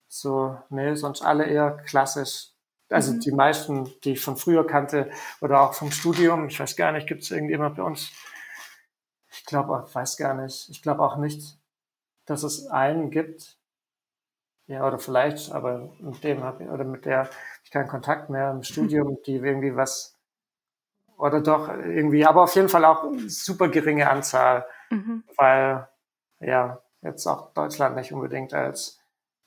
so, 0.08 0.56
nee, 0.70 0.94
sonst 0.94 1.22
alle 1.22 1.44
eher 1.44 1.72
klassisch. 1.86 2.48
Also 2.88 3.12
mhm. 3.12 3.20
die 3.20 3.32
meisten, 3.32 3.90
die 4.04 4.12
ich 4.12 4.20
von 4.20 4.36
früher 4.36 4.66
kannte 4.66 5.10
oder 5.40 5.60
auch 5.62 5.74
vom 5.74 5.90
Studium, 5.90 6.48
ich 6.48 6.60
weiß 6.60 6.76
gar 6.76 6.92
nicht, 6.92 7.06
gibt 7.06 7.22
es 7.22 7.30
irgendjemand 7.30 7.76
bei 7.76 7.82
uns? 7.82 8.12
Ich 9.42 9.46
glaube, 9.46 9.84
ich 9.88 9.92
weiß 9.94 10.16
gar 10.18 10.34
nicht. 10.34 10.68
Ich 10.70 10.82
glaube 10.82 11.02
auch 11.02 11.16
nicht, 11.16 11.58
dass 12.26 12.44
es 12.44 12.68
einen 12.68 13.10
gibt. 13.10 13.58
Ja, 14.68 14.86
oder 14.86 15.00
vielleicht, 15.00 15.50
aber 15.50 15.90
mit 15.98 16.22
dem 16.22 16.44
habe 16.44 16.62
ich, 16.62 16.70
oder 16.70 16.84
mit 16.84 17.04
der 17.04 17.28
ich 17.64 17.72
keinen 17.72 17.88
Kontakt 17.88 18.30
mehr 18.30 18.52
im 18.52 18.62
Studium, 18.62 19.18
die 19.26 19.34
irgendwie 19.34 19.74
was, 19.74 20.16
oder 21.16 21.40
doch 21.40 21.68
irgendwie, 21.68 22.24
aber 22.24 22.44
auf 22.44 22.54
jeden 22.54 22.68
Fall 22.68 22.84
auch 22.84 23.10
super 23.26 23.68
geringe 23.68 24.08
Anzahl, 24.08 24.64
mhm. 24.90 25.24
weil, 25.36 25.88
ja, 26.38 26.80
jetzt 27.00 27.26
auch 27.26 27.52
Deutschland 27.52 27.96
nicht 27.96 28.12
unbedingt 28.12 28.54
als 28.54 29.00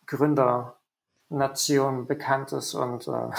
Gründernation 0.07 2.05
bekannt 2.05 2.51
ist 2.51 2.73
und 2.73 3.07
äh, 3.07 3.29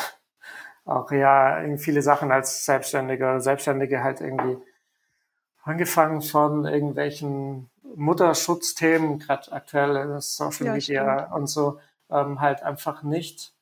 auch 0.86 1.12
ja 1.12 1.62
viele 1.76 2.00
Sachen 2.00 2.32
als 2.32 2.64
Selbstständiger, 2.64 3.40
Selbstständige 3.40 4.02
halt 4.02 4.22
irgendwie 4.22 4.56
angefangen 5.66 6.22
von 6.22 6.64
irgendwelchen 6.64 7.70
Mutterschutzthemen, 7.94 9.18
gerade 9.18 9.52
aktuell 9.52 9.96
in 9.96 10.20
Social 10.20 10.66
ja, 10.66 10.72
Media 10.72 11.18
stimmt. 11.18 11.32
und 11.34 11.46
so, 11.46 11.80
ähm, 12.10 12.40
halt 12.40 12.62
einfach 12.62 13.02
nicht, 13.02 13.52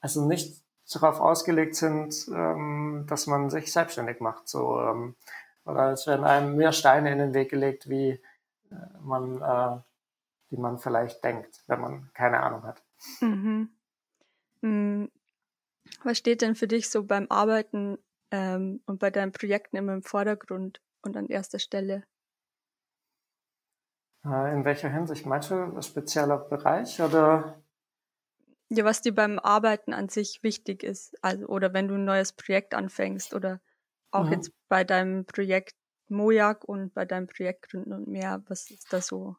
also 0.00 0.26
nicht 0.26 0.62
darauf 0.92 1.20
ausgelegt 1.20 1.76
sind, 1.76 2.26
ähm, 2.28 3.04
dass 3.08 3.26
man 3.26 3.50
sich 3.50 3.72
selbstständig 3.72 4.20
macht. 4.20 4.48
So, 4.48 4.80
ähm, 4.80 5.14
oder 5.64 5.92
es 5.92 6.06
werden 6.06 6.24
einem 6.24 6.56
mehr 6.56 6.72
Steine 6.72 7.12
in 7.12 7.18
den 7.18 7.34
Weg 7.34 7.50
gelegt, 7.50 7.88
wie 7.88 8.10
äh, 8.70 8.76
man 9.00 9.40
äh, 9.40 9.80
die 10.52 10.58
man 10.58 10.78
vielleicht 10.78 11.24
denkt, 11.24 11.62
wenn 11.66 11.80
man 11.80 12.10
keine 12.12 12.40
Ahnung 12.40 12.62
hat. 12.62 12.82
Mhm. 13.20 13.70
Mm. 14.60 15.06
Was 16.04 16.18
steht 16.18 16.42
denn 16.42 16.54
für 16.54 16.68
dich 16.68 16.88
so 16.88 17.02
beim 17.02 17.26
Arbeiten 17.28 17.98
ähm, 18.30 18.80
und 18.86 19.00
bei 19.00 19.10
deinen 19.10 19.32
Projekten 19.32 19.76
immer 19.76 19.94
im 19.94 20.02
Vordergrund 20.02 20.80
und 21.02 21.16
an 21.16 21.26
erster 21.26 21.58
Stelle? 21.58 22.04
Äh, 24.24 24.52
in 24.54 24.64
welcher 24.64 24.88
Hinsicht? 24.88 25.26
Meinst 25.26 25.50
du 25.50 25.54
ein 25.54 25.82
spezieller 25.82 26.38
Bereich 26.38 27.00
oder? 27.00 27.62
Ja, 28.68 28.84
was 28.84 29.02
dir 29.02 29.14
beim 29.14 29.38
Arbeiten 29.38 29.92
an 29.92 30.08
sich 30.08 30.42
wichtig 30.42 30.82
ist. 30.82 31.14
Also, 31.22 31.46
oder 31.46 31.74
wenn 31.74 31.88
du 31.88 31.94
ein 31.94 32.04
neues 32.04 32.32
Projekt 32.32 32.74
anfängst 32.74 33.34
oder 33.34 33.60
auch 34.10 34.24
mhm. 34.24 34.32
jetzt 34.32 34.52
bei 34.68 34.84
deinem 34.84 35.26
Projekt 35.26 35.74
Mojak 36.08 36.64
und 36.64 36.94
bei 36.94 37.04
deinem 37.04 37.26
Projekt 37.26 37.70
Gründen 37.70 37.92
und 37.92 38.08
mehr, 38.08 38.42
was 38.46 38.70
ist 38.70 38.92
da 38.92 39.00
so 39.00 39.36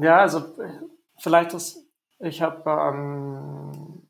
ja, 0.00 0.20
also 0.20 0.56
vielleicht 1.18 1.52
ist, 1.52 1.86
ich 2.18 2.40
habe, 2.40 2.62
ähm, 2.70 4.08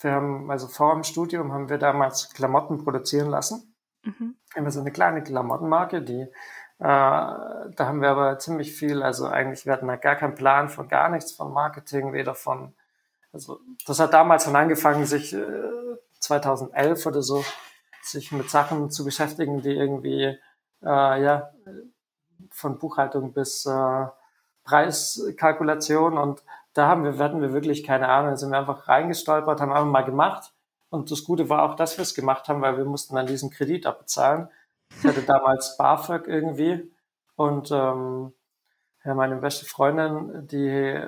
wir 0.00 0.12
haben, 0.12 0.50
also 0.50 0.68
vor 0.68 0.94
dem 0.94 1.02
Studium 1.02 1.52
haben 1.52 1.68
wir 1.68 1.78
damals 1.78 2.30
Klamotten 2.32 2.84
produzieren 2.84 3.30
lassen. 3.30 3.73
Mhm. 4.04 4.36
Immer 4.54 4.70
so 4.70 4.80
eine 4.80 4.92
kleine 4.92 5.22
Klamottenmarke, 5.22 6.02
die, 6.02 6.20
äh, 6.20 6.28
da 6.78 7.74
haben 7.78 8.02
wir 8.02 8.10
aber 8.10 8.38
ziemlich 8.38 8.72
viel, 8.72 9.02
also 9.02 9.26
eigentlich, 9.26 9.66
wir 9.66 9.72
hatten 9.72 9.88
da 9.88 9.96
gar 9.96 10.16
keinen 10.16 10.34
Plan 10.34 10.68
von 10.68 10.88
gar 10.88 11.08
nichts 11.08 11.32
von 11.32 11.52
Marketing, 11.52 12.12
weder 12.12 12.34
von, 12.34 12.74
also 13.32 13.60
das 13.86 14.00
hat 14.00 14.12
damals 14.12 14.44
schon 14.44 14.56
angefangen, 14.56 15.06
sich 15.06 15.34
äh, 15.34 15.42
2011 16.20 17.06
oder 17.06 17.22
so, 17.22 17.44
sich 18.02 18.32
mit 18.32 18.50
Sachen 18.50 18.90
zu 18.90 19.04
beschäftigen, 19.04 19.62
die 19.62 19.72
irgendwie, 19.72 20.38
äh, 20.82 21.22
ja, 21.22 21.50
von 22.50 22.78
Buchhaltung 22.78 23.32
bis 23.32 23.66
äh, 23.66 24.06
Preiskalkulation 24.64 26.18
und 26.18 26.42
da 26.72 26.88
haben 26.88 27.04
wir, 27.04 27.18
hatten 27.18 27.40
wir 27.40 27.52
wirklich 27.52 27.84
keine 27.84 28.08
Ahnung, 28.08 28.36
sind 28.36 28.50
wir 28.50 28.58
einfach 28.58 28.88
reingestolpert, 28.88 29.60
haben 29.60 29.72
einfach 29.72 29.84
mal 29.84 30.04
gemacht. 30.04 30.52
Und 30.94 31.10
das 31.10 31.24
Gute 31.24 31.48
war 31.48 31.64
auch, 31.64 31.74
dass 31.74 31.98
wir 31.98 32.02
es 32.02 32.14
gemacht 32.14 32.48
haben, 32.48 32.62
weil 32.62 32.76
wir 32.76 32.84
mussten 32.84 33.16
dann 33.16 33.26
diesen 33.26 33.50
Kredit 33.50 33.84
abbezahlen. 33.84 34.48
Ich 34.96 35.04
hatte 35.04 35.22
damals 35.22 35.76
BAföG 35.76 36.28
irgendwie 36.28 36.88
und 37.34 37.70
ähm, 37.72 38.32
ja, 39.04 39.14
meine 39.14 39.36
beste 39.36 39.66
Freundin, 39.66 40.46
die 40.46 41.00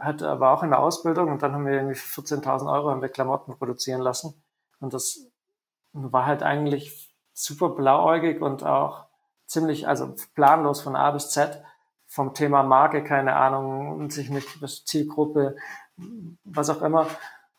hatte 0.00 0.28
aber 0.28 0.52
auch 0.52 0.62
eine 0.62 0.78
Ausbildung 0.78 1.32
und 1.32 1.42
dann 1.42 1.52
haben 1.52 1.66
wir 1.66 1.72
irgendwie 1.72 1.96
für 1.96 2.20
14.000 2.20 2.72
Euro 2.72 2.90
haben 2.90 3.02
wir 3.02 3.08
Klamotten 3.08 3.58
produzieren 3.58 4.00
lassen. 4.00 4.40
Und 4.78 4.94
das 4.94 5.26
war 5.92 6.26
halt 6.26 6.44
eigentlich 6.44 7.10
super 7.32 7.70
blauäugig 7.70 8.40
und 8.40 8.62
auch 8.62 9.06
ziemlich, 9.46 9.88
also 9.88 10.14
planlos 10.36 10.80
von 10.80 10.94
A 10.94 11.10
bis 11.10 11.30
Z 11.30 11.60
vom 12.06 12.34
Thema 12.34 12.62
Marke, 12.62 13.02
keine 13.02 13.34
Ahnung, 13.34 14.08
sich 14.10 14.30
nicht 14.30 14.48
Zielgruppe, 14.86 15.56
was 16.44 16.70
auch 16.70 16.82
immer. 16.82 17.08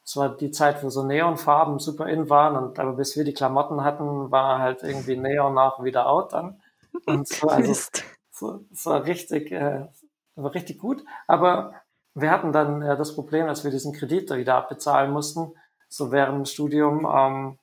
Es 0.10 0.16
war 0.16 0.36
die 0.36 0.50
Zeit, 0.50 0.84
wo 0.84 0.90
so 0.90 1.04
Neonfarben 1.04 1.78
super 1.78 2.08
in 2.08 2.32
waren 2.32 2.56
und 2.56 2.80
aber 2.80 2.94
bis 2.94 3.16
wir 3.16 3.24
die 3.24 3.36
Klamotten 3.36 3.84
hatten, 3.84 4.32
war 4.32 4.58
halt 4.58 4.82
irgendwie 4.82 5.16
Neon 5.16 5.56
auch 5.60 5.84
wieder 5.84 6.08
out 6.10 6.34
dann. 6.34 6.60
Und 7.06 7.28
so, 7.28 7.48
also, 7.48 7.92
so, 8.32 8.66
so 8.72 8.98
richtig, 8.98 9.52
äh, 9.52 9.86
war 10.34 10.56
richtig 10.56 10.80
gut. 10.80 11.06
Aber 11.28 11.76
wir 12.16 12.32
hatten 12.32 12.52
dann 12.52 12.82
ja 12.82 12.96
das 12.96 13.14
Problem, 13.14 13.46
dass 13.46 13.64
wir 13.64 13.70
diesen 13.70 13.94
Kredit 13.94 14.32
wieder 14.32 14.56
abbezahlen 14.56 15.12
mussten, 15.12 15.54
so 15.90 16.12
während 16.12 16.38
dem 16.38 16.46
Studium. 16.46 17.06
Ähm, 17.06 17.60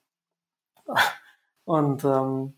und 1.65 2.05
ähm, 2.05 2.55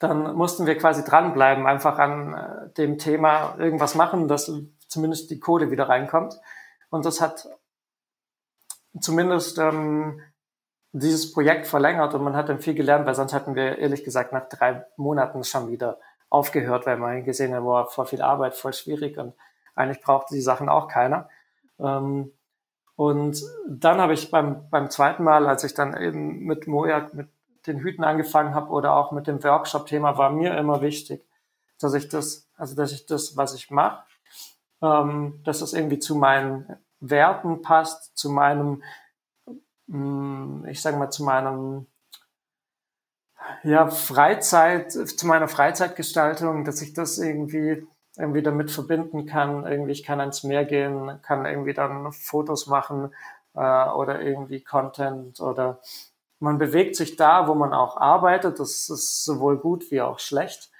dann 0.00 0.34
mussten 0.34 0.66
wir 0.66 0.76
quasi 0.76 1.02
dranbleiben, 1.02 1.66
einfach 1.66 1.98
an 1.98 2.34
äh, 2.34 2.74
dem 2.74 2.98
Thema 2.98 3.54
irgendwas 3.56 3.94
machen, 3.94 4.28
dass 4.28 4.52
zumindest 4.86 5.30
die 5.30 5.40
Kohle 5.40 5.70
wieder 5.70 5.88
reinkommt. 5.88 6.38
Und 6.90 7.06
das 7.06 7.22
hat 7.22 7.48
zumindest 9.00 9.58
ähm, 9.58 10.20
dieses 10.92 11.32
Projekt 11.32 11.66
verlängert 11.66 12.14
und 12.14 12.22
man 12.22 12.36
hat 12.36 12.48
dann 12.48 12.60
viel 12.60 12.74
gelernt, 12.74 13.06
weil 13.06 13.14
sonst 13.14 13.32
hatten 13.32 13.54
wir 13.54 13.78
ehrlich 13.78 14.04
gesagt 14.04 14.32
nach 14.32 14.48
drei 14.48 14.84
Monaten 14.96 15.42
schon 15.44 15.68
wieder 15.68 15.98
aufgehört, 16.28 16.86
weil 16.86 16.98
man 16.98 17.24
gesehen 17.24 17.54
hat, 17.54 17.62
boah, 17.62 17.88
voll 17.88 18.06
viel 18.06 18.22
Arbeit, 18.22 18.54
voll 18.54 18.72
schwierig 18.72 19.18
und 19.18 19.34
eigentlich 19.74 20.02
brauchte 20.02 20.34
die 20.34 20.42
Sachen 20.42 20.68
auch 20.68 20.88
keiner. 20.88 21.28
Ähm, 21.78 22.32
und 22.96 23.42
dann 23.66 24.00
habe 24.00 24.12
ich 24.12 24.30
beim, 24.30 24.68
beim 24.68 24.90
zweiten 24.90 25.24
Mal, 25.24 25.46
als 25.46 25.64
ich 25.64 25.74
dann 25.74 25.96
eben 25.96 26.44
mit 26.44 26.66
Mojak, 26.66 27.14
mit 27.14 27.28
den 27.66 27.78
Hüten 27.78 28.04
angefangen 28.04 28.54
habe 28.54 28.70
oder 28.70 28.94
auch 28.94 29.12
mit 29.12 29.26
dem 29.26 29.42
Workshop-Thema, 29.42 30.18
war 30.18 30.30
mir 30.30 30.56
immer 30.56 30.82
wichtig, 30.82 31.24
dass 31.80 31.94
ich 31.94 32.08
das, 32.08 32.48
also 32.56 32.76
dass 32.76 32.92
ich 32.92 33.06
das, 33.06 33.36
was 33.36 33.54
ich 33.54 33.70
mache, 33.70 34.04
ähm, 34.82 35.40
dass 35.44 35.60
das 35.60 35.72
irgendwie 35.72 35.98
zu 35.98 36.16
meinen 36.16 36.76
Werten 37.02 37.62
passt, 37.62 38.16
zu 38.16 38.30
meinem, 38.30 38.82
mm, 39.88 40.66
ich 40.66 40.80
sage 40.80 40.96
mal, 40.96 41.10
zu 41.10 41.24
meinem 41.24 41.86
ja, 43.64 43.88
Freizeit, 43.88 44.92
zu 44.92 45.26
meiner 45.26 45.48
Freizeitgestaltung, 45.48 46.64
dass 46.64 46.80
ich 46.80 46.94
das 46.94 47.18
irgendwie 47.18 47.86
irgendwie 48.16 48.42
damit 48.42 48.70
verbinden 48.70 49.26
kann. 49.26 49.66
Irgendwie, 49.66 49.92
ich 49.92 50.04
kann 50.04 50.20
ans 50.20 50.44
Meer 50.44 50.64
gehen, 50.64 51.20
kann 51.22 51.46
irgendwie 51.46 51.74
dann 51.74 52.12
Fotos 52.12 52.66
machen 52.66 53.12
äh, 53.54 53.88
oder 53.88 54.20
irgendwie 54.20 54.62
Content 54.62 55.40
oder 55.40 55.80
man 56.40 56.58
bewegt 56.58 56.96
sich 56.96 57.16
da, 57.16 57.46
wo 57.46 57.54
man 57.54 57.72
auch 57.72 57.96
arbeitet. 57.96 58.58
Das 58.58 58.90
ist 58.90 59.24
sowohl 59.24 59.58
gut 59.58 59.90
wie 59.90 60.02
auch 60.02 60.18
schlecht. 60.18 60.70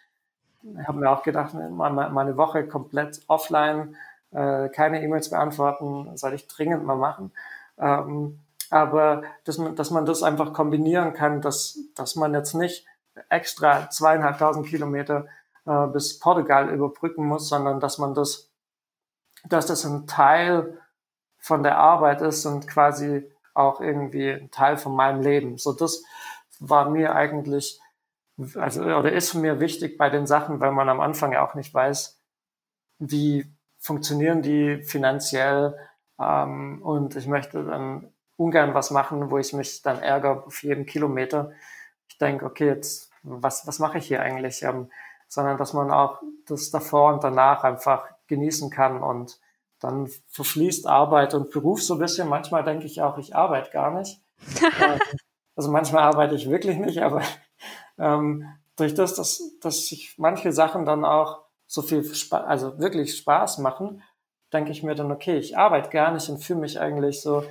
Ich 0.63 0.87
habe 0.87 0.99
mir 0.99 1.11
auch 1.11 1.23
gedacht, 1.23 1.55
meine 1.55 2.37
Woche 2.37 2.67
komplett 2.67 3.21
offline, 3.27 3.97
äh, 4.33 4.69
keine 4.69 5.03
E-Mails 5.03 5.31
beantworten, 5.31 6.17
soll 6.17 6.35
ich 6.35 6.49
dringend 6.49 6.85
mal 6.85 6.97
machen. 6.97 7.33
Ähm, 7.79 8.41
aber 8.71 9.23
dass 9.45 9.59
man, 9.59 9.77
dass 9.77 9.91
man 9.91 10.07
das 10.07 10.23
einfach 10.23 10.53
kombinieren 10.53 11.13
kann, 11.13 11.43
dass, 11.43 11.79
dass 11.95 12.17
man 12.17 12.33
jetzt 12.33 12.55
nicht 12.55 12.87
extra 13.29 13.91
zweieinhalbtausend 13.91 14.67
Kilometer 14.67 15.27
äh, 15.67 15.87
bis 15.89 16.19
Portugal 16.19 16.71
überbrücken 16.71 17.27
muss, 17.27 17.49
sondern 17.49 17.81
dass 17.81 17.99
man 17.99 18.15
das, 18.15 18.51
dass 19.45 19.67
das 19.67 19.85
ein 19.85 20.07
Teil 20.07 20.79
von 21.39 21.63
der 21.63 21.77
Arbeit 21.77 22.23
ist 22.23 22.47
und 22.47 22.67
quasi 22.69 23.31
auch 23.55 23.81
irgendwie 23.81 24.31
ein 24.31 24.51
Teil 24.51 24.77
von 24.79 24.95
meinem 24.95 25.21
Leben. 25.21 25.59
So 25.59 25.73
das 25.73 26.03
war 26.59 26.89
mir 26.89 27.15
eigentlich, 27.15 27.81
also 28.55 28.83
oder 28.83 29.13
ist 29.13 29.35
mir 29.35 29.61
wichtig 29.61 29.99
bei 29.99 30.09
den 30.09 30.27
Sachen, 30.27 30.61
weil 30.61 30.73
man 30.73 30.89
am 30.89 31.01
Anfang 31.01 31.33
ja 31.33 31.47
auch 31.47 31.55
nicht 31.55 31.75
weiß, 31.75 32.21
wie 32.99 33.53
funktionieren 33.83 34.43
die 34.43 34.83
finanziell 34.85 35.77
ähm, 36.19 36.81
und 36.83 37.17
ich 37.17 37.27
möchte 37.27 37.65
dann 37.65 38.13
ungern 38.37 38.75
was 38.75 38.91
machen, 38.91 39.31
wo 39.31 39.39
ich 39.39 39.53
mich 39.53 39.83
dann 39.83 40.01
ärgere 40.01 40.47
auf 40.47 40.63
jeden 40.63 40.87
Kilometer. 40.87 41.53
Ich 42.09 42.17
denke, 42.17 42.47
okay, 42.47 42.69
jetzt 42.69 43.11
was 43.23 43.67
was 43.67 43.79
mache 43.79 43.99
ich 43.99 44.07
hier 44.07 44.23
eigentlich? 44.23 44.63
Ähm, 44.63 44.91
sondern 45.29 45.59
dass 45.59 45.73
man 45.73 45.91
auch 45.91 46.21
das 46.47 46.71
davor 46.71 47.13
und 47.13 47.25
danach 47.25 47.65
einfach 47.65 48.05
genießen 48.27 48.71
kann 48.71 49.03
und 49.03 49.41
dann 49.81 50.09
verfließt 50.29 50.87
Arbeit 50.87 51.35
und 51.35 51.51
Beruf 51.51 51.83
so 51.83 51.95
ein 51.95 52.01
bisschen. 52.01 52.29
Manchmal 52.29 52.65
denke 52.65 52.87
ich 52.87 53.03
auch, 53.03 53.19
ich 53.19 53.35
arbeite 53.35 53.71
gar 53.71 53.91
nicht. 53.91 54.21
Ähm, 54.81 54.99
also 55.55 55.71
manchmal 55.71 56.03
arbeite 56.03 56.35
ich 56.35 56.49
wirklich 56.49 56.79
nicht, 56.79 57.03
aber 57.03 57.23
ähm, 57.99 58.49
durch 58.77 58.95
das, 58.95 59.15
dass, 59.15 59.43
dass 59.61 59.87
sich 59.87 60.15
manche 60.19 60.51
Sachen 60.51 60.87
dann 60.87 61.05
auch 61.05 61.43
so 61.73 61.81
viel, 61.81 62.05
Spaß, 62.05 62.45
also 62.47 62.79
wirklich 62.79 63.17
Spaß 63.17 63.57
machen, 63.57 64.03
denke 64.53 64.73
ich 64.73 64.83
mir 64.83 64.95
dann, 64.95 65.11
okay, 65.11 65.39
ich 65.39 65.57
arbeite 65.57 65.89
gar 65.89 66.13
nicht 66.13 66.29
und 66.29 66.45
fühle 66.45 66.61
mich 66.61 66.79
eigentlich 66.79 67.23
so, 67.23 67.45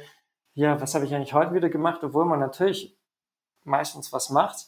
ja, 0.54 0.80
was 0.80 0.94
habe 0.94 1.06
ich 1.06 1.16
eigentlich 1.16 1.34
heute 1.34 1.56
wieder 1.56 1.70
gemacht, 1.70 2.04
obwohl 2.04 2.26
man 2.26 2.40
natürlich 2.40 2.96
meistens 3.64 4.14
was 4.14 4.30
macht. 4.30 4.68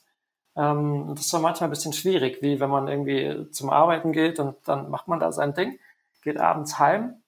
Ähm, 0.55 1.13
das 1.13 1.27
ist 1.27 1.33
manchmal 1.33 1.67
ein 1.67 1.69
bisschen 1.69 1.93
schwierig, 1.93 2.41
wie 2.41 2.59
wenn 2.59 2.71
man 2.71 2.87
irgendwie 2.87 3.51
zum 3.51 3.69
Arbeiten 3.69 4.11
geht 4.11 4.39
und 4.39 4.55
dann 4.67 4.89
macht 4.89 5.07
man 5.07 5.19
da 5.19 5.31
sein 5.31 5.53
Ding, 5.53 5.77
geht 6.23 6.39
abends 6.39 6.79
heim 6.79 7.21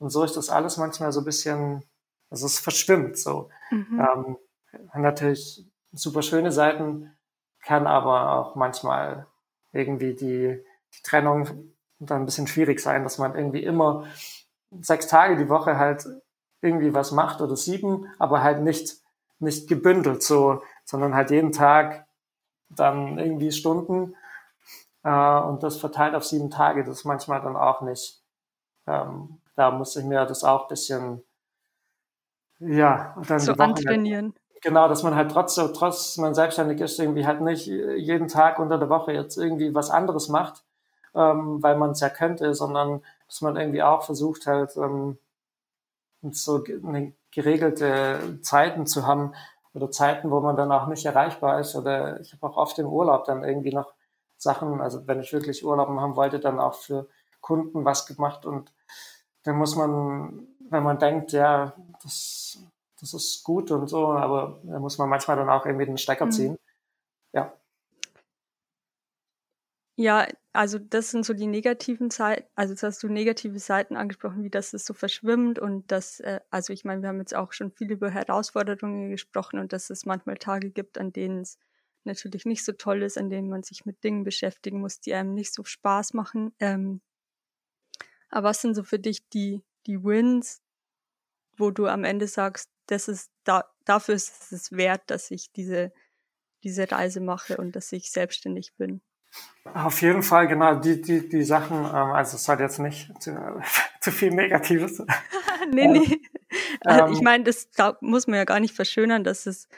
und 0.00 0.10
so 0.10 0.24
ist 0.24 0.36
das 0.36 0.50
alles 0.50 0.78
manchmal 0.78 1.12
so 1.12 1.20
ein 1.20 1.24
bisschen, 1.24 1.84
also 2.28 2.46
es 2.46 2.58
verschwimmt 2.58 3.16
so. 3.18 3.50
Mhm. 3.70 4.00
Ähm, 4.00 4.36
natürlich 5.00 5.64
super 5.92 6.22
schöne 6.22 6.50
Seiten, 6.50 7.16
kann 7.60 7.86
aber 7.86 8.32
auch 8.32 8.56
manchmal 8.56 9.28
irgendwie 9.72 10.14
die, 10.14 10.64
die 10.96 11.02
Trennung 11.02 11.74
dann 11.98 12.22
ein 12.22 12.26
bisschen 12.26 12.46
schwierig 12.46 12.80
sein, 12.80 13.04
dass 13.04 13.18
man 13.18 13.34
irgendwie 13.34 13.62
immer 13.62 14.04
sechs 14.80 15.06
Tage 15.06 15.36
die 15.36 15.48
Woche 15.48 15.78
halt 15.78 16.06
irgendwie 16.60 16.94
was 16.94 17.12
macht 17.12 17.40
oder 17.40 17.56
sieben, 17.56 18.06
aber 18.18 18.42
halt 18.42 18.62
nicht, 18.62 18.96
nicht 19.38 19.68
gebündelt 19.68 20.22
so, 20.22 20.62
sondern 20.84 21.14
halt 21.14 21.30
jeden 21.30 21.52
Tag 21.52 22.06
dann 22.68 23.18
irgendwie 23.18 23.52
Stunden 23.52 24.14
äh, 25.02 25.40
und 25.40 25.62
das 25.62 25.76
verteilt 25.76 26.14
auf 26.14 26.24
sieben 26.24 26.50
Tage, 26.50 26.84
das 26.84 26.98
ist 26.98 27.04
manchmal 27.04 27.40
dann 27.42 27.56
auch 27.56 27.82
nicht. 27.82 28.22
Ähm, 28.86 29.40
da 29.56 29.70
muss 29.70 29.96
ich 29.96 30.04
mir 30.04 30.24
das 30.24 30.44
auch 30.44 30.68
bisschen 30.68 31.22
ja, 32.58 33.12
und 33.16 33.28
dann 33.28 33.40
so 33.40 33.52
antrainieren. 33.52 34.34
Genau, 34.62 34.86
dass 34.88 35.02
man 35.02 35.16
halt 35.16 35.32
trotz, 35.32 35.56
trotz 35.56 36.16
man 36.18 36.34
selbstständig 36.34 36.80
ist, 36.80 37.00
irgendwie 37.00 37.26
halt 37.26 37.40
nicht 37.40 37.66
jeden 37.66 38.28
Tag 38.28 38.60
unter 38.60 38.78
der 38.78 38.88
Woche 38.88 39.12
jetzt 39.12 39.36
irgendwie 39.36 39.74
was 39.74 39.90
anderes 39.90 40.28
macht, 40.28 40.62
ähm, 41.14 41.62
weil 41.62 41.76
man 41.76 41.90
es 41.90 42.00
ja 42.00 42.08
könnte, 42.08 42.54
sondern 42.54 43.02
dass 43.26 43.40
man 43.40 43.56
irgendwie 43.56 43.82
auch 43.82 44.02
versucht 44.02 44.46
halt 44.46 44.76
ähm, 44.76 45.18
so 46.30 46.62
eine 46.84 47.12
geregelte 47.30 48.38
Zeiten 48.42 48.86
zu 48.86 49.06
haben 49.06 49.34
oder 49.74 49.90
Zeiten, 49.90 50.30
wo 50.30 50.40
man 50.40 50.56
dann 50.56 50.70
auch 50.70 50.86
nicht 50.86 51.04
erreichbar 51.04 51.60
ist. 51.60 51.74
Oder 51.74 52.20
ich 52.20 52.32
habe 52.32 52.46
auch 52.46 52.56
oft 52.56 52.78
im 52.78 52.86
Urlaub 52.86 53.24
dann 53.24 53.42
irgendwie 53.42 53.72
noch 53.72 53.94
Sachen, 54.36 54.80
also 54.80 55.06
wenn 55.06 55.20
ich 55.20 55.32
wirklich 55.32 55.64
Urlaub 55.64 55.88
haben 55.88 56.16
wollte, 56.16 56.40
dann 56.40 56.60
auch 56.60 56.74
für 56.74 57.08
Kunden 57.40 57.84
was 57.84 58.06
gemacht 58.06 58.44
und 58.44 58.72
dann 59.44 59.56
muss 59.56 59.74
man, 59.74 60.46
wenn 60.70 60.82
man 60.82 60.98
denkt, 60.98 61.32
ja, 61.32 61.72
das 62.02 62.62
das 63.02 63.14
ist 63.14 63.42
gut 63.42 63.72
und 63.72 63.88
so, 63.88 64.12
aber 64.12 64.60
da 64.62 64.78
muss 64.78 64.96
man 64.96 65.08
manchmal 65.08 65.36
dann 65.36 65.50
auch 65.50 65.66
irgendwie 65.66 65.86
den 65.86 65.98
Stecker 65.98 66.26
mhm. 66.26 66.30
ziehen. 66.30 66.58
Ja. 67.32 67.52
Ja, 69.96 70.26
also 70.52 70.78
das 70.78 71.10
sind 71.10 71.24
so 71.24 71.32
die 71.32 71.46
negativen 71.46 72.10
Seiten, 72.10 72.46
also 72.54 72.74
jetzt 72.74 72.82
hast 72.82 73.02
du 73.02 73.08
negative 73.08 73.58
Seiten 73.58 73.96
angesprochen, 73.96 74.42
wie 74.44 74.50
das 74.50 74.74
es 74.74 74.84
so 74.84 74.92
verschwimmt 74.92 75.58
und 75.58 75.90
das, 75.90 76.20
äh, 76.20 76.40
also 76.50 76.72
ich 76.72 76.84
meine, 76.84 77.02
wir 77.02 77.08
haben 77.08 77.20
jetzt 77.20 77.34
auch 77.34 77.52
schon 77.52 77.72
viel 77.72 77.90
über 77.90 78.10
Herausforderungen 78.10 79.10
gesprochen 79.10 79.58
und 79.58 79.72
dass 79.72 79.88
es 79.90 80.04
manchmal 80.04 80.36
Tage 80.36 80.70
gibt, 80.70 80.98
an 80.98 81.12
denen 81.12 81.40
es 81.40 81.58
natürlich 82.04 82.44
nicht 82.44 82.64
so 82.64 82.72
toll 82.72 83.02
ist, 83.02 83.16
an 83.16 83.30
denen 83.30 83.48
man 83.48 83.62
sich 83.62 83.86
mit 83.86 84.04
Dingen 84.04 84.24
beschäftigen 84.24 84.80
muss, 84.80 85.00
die 85.00 85.14
einem 85.14 85.34
nicht 85.34 85.54
so 85.54 85.64
Spaß 85.64 86.14
machen. 86.14 86.54
Ähm, 86.58 87.00
aber 88.28 88.48
was 88.48 88.60
sind 88.60 88.74
so 88.74 88.82
für 88.82 88.98
dich 88.98 89.28
die, 89.30 89.62
die 89.86 90.02
Wins, 90.04 90.62
wo 91.56 91.70
du 91.70 91.86
am 91.86 92.04
Ende 92.04 92.26
sagst, 92.26 92.70
das 92.86 93.08
ist 93.08 93.30
da, 93.44 93.64
dafür 93.84 94.16
ist 94.16 94.52
es 94.52 94.72
wert, 94.72 95.02
dass 95.06 95.30
ich 95.30 95.52
diese, 95.52 95.92
diese 96.64 96.90
Reise 96.90 97.20
mache 97.20 97.56
und 97.56 97.76
dass 97.76 97.92
ich 97.92 98.10
selbstständig 98.10 98.74
bin. 98.76 99.00
Auf 99.64 100.02
jeden 100.02 100.22
Fall, 100.22 100.48
genau, 100.48 100.74
die, 100.74 101.00
die, 101.00 101.28
die 101.28 101.44
Sachen, 101.44 101.78
ähm, 101.78 101.94
also 101.94 102.36
es 102.36 102.44
soll 102.44 102.60
jetzt 102.60 102.78
nicht 102.78 103.10
zu, 103.22 103.30
zu 104.00 104.10
viel 104.10 104.30
Negatives. 104.30 104.98
nee, 105.72 105.86
nee. 105.86 106.20
Also 106.80 107.06
ich 107.12 107.22
meine, 107.22 107.44
das 107.44 107.70
da 107.70 107.96
muss 108.00 108.26
man 108.26 108.36
ja 108.36 108.44
gar 108.44 108.60
nicht 108.60 108.74
verschönern, 108.74 109.24
dass 109.24 109.46
es 109.46 109.68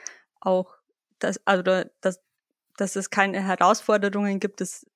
auch, 0.40 0.76
dass, 1.18 1.40
also 1.46 1.62
dass, 2.00 2.20
dass 2.76 2.96
es 2.96 3.10
keine 3.10 3.42
Herausforderungen 3.42 4.40
gibt, 4.40 4.60
das 4.60 4.86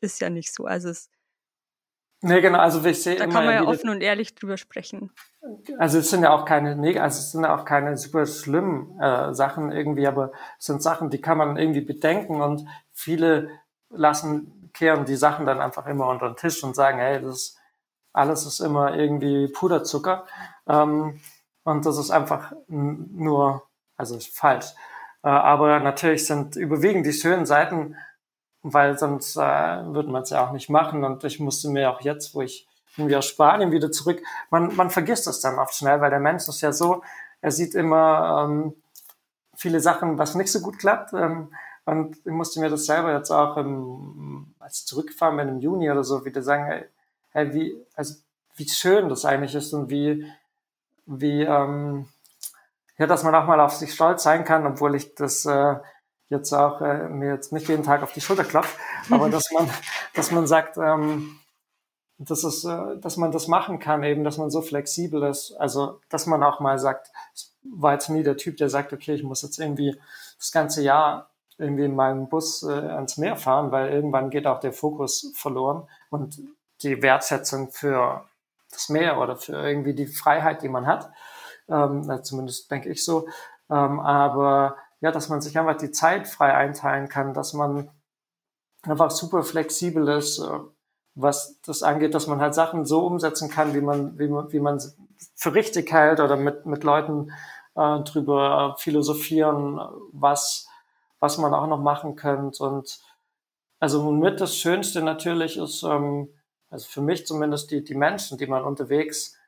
ist 0.00 0.20
ja 0.20 0.28
nicht 0.28 0.52
so. 0.52 0.64
Also 0.64 0.90
es, 0.90 1.08
Nee, 2.24 2.40
genau, 2.40 2.60
also 2.60 2.84
ich 2.84 3.02
sehe 3.02 3.16
Da 3.16 3.26
kann 3.26 3.44
man 3.44 3.54
ja 3.54 3.64
offen 3.64 3.90
und 3.90 4.00
ehrlich 4.00 4.36
drüber 4.36 4.56
sprechen. 4.56 5.10
Also 5.78 5.98
es 5.98 6.08
sind 6.08 6.22
ja 6.22 6.30
auch 6.30 6.44
keine, 6.44 6.76
also 7.02 7.18
es 7.18 7.32
sind 7.32 7.42
ja 7.42 7.52
auch 7.52 7.64
keine 7.64 7.96
super 7.96 8.26
schlimmen 8.26 8.96
äh, 9.00 9.34
Sachen 9.34 9.72
irgendwie, 9.72 10.06
aber 10.06 10.30
es 10.56 10.66
sind 10.66 10.84
Sachen, 10.84 11.10
die 11.10 11.20
kann 11.20 11.36
man 11.36 11.56
irgendwie 11.56 11.80
bedenken 11.80 12.40
und 12.40 12.64
viele 12.92 13.50
lassen, 13.92 14.70
kehren 14.72 15.04
die 15.04 15.16
Sachen 15.16 15.46
dann 15.46 15.60
einfach 15.60 15.86
immer 15.86 16.08
unter 16.08 16.28
den 16.28 16.36
Tisch 16.36 16.62
und 16.64 16.74
sagen, 16.74 16.98
hey, 16.98 17.20
das 17.20 17.34
ist, 17.34 17.58
alles 18.12 18.46
ist 18.46 18.60
immer 18.60 18.94
irgendwie 18.94 19.48
Puderzucker. 19.48 20.26
Ähm, 20.66 21.20
und 21.64 21.86
das 21.86 21.98
ist 21.98 22.10
einfach 22.10 22.52
nur, 22.68 23.62
also 23.96 24.18
falsch. 24.18 24.66
Äh, 25.22 25.28
aber 25.28 25.80
natürlich 25.80 26.26
sind 26.26 26.56
überwiegend 26.56 27.06
die 27.06 27.12
schönen 27.12 27.46
Seiten 27.46 27.96
weil 28.62 28.98
sonst 28.98 29.36
äh, 29.36 29.40
würde 29.40 30.10
man 30.10 30.22
es 30.22 30.30
ja 30.30 30.46
auch 30.46 30.52
nicht 30.52 30.70
machen. 30.70 31.04
Und 31.04 31.24
ich 31.24 31.40
musste 31.40 31.68
mir 31.68 31.90
auch 31.90 32.00
jetzt, 32.00 32.34
wo 32.34 32.42
ich 32.42 32.68
irgendwie 32.96 33.16
aus 33.16 33.26
Spanien 33.26 33.72
wieder 33.72 33.90
zurück, 33.90 34.22
man, 34.50 34.74
man 34.76 34.90
vergisst 34.90 35.26
es 35.26 35.40
dann 35.40 35.58
oft 35.58 35.74
schnell, 35.74 36.00
weil 36.00 36.10
der 36.10 36.20
Mensch 36.20 36.46
ist 36.48 36.60
ja 36.60 36.72
so, 36.72 37.02
er 37.40 37.50
sieht 37.50 37.74
immer 37.74 38.44
ähm, 38.44 38.74
viele 39.56 39.80
Sachen, 39.80 40.18
was 40.18 40.34
nicht 40.34 40.52
so 40.52 40.60
gut 40.60 40.78
klappt. 40.78 41.12
Ähm, 41.12 41.52
und 41.84 42.16
ich 42.18 42.32
musste 42.32 42.60
mir 42.60 42.70
das 42.70 42.86
selber 42.86 43.12
jetzt 43.12 43.30
auch 43.30 43.56
im, 43.56 44.54
als 44.58 44.84
zurückfahren 44.84 45.36
bin 45.36 45.48
im 45.48 45.58
Juni 45.58 45.90
oder 45.90 46.04
so 46.04 46.24
wieder 46.24 46.42
sagen, 46.42 46.64
hey, 46.66 46.84
hey, 47.30 47.54
wie, 47.54 47.76
also 47.94 48.14
wie 48.56 48.68
schön 48.68 49.08
das 49.08 49.24
eigentlich 49.24 49.54
ist 49.54 49.72
und 49.72 49.90
wie, 49.90 50.26
wie, 51.06 51.42
ähm, 51.42 52.08
ja, 52.98 53.06
dass 53.06 53.24
man 53.24 53.34
auch 53.34 53.46
mal 53.46 53.60
auf 53.60 53.72
sich 53.72 53.92
stolz 53.92 54.22
sein 54.22 54.44
kann, 54.44 54.66
obwohl 54.66 54.94
ich 54.94 55.14
das 55.14 55.44
äh, 55.44 55.76
jetzt 56.28 56.52
auch 56.52 56.80
äh, 56.80 57.08
mir 57.08 57.34
jetzt 57.34 57.52
nicht 57.52 57.68
jeden 57.68 57.84
Tag 57.84 58.02
auf 58.02 58.12
die 58.12 58.20
Schulter 58.20 58.44
klopft, 58.44 58.76
aber 59.10 59.28
dass 59.28 59.50
man, 59.52 59.68
dass 60.14 60.30
man 60.30 60.46
sagt, 60.46 60.76
ähm, 60.78 61.38
dass 62.18 62.44
es, 62.44 62.64
äh, 62.64 62.96
dass 62.98 63.16
man 63.16 63.32
das 63.32 63.48
machen 63.48 63.80
kann, 63.80 64.04
eben, 64.04 64.22
dass 64.22 64.38
man 64.38 64.50
so 64.50 64.62
flexibel 64.62 65.22
ist, 65.24 65.52
also 65.58 66.00
dass 66.08 66.26
man 66.26 66.42
auch 66.44 66.60
mal 66.60 66.78
sagt, 66.78 67.10
ich 67.34 67.50
war 67.64 67.94
jetzt 67.94 68.08
nie 68.08 68.22
der 68.22 68.36
Typ, 68.36 68.56
der 68.56 68.68
sagt, 68.68 68.92
okay, 68.92 69.14
ich 69.14 69.22
muss 69.22 69.42
jetzt 69.42 69.58
irgendwie 69.58 69.98
das 70.38 70.52
ganze 70.52 70.82
Jahr 70.82 71.31
irgendwie 71.58 71.84
in 71.84 71.94
meinem 71.94 72.28
Bus 72.28 72.62
äh, 72.62 72.72
ans 72.72 73.16
Meer 73.18 73.36
fahren, 73.36 73.70
weil 73.70 73.92
irgendwann 73.92 74.30
geht 74.30 74.46
auch 74.46 74.60
der 74.60 74.72
Fokus 74.72 75.32
verloren 75.34 75.88
und 76.10 76.40
die 76.82 77.02
Wertschätzung 77.02 77.70
für 77.70 78.24
das 78.70 78.88
Meer 78.88 79.18
oder 79.20 79.36
für 79.36 79.54
irgendwie 79.54 79.94
die 79.94 80.06
Freiheit, 80.06 80.62
die 80.62 80.68
man 80.68 80.86
hat. 80.86 81.10
Ähm, 81.68 82.20
zumindest 82.22 82.70
denke 82.70 82.88
ich 82.88 83.04
so. 83.04 83.28
Ähm, 83.70 84.00
aber 84.00 84.76
ja, 85.00 85.12
dass 85.12 85.28
man 85.28 85.40
sich 85.40 85.58
einfach 85.58 85.76
die 85.76 85.90
Zeit 85.90 86.28
frei 86.28 86.54
einteilen 86.54 87.08
kann, 87.08 87.34
dass 87.34 87.52
man 87.52 87.90
einfach 88.82 89.10
super 89.10 89.42
flexibel 89.42 90.08
ist, 90.08 90.38
äh, 90.38 90.58
was 91.14 91.60
das 91.62 91.82
angeht, 91.82 92.14
dass 92.14 92.26
man 92.26 92.40
halt 92.40 92.54
Sachen 92.54 92.84
so 92.84 93.06
umsetzen 93.06 93.50
kann, 93.50 93.74
wie 93.74 93.80
man, 93.80 94.18
wie 94.18 94.28
man, 94.28 94.52
wie 94.52 94.60
man 94.60 94.80
für 95.34 95.54
richtig 95.54 95.92
hält 95.92 96.20
oder 96.20 96.36
mit, 96.36 96.66
mit 96.66 96.84
Leuten 96.84 97.30
äh, 97.74 98.00
drüber 98.00 98.76
philosophieren, 98.78 99.80
was, 100.12 100.68
was 101.22 101.38
man 101.38 101.54
auch 101.54 101.68
noch 101.68 101.80
machen 101.80 102.16
könnte. 102.16 102.64
Und 102.64 102.98
also 103.78 104.10
mit 104.10 104.40
das 104.40 104.56
Schönste 104.56 105.02
natürlich 105.02 105.56
ist, 105.56 105.84
ähm, 105.84 106.28
also 106.68 106.88
für 106.88 107.00
mich 107.00 107.26
zumindest 107.26 107.70
die, 107.70 107.84
die 107.84 107.94
Menschen, 107.94 108.38
die 108.38 108.48
man 108.48 108.64
unterwegs 108.64 109.38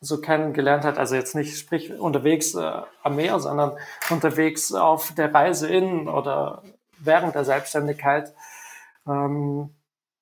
so 0.00 0.20
kennengelernt 0.20 0.84
hat. 0.84 0.98
Also 0.98 1.16
jetzt 1.16 1.34
nicht 1.34 1.58
sprich 1.58 1.92
unterwegs 1.98 2.54
äh, 2.54 2.82
am 3.02 3.16
Meer, 3.16 3.40
sondern 3.40 3.76
unterwegs 4.10 4.72
auf 4.72 5.12
der 5.12 5.34
Reise 5.34 5.68
in 5.68 6.08
oder 6.08 6.62
während 6.98 7.34
der 7.34 7.44
Selbstständigkeit. 7.44 8.32
Ähm, 9.04 9.74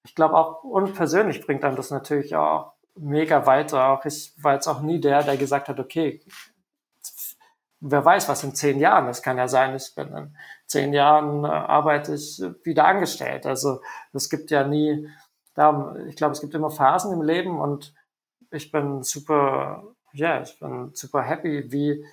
ich 0.02 0.14
glaube 0.14 0.34
auch 0.34 0.64
und 0.64 0.94
persönlich 0.94 1.44
bringt 1.46 1.62
einem 1.62 1.76
das 1.76 1.90
natürlich 1.90 2.36
auch 2.36 2.72
mega 2.94 3.44
weiter. 3.44 3.90
Auch 3.90 4.06
ich 4.06 4.32
war 4.38 4.54
jetzt 4.54 4.66
auch 4.66 4.80
nie 4.80 4.98
der, 4.98 5.24
der 5.24 5.36
gesagt 5.36 5.68
hat, 5.68 5.78
okay, 5.78 6.22
wer 7.80 8.04
weiß, 8.04 8.28
was 8.28 8.44
in 8.44 8.54
zehn 8.54 8.78
Jahren. 8.78 9.06
Das 9.06 9.22
kann 9.22 9.38
ja 9.38 9.48
sein, 9.48 9.74
ich 9.74 9.94
bin 9.94 10.08
in 10.14 10.36
zehn 10.66 10.92
Jahren 10.92 11.44
äh, 11.44 11.48
arbeite 11.48 12.14
ich 12.14 12.42
wieder 12.62 12.84
angestellt. 12.84 13.46
Also 13.46 13.80
es 14.12 14.28
gibt 14.28 14.50
ja 14.50 14.66
nie, 14.66 15.08
da, 15.54 15.96
ich 16.06 16.16
glaube, 16.16 16.32
es 16.32 16.40
gibt 16.40 16.54
immer 16.54 16.70
Phasen 16.70 17.12
im 17.12 17.22
Leben 17.22 17.58
und 17.58 17.94
ich 18.50 18.70
bin 18.70 19.02
super, 19.02 19.84
ja, 20.12 20.42
ich 20.42 20.58
bin 20.58 20.90
super 20.94 21.22
happy, 21.22 21.72
wie, 21.72 22.04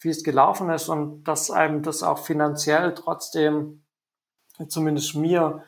wie 0.00 0.10
es 0.10 0.24
gelaufen 0.24 0.70
ist 0.70 0.88
und 0.88 1.24
dass 1.24 1.50
einem 1.50 1.82
das 1.82 2.02
auch 2.02 2.18
finanziell 2.18 2.94
trotzdem, 2.94 3.84
zumindest 4.68 5.14
mir, 5.14 5.64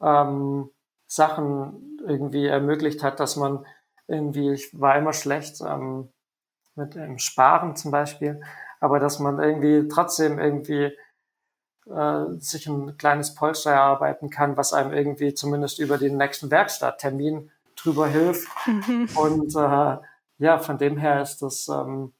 ähm, 0.00 0.70
Sachen 1.06 1.98
irgendwie 2.06 2.46
ermöglicht 2.46 3.02
hat, 3.02 3.18
dass 3.18 3.36
man 3.36 3.66
irgendwie, 4.06 4.52
ich 4.52 4.78
war 4.78 4.96
immer 4.96 5.14
schlecht 5.14 5.60
ähm, 5.62 6.12
mit 6.74 6.94
dem 6.94 7.18
Sparen 7.18 7.76
zum 7.76 7.90
Beispiel, 7.90 8.42
aber 8.80 9.00
dass 9.00 9.18
man 9.18 9.38
irgendwie 9.38 9.88
trotzdem 9.88 10.38
irgendwie 10.38 10.92
äh, 11.86 12.24
sich 12.38 12.66
ein 12.66 12.96
kleines 12.98 13.34
Polster 13.34 13.72
erarbeiten 13.72 14.30
kann, 14.30 14.56
was 14.56 14.72
einem 14.72 14.92
irgendwie 14.92 15.34
zumindest 15.34 15.78
über 15.78 15.98
den 15.98 16.16
nächsten 16.16 16.50
Werkstatttermin 16.50 17.50
drüber 17.76 18.08
hilft. 18.08 18.48
Mhm. 18.66 19.08
Und 19.16 19.54
äh, 19.56 19.98
ja, 20.38 20.58
von 20.58 20.78
dem 20.78 20.96
her 20.96 21.22
ist 21.22 21.42
das 21.42 21.68
ähm, 21.68 22.12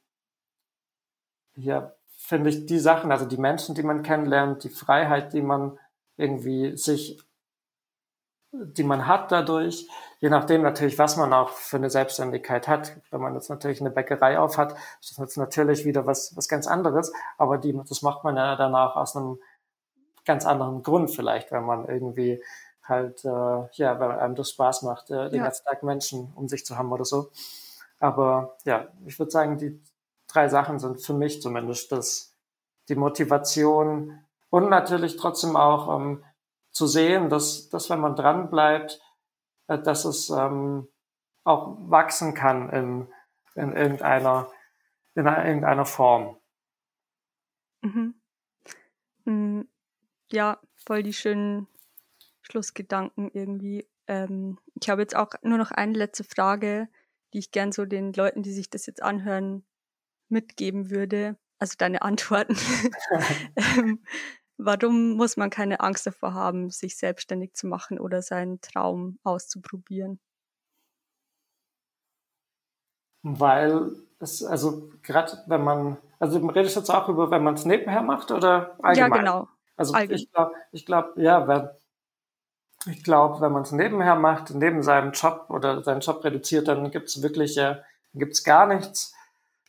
ja, 1.55 1.91
finde 2.15 2.49
ich 2.49 2.65
die 2.65 2.79
Sachen, 2.79 3.11
also 3.11 3.25
die 3.25 3.37
Menschen, 3.37 3.75
die 3.75 3.83
man 3.83 4.03
kennenlernt, 4.03 4.63
die 4.63 4.69
Freiheit, 4.69 5.33
die 5.33 5.41
man 5.41 5.77
irgendwie 6.17 6.77
sich, 6.77 7.19
die 8.51 8.83
man 8.83 9.07
hat 9.07 9.31
dadurch, 9.31 9.87
je 10.19 10.29
nachdem 10.29 10.61
natürlich, 10.61 10.99
was 10.99 11.17
man 11.17 11.33
auch 11.33 11.49
für 11.49 11.77
eine 11.77 11.89
Selbstständigkeit 11.89 12.67
hat. 12.67 12.97
Wenn 13.09 13.21
man 13.21 13.33
jetzt 13.35 13.49
natürlich 13.49 13.81
eine 13.81 13.89
Bäckerei 13.89 14.37
auf 14.37 14.57
hat, 14.57 14.73
ist 15.01 15.11
das 15.11 15.17
jetzt 15.17 15.37
natürlich 15.37 15.85
wieder 15.85 16.05
was, 16.05 16.35
was 16.35 16.47
ganz 16.47 16.67
anderes, 16.67 17.11
aber 17.37 17.57
die, 17.57 17.79
das 17.87 18.01
macht 18.01 18.23
man 18.23 18.37
ja 18.37 18.55
danach 18.55 18.95
aus 18.95 19.15
einem 19.15 19.39
ganz 20.25 20.45
anderen 20.45 20.83
Grund 20.83 21.09
vielleicht, 21.09 21.51
wenn 21.51 21.63
man 21.63 21.87
irgendwie 21.87 22.43
halt, 22.83 23.23
äh, 23.23 23.29
ja, 23.73 23.99
weil 23.99 24.11
einem 24.11 24.35
das 24.35 24.51
Spaß 24.51 24.81
macht, 24.83 25.09
äh, 25.09 25.29
den 25.29 25.37
ja. 25.37 25.43
ganzen 25.43 25.65
Tag 25.65 25.83
Menschen 25.83 26.33
um 26.35 26.47
sich 26.47 26.65
zu 26.65 26.77
haben 26.77 26.91
oder 26.91 27.05
so. 27.05 27.29
Aber 27.99 28.57
ja, 28.65 28.87
ich 29.05 29.17
würde 29.19 29.31
sagen, 29.31 29.57
die 29.57 29.81
drei 30.27 30.49
Sachen 30.49 30.79
sind 30.79 31.01
für 31.01 31.13
mich 31.13 31.41
zumindest 31.41 31.91
das, 31.91 32.33
die 32.89 32.95
Motivation 32.95 34.19
und 34.49 34.69
natürlich 34.69 35.17
trotzdem 35.17 35.55
auch 35.55 35.95
ähm, 35.95 36.23
zu 36.71 36.87
sehen, 36.87 37.29
dass, 37.29 37.69
dass 37.69 37.89
wenn 37.89 37.99
man 37.99 38.15
dran 38.15 38.49
bleibt, 38.49 39.01
dass 39.77 40.05
es 40.05 40.29
ähm, 40.29 40.87
auch 41.43 41.77
wachsen 41.89 42.33
kann 42.33 42.69
in, 42.69 43.07
in 43.55 43.73
irgendeiner, 43.73 44.51
in 45.15 45.25
irgendeiner 45.25 45.85
Form. 45.85 46.37
Mhm. 47.81 48.15
Mm, 49.25 49.61
ja, 50.31 50.59
voll 50.85 51.03
die 51.03 51.13
schönen 51.13 51.67
Schlussgedanken 52.41 53.29
irgendwie. 53.31 53.87
Ähm, 54.07 54.59
ich 54.81 54.89
habe 54.89 55.01
jetzt 55.01 55.15
auch 55.15 55.33
nur 55.43 55.57
noch 55.57 55.71
eine 55.71 55.93
letzte 55.93 56.23
Frage, 56.23 56.87
die 57.33 57.39
ich 57.39 57.51
gern 57.51 57.71
so 57.71 57.85
den 57.85 58.13
Leuten, 58.13 58.43
die 58.43 58.53
sich 58.53 58.69
das 58.69 58.85
jetzt 58.85 59.01
anhören, 59.01 59.63
mitgeben 60.29 60.89
würde. 60.89 61.37
Also 61.59 61.75
deine 61.77 62.01
Antworten. 62.01 62.55
ähm, 63.55 64.03
warum 64.59 65.13
muss 65.13 65.37
man 65.37 65.49
keine 65.49 65.79
Angst 65.79 66.05
davor 66.05 66.33
haben, 66.33 66.69
sich 66.69 66.97
selbstständig 66.97 67.53
zu 67.53 67.67
machen 67.67 67.99
oder 67.99 68.21
seinen 68.21 68.61
Traum 68.61 69.17
auszuprobieren? 69.23 70.19
Weil 73.23 73.91
es, 74.19 74.43
also 74.43 74.89
gerade 75.01 75.43
wenn 75.47 75.63
man, 75.63 75.97
also 76.19 76.45
redest 76.47 76.75
du 76.75 76.81
jetzt 76.81 76.89
auch 76.89 77.09
über, 77.09 77.31
wenn 77.31 77.43
man 77.43 77.55
es 77.55 77.65
nebenher 77.65 78.01
macht 78.01 78.31
oder 78.31 78.77
allgemein? 78.81 79.11
Ja, 79.11 79.17
genau. 79.17 79.47
Also 79.75 79.93
Allgemein. 79.93 80.19
ich 80.19 80.31
glaube, 80.31 80.53
ich 80.71 80.85
glaube, 80.85 81.21
ja, 81.21 81.47
wenn, 81.47 81.69
ich 82.85 83.03
glaube, 83.03 83.41
wenn 83.41 83.51
man 83.51 83.63
es 83.63 83.71
nebenher 83.71 84.15
macht, 84.15 84.51
neben 84.51 84.83
seinem 84.83 85.13
Job 85.13 85.45
oder 85.49 85.83
seinen 85.83 86.01
Job 86.01 86.23
reduziert, 86.23 86.67
dann 86.67 86.91
gibt 86.91 87.07
es 87.07 87.21
wirklich, 87.21 87.57
äh, 87.57 87.77
gibt's 88.13 88.43
gar 88.43 88.67
nichts, 88.67 89.13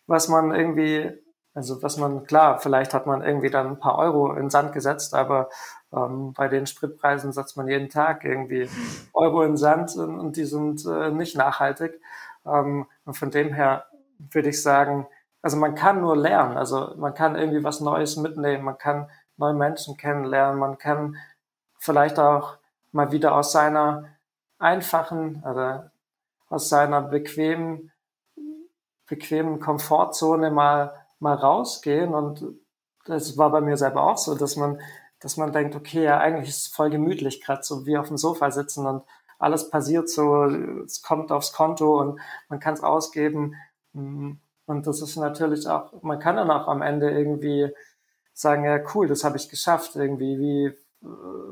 was 0.07 0.29
man 0.29 0.55
irgendwie, 0.55 1.13
also 1.55 1.83
was 1.83 1.97
man, 1.97 2.25
klar, 2.25 2.59
vielleicht 2.61 2.95
hat 2.95 3.07
man 3.07 3.23
irgendwie 3.23 3.51
dann 3.51 3.67
ein 3.67 3.79
paar 3.79 3.99
Euro 3.99 4.35
in 4.35 4.51
Sand 4.51 4.73
gesetzt, 4.73 5.15
aber 5.15 5.49
ähm, 5.93 6.33
bei 6.33 6.49
den 6.49 6.67
Spritpreisen 6.67 7.33
setzt 7.33 7.57
man 7.57 7.69
jeden 7.69 7.89
Tag 7.89 8.25
irgendwie 8.25 8.69
Euro 9.13 9.43
in 9.43 9.57
Sand 9.57 9.97
und, 9.97 10.19
und 10.19 10.37
die 10.37 10.45
sind 10.45 10.85
äh, 10.87 11.11
nicht 11.11 11.37
nachhaltig. 11.37 12.01
Ähm, 12.47 12.87
und 13.05 13.15
von 13.15 13.31
dem 13.31 13.53
her 13.53 13.87
würde 14.19 14.51
ich 14.51 14.63
sagen, 14.63 15.07
also 15.43 15.57
man 15.57 15.75
kann 15.75 16.01
nur 16.01 16.17
lernen, 16.17 16.57
also 16.57 16.95
man 16.97 17.15
kann 17.15 17.35
irgendwie 17.35 17.65
was 17.65 17.81
Neues 17.81 18.17
mitnehmen, 18.17 18.65
man 18.65 18.79
kann 18.79 19.09
neue 19.41 19.55
Menschen 19.55 19.97
kennenlernen. 19.97 20.61
Man 20.61 20.79
kann 20.79 21.17
vielleicht 21.79 22.21
auch 22.21 22.59
mal 22.93 23.11
wieder 23.11 23.35
aus 23.35 23.51
seiner 23.51 24.09
einfachen, 24.59 25.43
also 25.45 25.89
aus 26.49 26.69
seiner 26.69 27.01
bequemen, 27.03 27.91
bequemen 29.07 29.59
Komfortzone 29.59 30.51
mal, 30.51 31.00
mal 31.21 31.35
rausgehen. 31.35 32.15
Und 32.15 32.45
das 33.07 33.39
war 33.39 33.51
bei 33.51 33.61
mir 33.61 33.77
selber 33.77 34.03
auch 34.03 34.19
so, 34.19 34.35
dass 34.35 34.57
man, 34.57 34.81
dass 35.21 35.37
man 35.37 35.53
denkt, 35.53 35.77
okay, 35.77 36.05
ja, 36.05 36.19
eigentlich 36.19 36.49
ist 36.49 36.67
es 36.67 36.69
voll 36.69 36.91
gemütlich, 36.91 37.43
gerade 37.43 37.63
so 37.63 37.87
wie 37.87 37.99
auf 37.99 38.09
dem 38.09 38.17
Sofa 38.17 38.51
sitzen 38.51 38.87
und 38.87 39.03
alles 39.39 39.71
passiert 39.71 40.09
so, 40.09 40.45
es 40.85 41.03
kommt 41.03 41.33
aufs 41.33 41.53
Konto 41.53 41.99
und 41.99 42.21
man 42.49 42.61
kann 42.61 42.75
es 42.75 42.83
ausgeben. 42.83 43.55
Und 43.93 44.87
das 44.87 45.01
ist 45.01 45.17
natürlich 45.17 45.67
auch, 45.67 46.03
man 46.03 46.19
kann 46.19 46.37
dann 46.37 46.51
auch 46.51 46.69
am 46.69 46.83
Ende 46.83 47.11
irgendwie 47.11 47.71
sagen, 48.35 48.65
ja 48.65 48.79
cool, 48.95 49.09
das 49.09 49.25
habe 49.25 49.37
ich 49.37 49.49
geschafft, 49.49 49.97
irgendwie 49.97 50.39
wie 50.39 50.65
äh, 50.67 50.77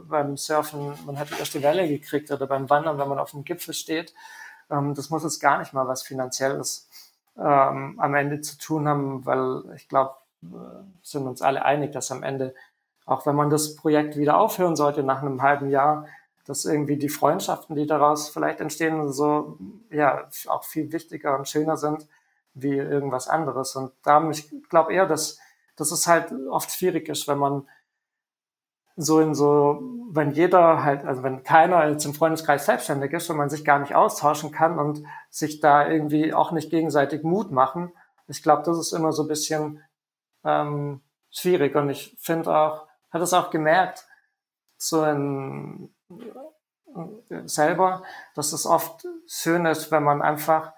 beim 0.05 0.37
Surfen, 0.37 0.93
man 1.07 1.19
hat 1.19 1.31
die 1.31 1.39
erste 1.39 1.62
Welle 1.62 1.89
gekriegt 1.89 2.31
oder 2.31 2.47
beim 2.47 2.69
Wandern, 2.71 2.99
wenn 2.99 3.09
man 3.09 3.19
auf 3.19 3.33
dem 3.33 3.45
Gipfel 3.45 3.75
steht. 3.75 4.14
Ähm, 4.71 4.95
das 4.95 5.11
muss 5.11 5.25
jetzt 5.25 5.41
gar 5.41 5.59
nicht 5.59 5.73
mal 5.73 5.89
was 5.89 6.03
Finanzielles 6.03 6.89
ähm, 7.39 7.99
am 7.99 8.14
Ende 8.14 8.41
zu 8.41 8.59
tun 8.59 8.89
haben, 8.89 9.24
weil 9.26 9.62
ich 9.76 9.89
glaube, 9.89 10.14
äh, 10.43 10.47
sind 11.03 11.26
uns 11.26 11.43
alle 11.43 11.64
einig, 11.64 11.93
dass 11.93 12.11
am 12.11 12.22
Ende, 12.22 12.55
auch 13.07 13.26
wenn 13.26 13.36
man 13.36 13.51
das 13.51 13.76
Projekt 13.76 14.16
wieder 14.16 14.39
aufhören 14.39 14.76
sollte 14.76 15.03
nach 15.03 15.22
einem 15.22 15.43
halben 15.43 15.70
Jahr, 15.70 16.07
dass 16.45 16.64
irgendwie 16.64 16.97
die 16.97 17.09
Freundschaften, 17.11 17.76
die 17.76 17.86
daraus 17.86 18.30
vielleicht 18.30 18.61
entstehen, 18.61 19.12
so 19.12 19.59
ja 19.91 20.28
auch 20.47 20.64
viel 20.64 20.93
wichtiger 20.93 21.36
und 21.36 21.49
schöner 21.49 21.76
sind 21.76 22.07
wie 22.55 22.76
irgendwas 22.76 23.28
anderes. 23.28 23.76
Und 23.76 23.93
da 24.03 24.28
ich 24.30 24.51
glaube 24.68 24.93
eher, 24.93 25.07
dass 25.07 25.39
dass 25.78 25.93
es 25.93 26.07
halt 26.07 26.32
oft 26.51 26.70
schwierig 26.72 27.09
ist, 27.09 27.28
wenn 27.28 27.39
man 27.39 27.66
so 29.01 29.20
in 29.20 29.32
so, 29.32 29.80
wenn 30.11 30.32
jeder 30.32 30.82
halt, 30.82 31.05
also 31.05 31.22
wenn 31.22 31.44
keiner 31.44 31.88
jetzt 31.88 32.05
im 32.05 32.14
Freundeskreis 32.14 32.66
selbstständig 32.66 33.12
ist 33.12 33.30
und 33.30 33.36
man 33.36 33.49
sich 33.49 33.64
gar 33.64 33.78
nicht 33.78 33.94
austauschen 33.94 34.51
kann 34.51 34.76
und 34.76 35.05
sich 35.30 35.61
da 35.61 35.88
irgendwie 35.88 36.34
auch 36.34 36.51
nicht 36.51 36.68
gegenseitig 36.68 37.22
Mut 37.22 37.53
machen. 37.53 37.92
Ich 38.26 38.42
glaube, 38.42 38.64
das 38.64 38.76
ist 38.76 38.92
immer 38.92 39.12
so 39.12 39.22
ein 39.22 39.28
bisschen 39.28 39.80
ähm, 40.44 41.01
schwierig 41.30 41.76
und 41.76 41.90
ich 41.90 42.16
finde 42.18 42.53
auch, 42.55 42.88
hat 43.11 43.22
es 43.22 43.32
auch 43.32 43.51
gemerkt, 43.51 44.05
so 44.76 45.05
in, 45.05 45.94
äh, 46.11 47.46
selber, 47.46 48.03
dass 48.34 48.53
es 48.53 48.66
oft 48.66 49.07
schön 49.28 49.64
ist, 49.64 49.92
wenn 49.92 50.03
man 50.03 50.22
einfach 50.22 50.72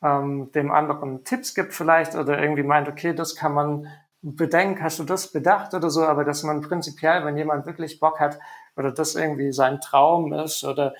ähm, 0.00 0.52
dem 0.52 0.70
anderen 0.70 1.24
Tipps 1.24 1.54
gibt 1.54 1.74
vielleicht 1.74 2.14
oder 2.14 2.40
irgendwie 2.40 2.62
meint, 2.62 2.88
okay, 2.88 3.14
das 3.14 3.34
kann 3.34 3.52
man 3.52 3.88
bedenken, 4.22 4.82
hast 4.82 4.98
du 4.98 5.04
das 5.04 5.32
bedacht 5.32 5.74
oder 5.74 5.90
so, 5.90 6.04
aber 6.04 6.24
dass 6.24 6.42
man 6.42 6.60
prinzipiell, 6.60 7.24
wenn 7.24 7.36
jemand 7.36 7.66
wirklich 7.66 8.00
Bock 8.00 8.20
hat 8.20 8.38
oder 8.76 8.92
das 8.92 9.14
irgendwie 9.14 9.52
sein 9.52 9.80
Traum 9.80 10.32
ist 10.32 10.64
oder 10.64 10.94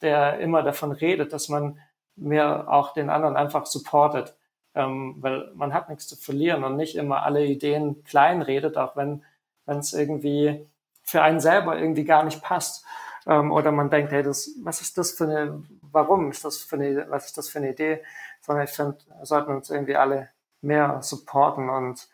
der 0.00 0.38
immer 0.38 0.62
davon 0.62 0.92
redet, 0.92 1.32
dass 1.32 1.48
man 1.48 1.78
mir 2.16 2.68
auch 2.68 2.92
den 2.92 3.10
anderen 3.10 3.36
einfach 3.36 3.66
supportet, 3.66 4.36
ähm, 4.74 5.16
weil 5.18 5.50
man 5.54 5.74
hat 5.74 5.88
nichts 5.88 6.06
zu 6.06 6.16
verlieren 6.16 6.64
und 6.64 6.76
nicht 6.76 6.96
immer 6.96 7.24
alle 7.24 7.44
Ideen 7.44 8.04
klein 8.04 8.42
redet, 8.42 8.76
auch 8.76 8.96
wenn 8.96 9.24
wenn 9.68 9.78
es 9.78 9.92
irgendwie 9.92 10.66
für 11.04 11.22
einen 11.22 11.40
selber 11.40 11.78
irgendwie 11.78 12.04
gar 12.04 12.24
nicht 12.24 12.42
passt. 12.42 12.84
Ähm, 13.26 13.52
oder 13.52 13.70
man 13.70 13.90
denkt, 13.90 14.10
hey, 14.12 14.22
das, 14.22 14.50
was 14.64 14.80
ist 14.80 14.98
das 14.98 15.12
für 15.12 15.24
eine, 15.24 15.62
warum 15.82 16.30
ist 16.30 16.44
das 16.44 16.56
für 16.58 16.76
eine, 16.76 17.06
was 17.10 17.26
ist 17.26 17.38
das 17.38 17.48
für 17.48 17.58
eine 17.58 17.70
Idee, 17.70 18.02
sondern 18.40 18.64
ich 18.64 18.70
finde, 18.70 18.96
sollten 19.22 19.52
uns 19.52 19.70
irgendwie 19.70 19.96
alle 19.96 20.30
mehr 20.62 21.00
supporten 21.02 21.68
und 21.68 22.08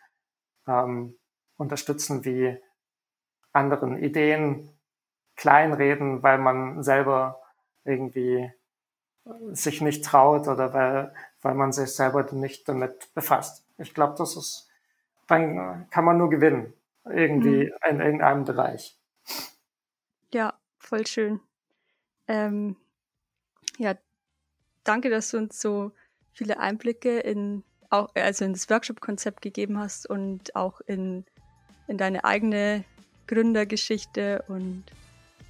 ähm, 0.67 1.15
unterstützen, 1.57 2.25
wie 2.25 2.57
anderen 3.51 3.97
Ideen 3.97 4.69
kleinreden, 5.35 6.23
weil 6.23 6.37
man 6.37 6.83
selber 6.83 7.41
irgendwie 7.83 8.51
sich 9.51 9.81
nicht 9.81 10.05
traut 10.05 10.47
oder 10.47 10.73
weil, 10.73 11.13
weil 11.41 11.55
man 11.55 11.71
sich 11.71 11.89
selber 11.89 12.31
nicht 12.31 12.67
damit 12.67 13.13
befasst. 13.13 13.65
Ich 13.77 13.93
glaube, 13.93 14.15
das 14.17 14.35
ist, 14.35 14.69
dann 15.27 15.89
kann 15.89 16.05
man 16.05 16.17
nur 16.17 16.29
gewinnen, 16.29 16.73
irgendwie 17.05 17.65
mhm. 17.65 17.89
in 17.89 18.01
irgendeinem 18.01 18.45
Bereich. 18.45 18.97
Ja, 20.33 20.53
voll 20.77 21.07
schön. 21.07 21.39
Ähm, 22.27 22.75
ja, 23.77 23.95
danke, 24.83 25.09
dass 25.09 25.31
du 25.31 25.37
uns 25.37 25.59
so 25.59 25.91
viele 26.33 26.59
Einblicke 26.59 27.19
in 27.19 27.63
auch 27.89 28.09
also 28.15 28.45
in 28.45 28.53
das 28.53 28.69
Workshop-Konzept 28.69 29.41
gegeben 29.41 29.79
hast 29.79 30.09
und 30.09 30.55
auch 30.55 30.81
in, 30.87 31.25
in 31.87 31.97
deine 31.97 32.23
eigene 32.23 32.83
Gründergeschichte. 33.27 34.43
Und 34.47 34.83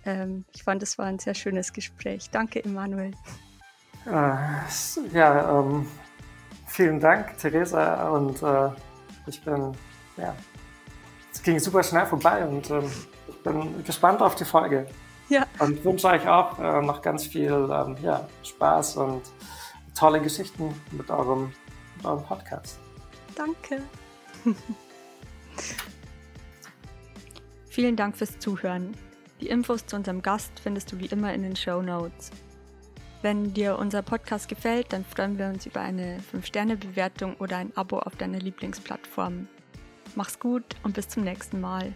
ähm, 0.06 0.46
ich 0.54 0.64
fand, 0.64 0.84
es 0.84 0.98
war 0.98 1.06
ein 1.06 1.20
sehr 1.20 1.34
schönes 1.34 1.74
Gespräch. 1.74 2.30
Danke, 2.32 2.64
Emanuel. 2.64 3.12
Äh, 4.06 4.36
ja, 5.14 5.60
ähm, 5.60 5.88
vielen 6.68 7.00
Dank, 7.00 7.38
Theresa. 7.38 8.10
Und 8.10 8.42
äh, 8.44 8.70
ich 9.28 9.42
bin, 9.44 9.74
ja, 10.18 10.36
es 11.32 11.42
ging 11.42 11.60
super 11.60 11.84
schnell 11.84 12.06
vorbei 12.06 12.46
und 12.46 12.70
ähm, 12.70 12.92
ich 13.28 13.44
bin 13.44 13.84
gespannt 13.84 14.22
auf 14.22 14.36
die 14.36 14.46
Folge. 14.46 14.88
Ja. 15.28 15.46
Und 15.60 15.84
wünsche 15.84 16.08
euch 16.08 16.28
auch 16.28 16.60
äh, 16.60 16.82
noch 16.82 17.02
ganz 17.02 17.26
viel 17.26 17.52
ähm, 17.72 17.98
ja, 18.02 18.28
Spaß 18.44 18.98
und 18.98 19.24
tolle 19.96 20.22
Geschichten 20.22 20.80
mit 20.92 21.10
eurem, 21.10 21.52
eurem 22.04 22.24
Podcast. 22.24 22.80
Danke. 23.36 23.82
Vielen 27.70 27.96
Dank 27.96 28.16
fürs 28.18 28.40
Zuhören. 28.40 28.96
Die 29.42 29.48
Infos 29.48 29.86
zu 29.86 29.96
unserem 29.96 30.22
Gast 30.22 30.60
findest 30.62 30.92
du 30.92 31.00
wie 31.00 31.08
immer 31.08 31.34
in 31.34 31.44
den 31.44 31.56
Show 31.56 31.82
Notes. 31.82 32.32
Wenn 33.22 33.54
dir 33.54 33.78
unser 33.80 34.02
Podcast 34.02 34.48
gefällt, 34.48 34.94
dann 34.94 35.04
freuen 35.04 35.38
wir 35.40 35.48
uns 35.48 35.66
über 35.66 35.82
eine 35.82 36.20
5-Sterne-Bewertung 36.32 37.36
oder 37.38 37.58
ein 37.58 37.76
Abo 37.76 38.00
auf 38.00 38.16
deiner 38.16 38.40
Lieblingsplattform. 38.40 39.48
Mach's 40.16 40.40
gut 40.40 40.64
und 40.84 40.94
bis 40.94 41.08
zum 41.10 41.24
nächsten 41.24 41.60
Mal. 41.60 41.94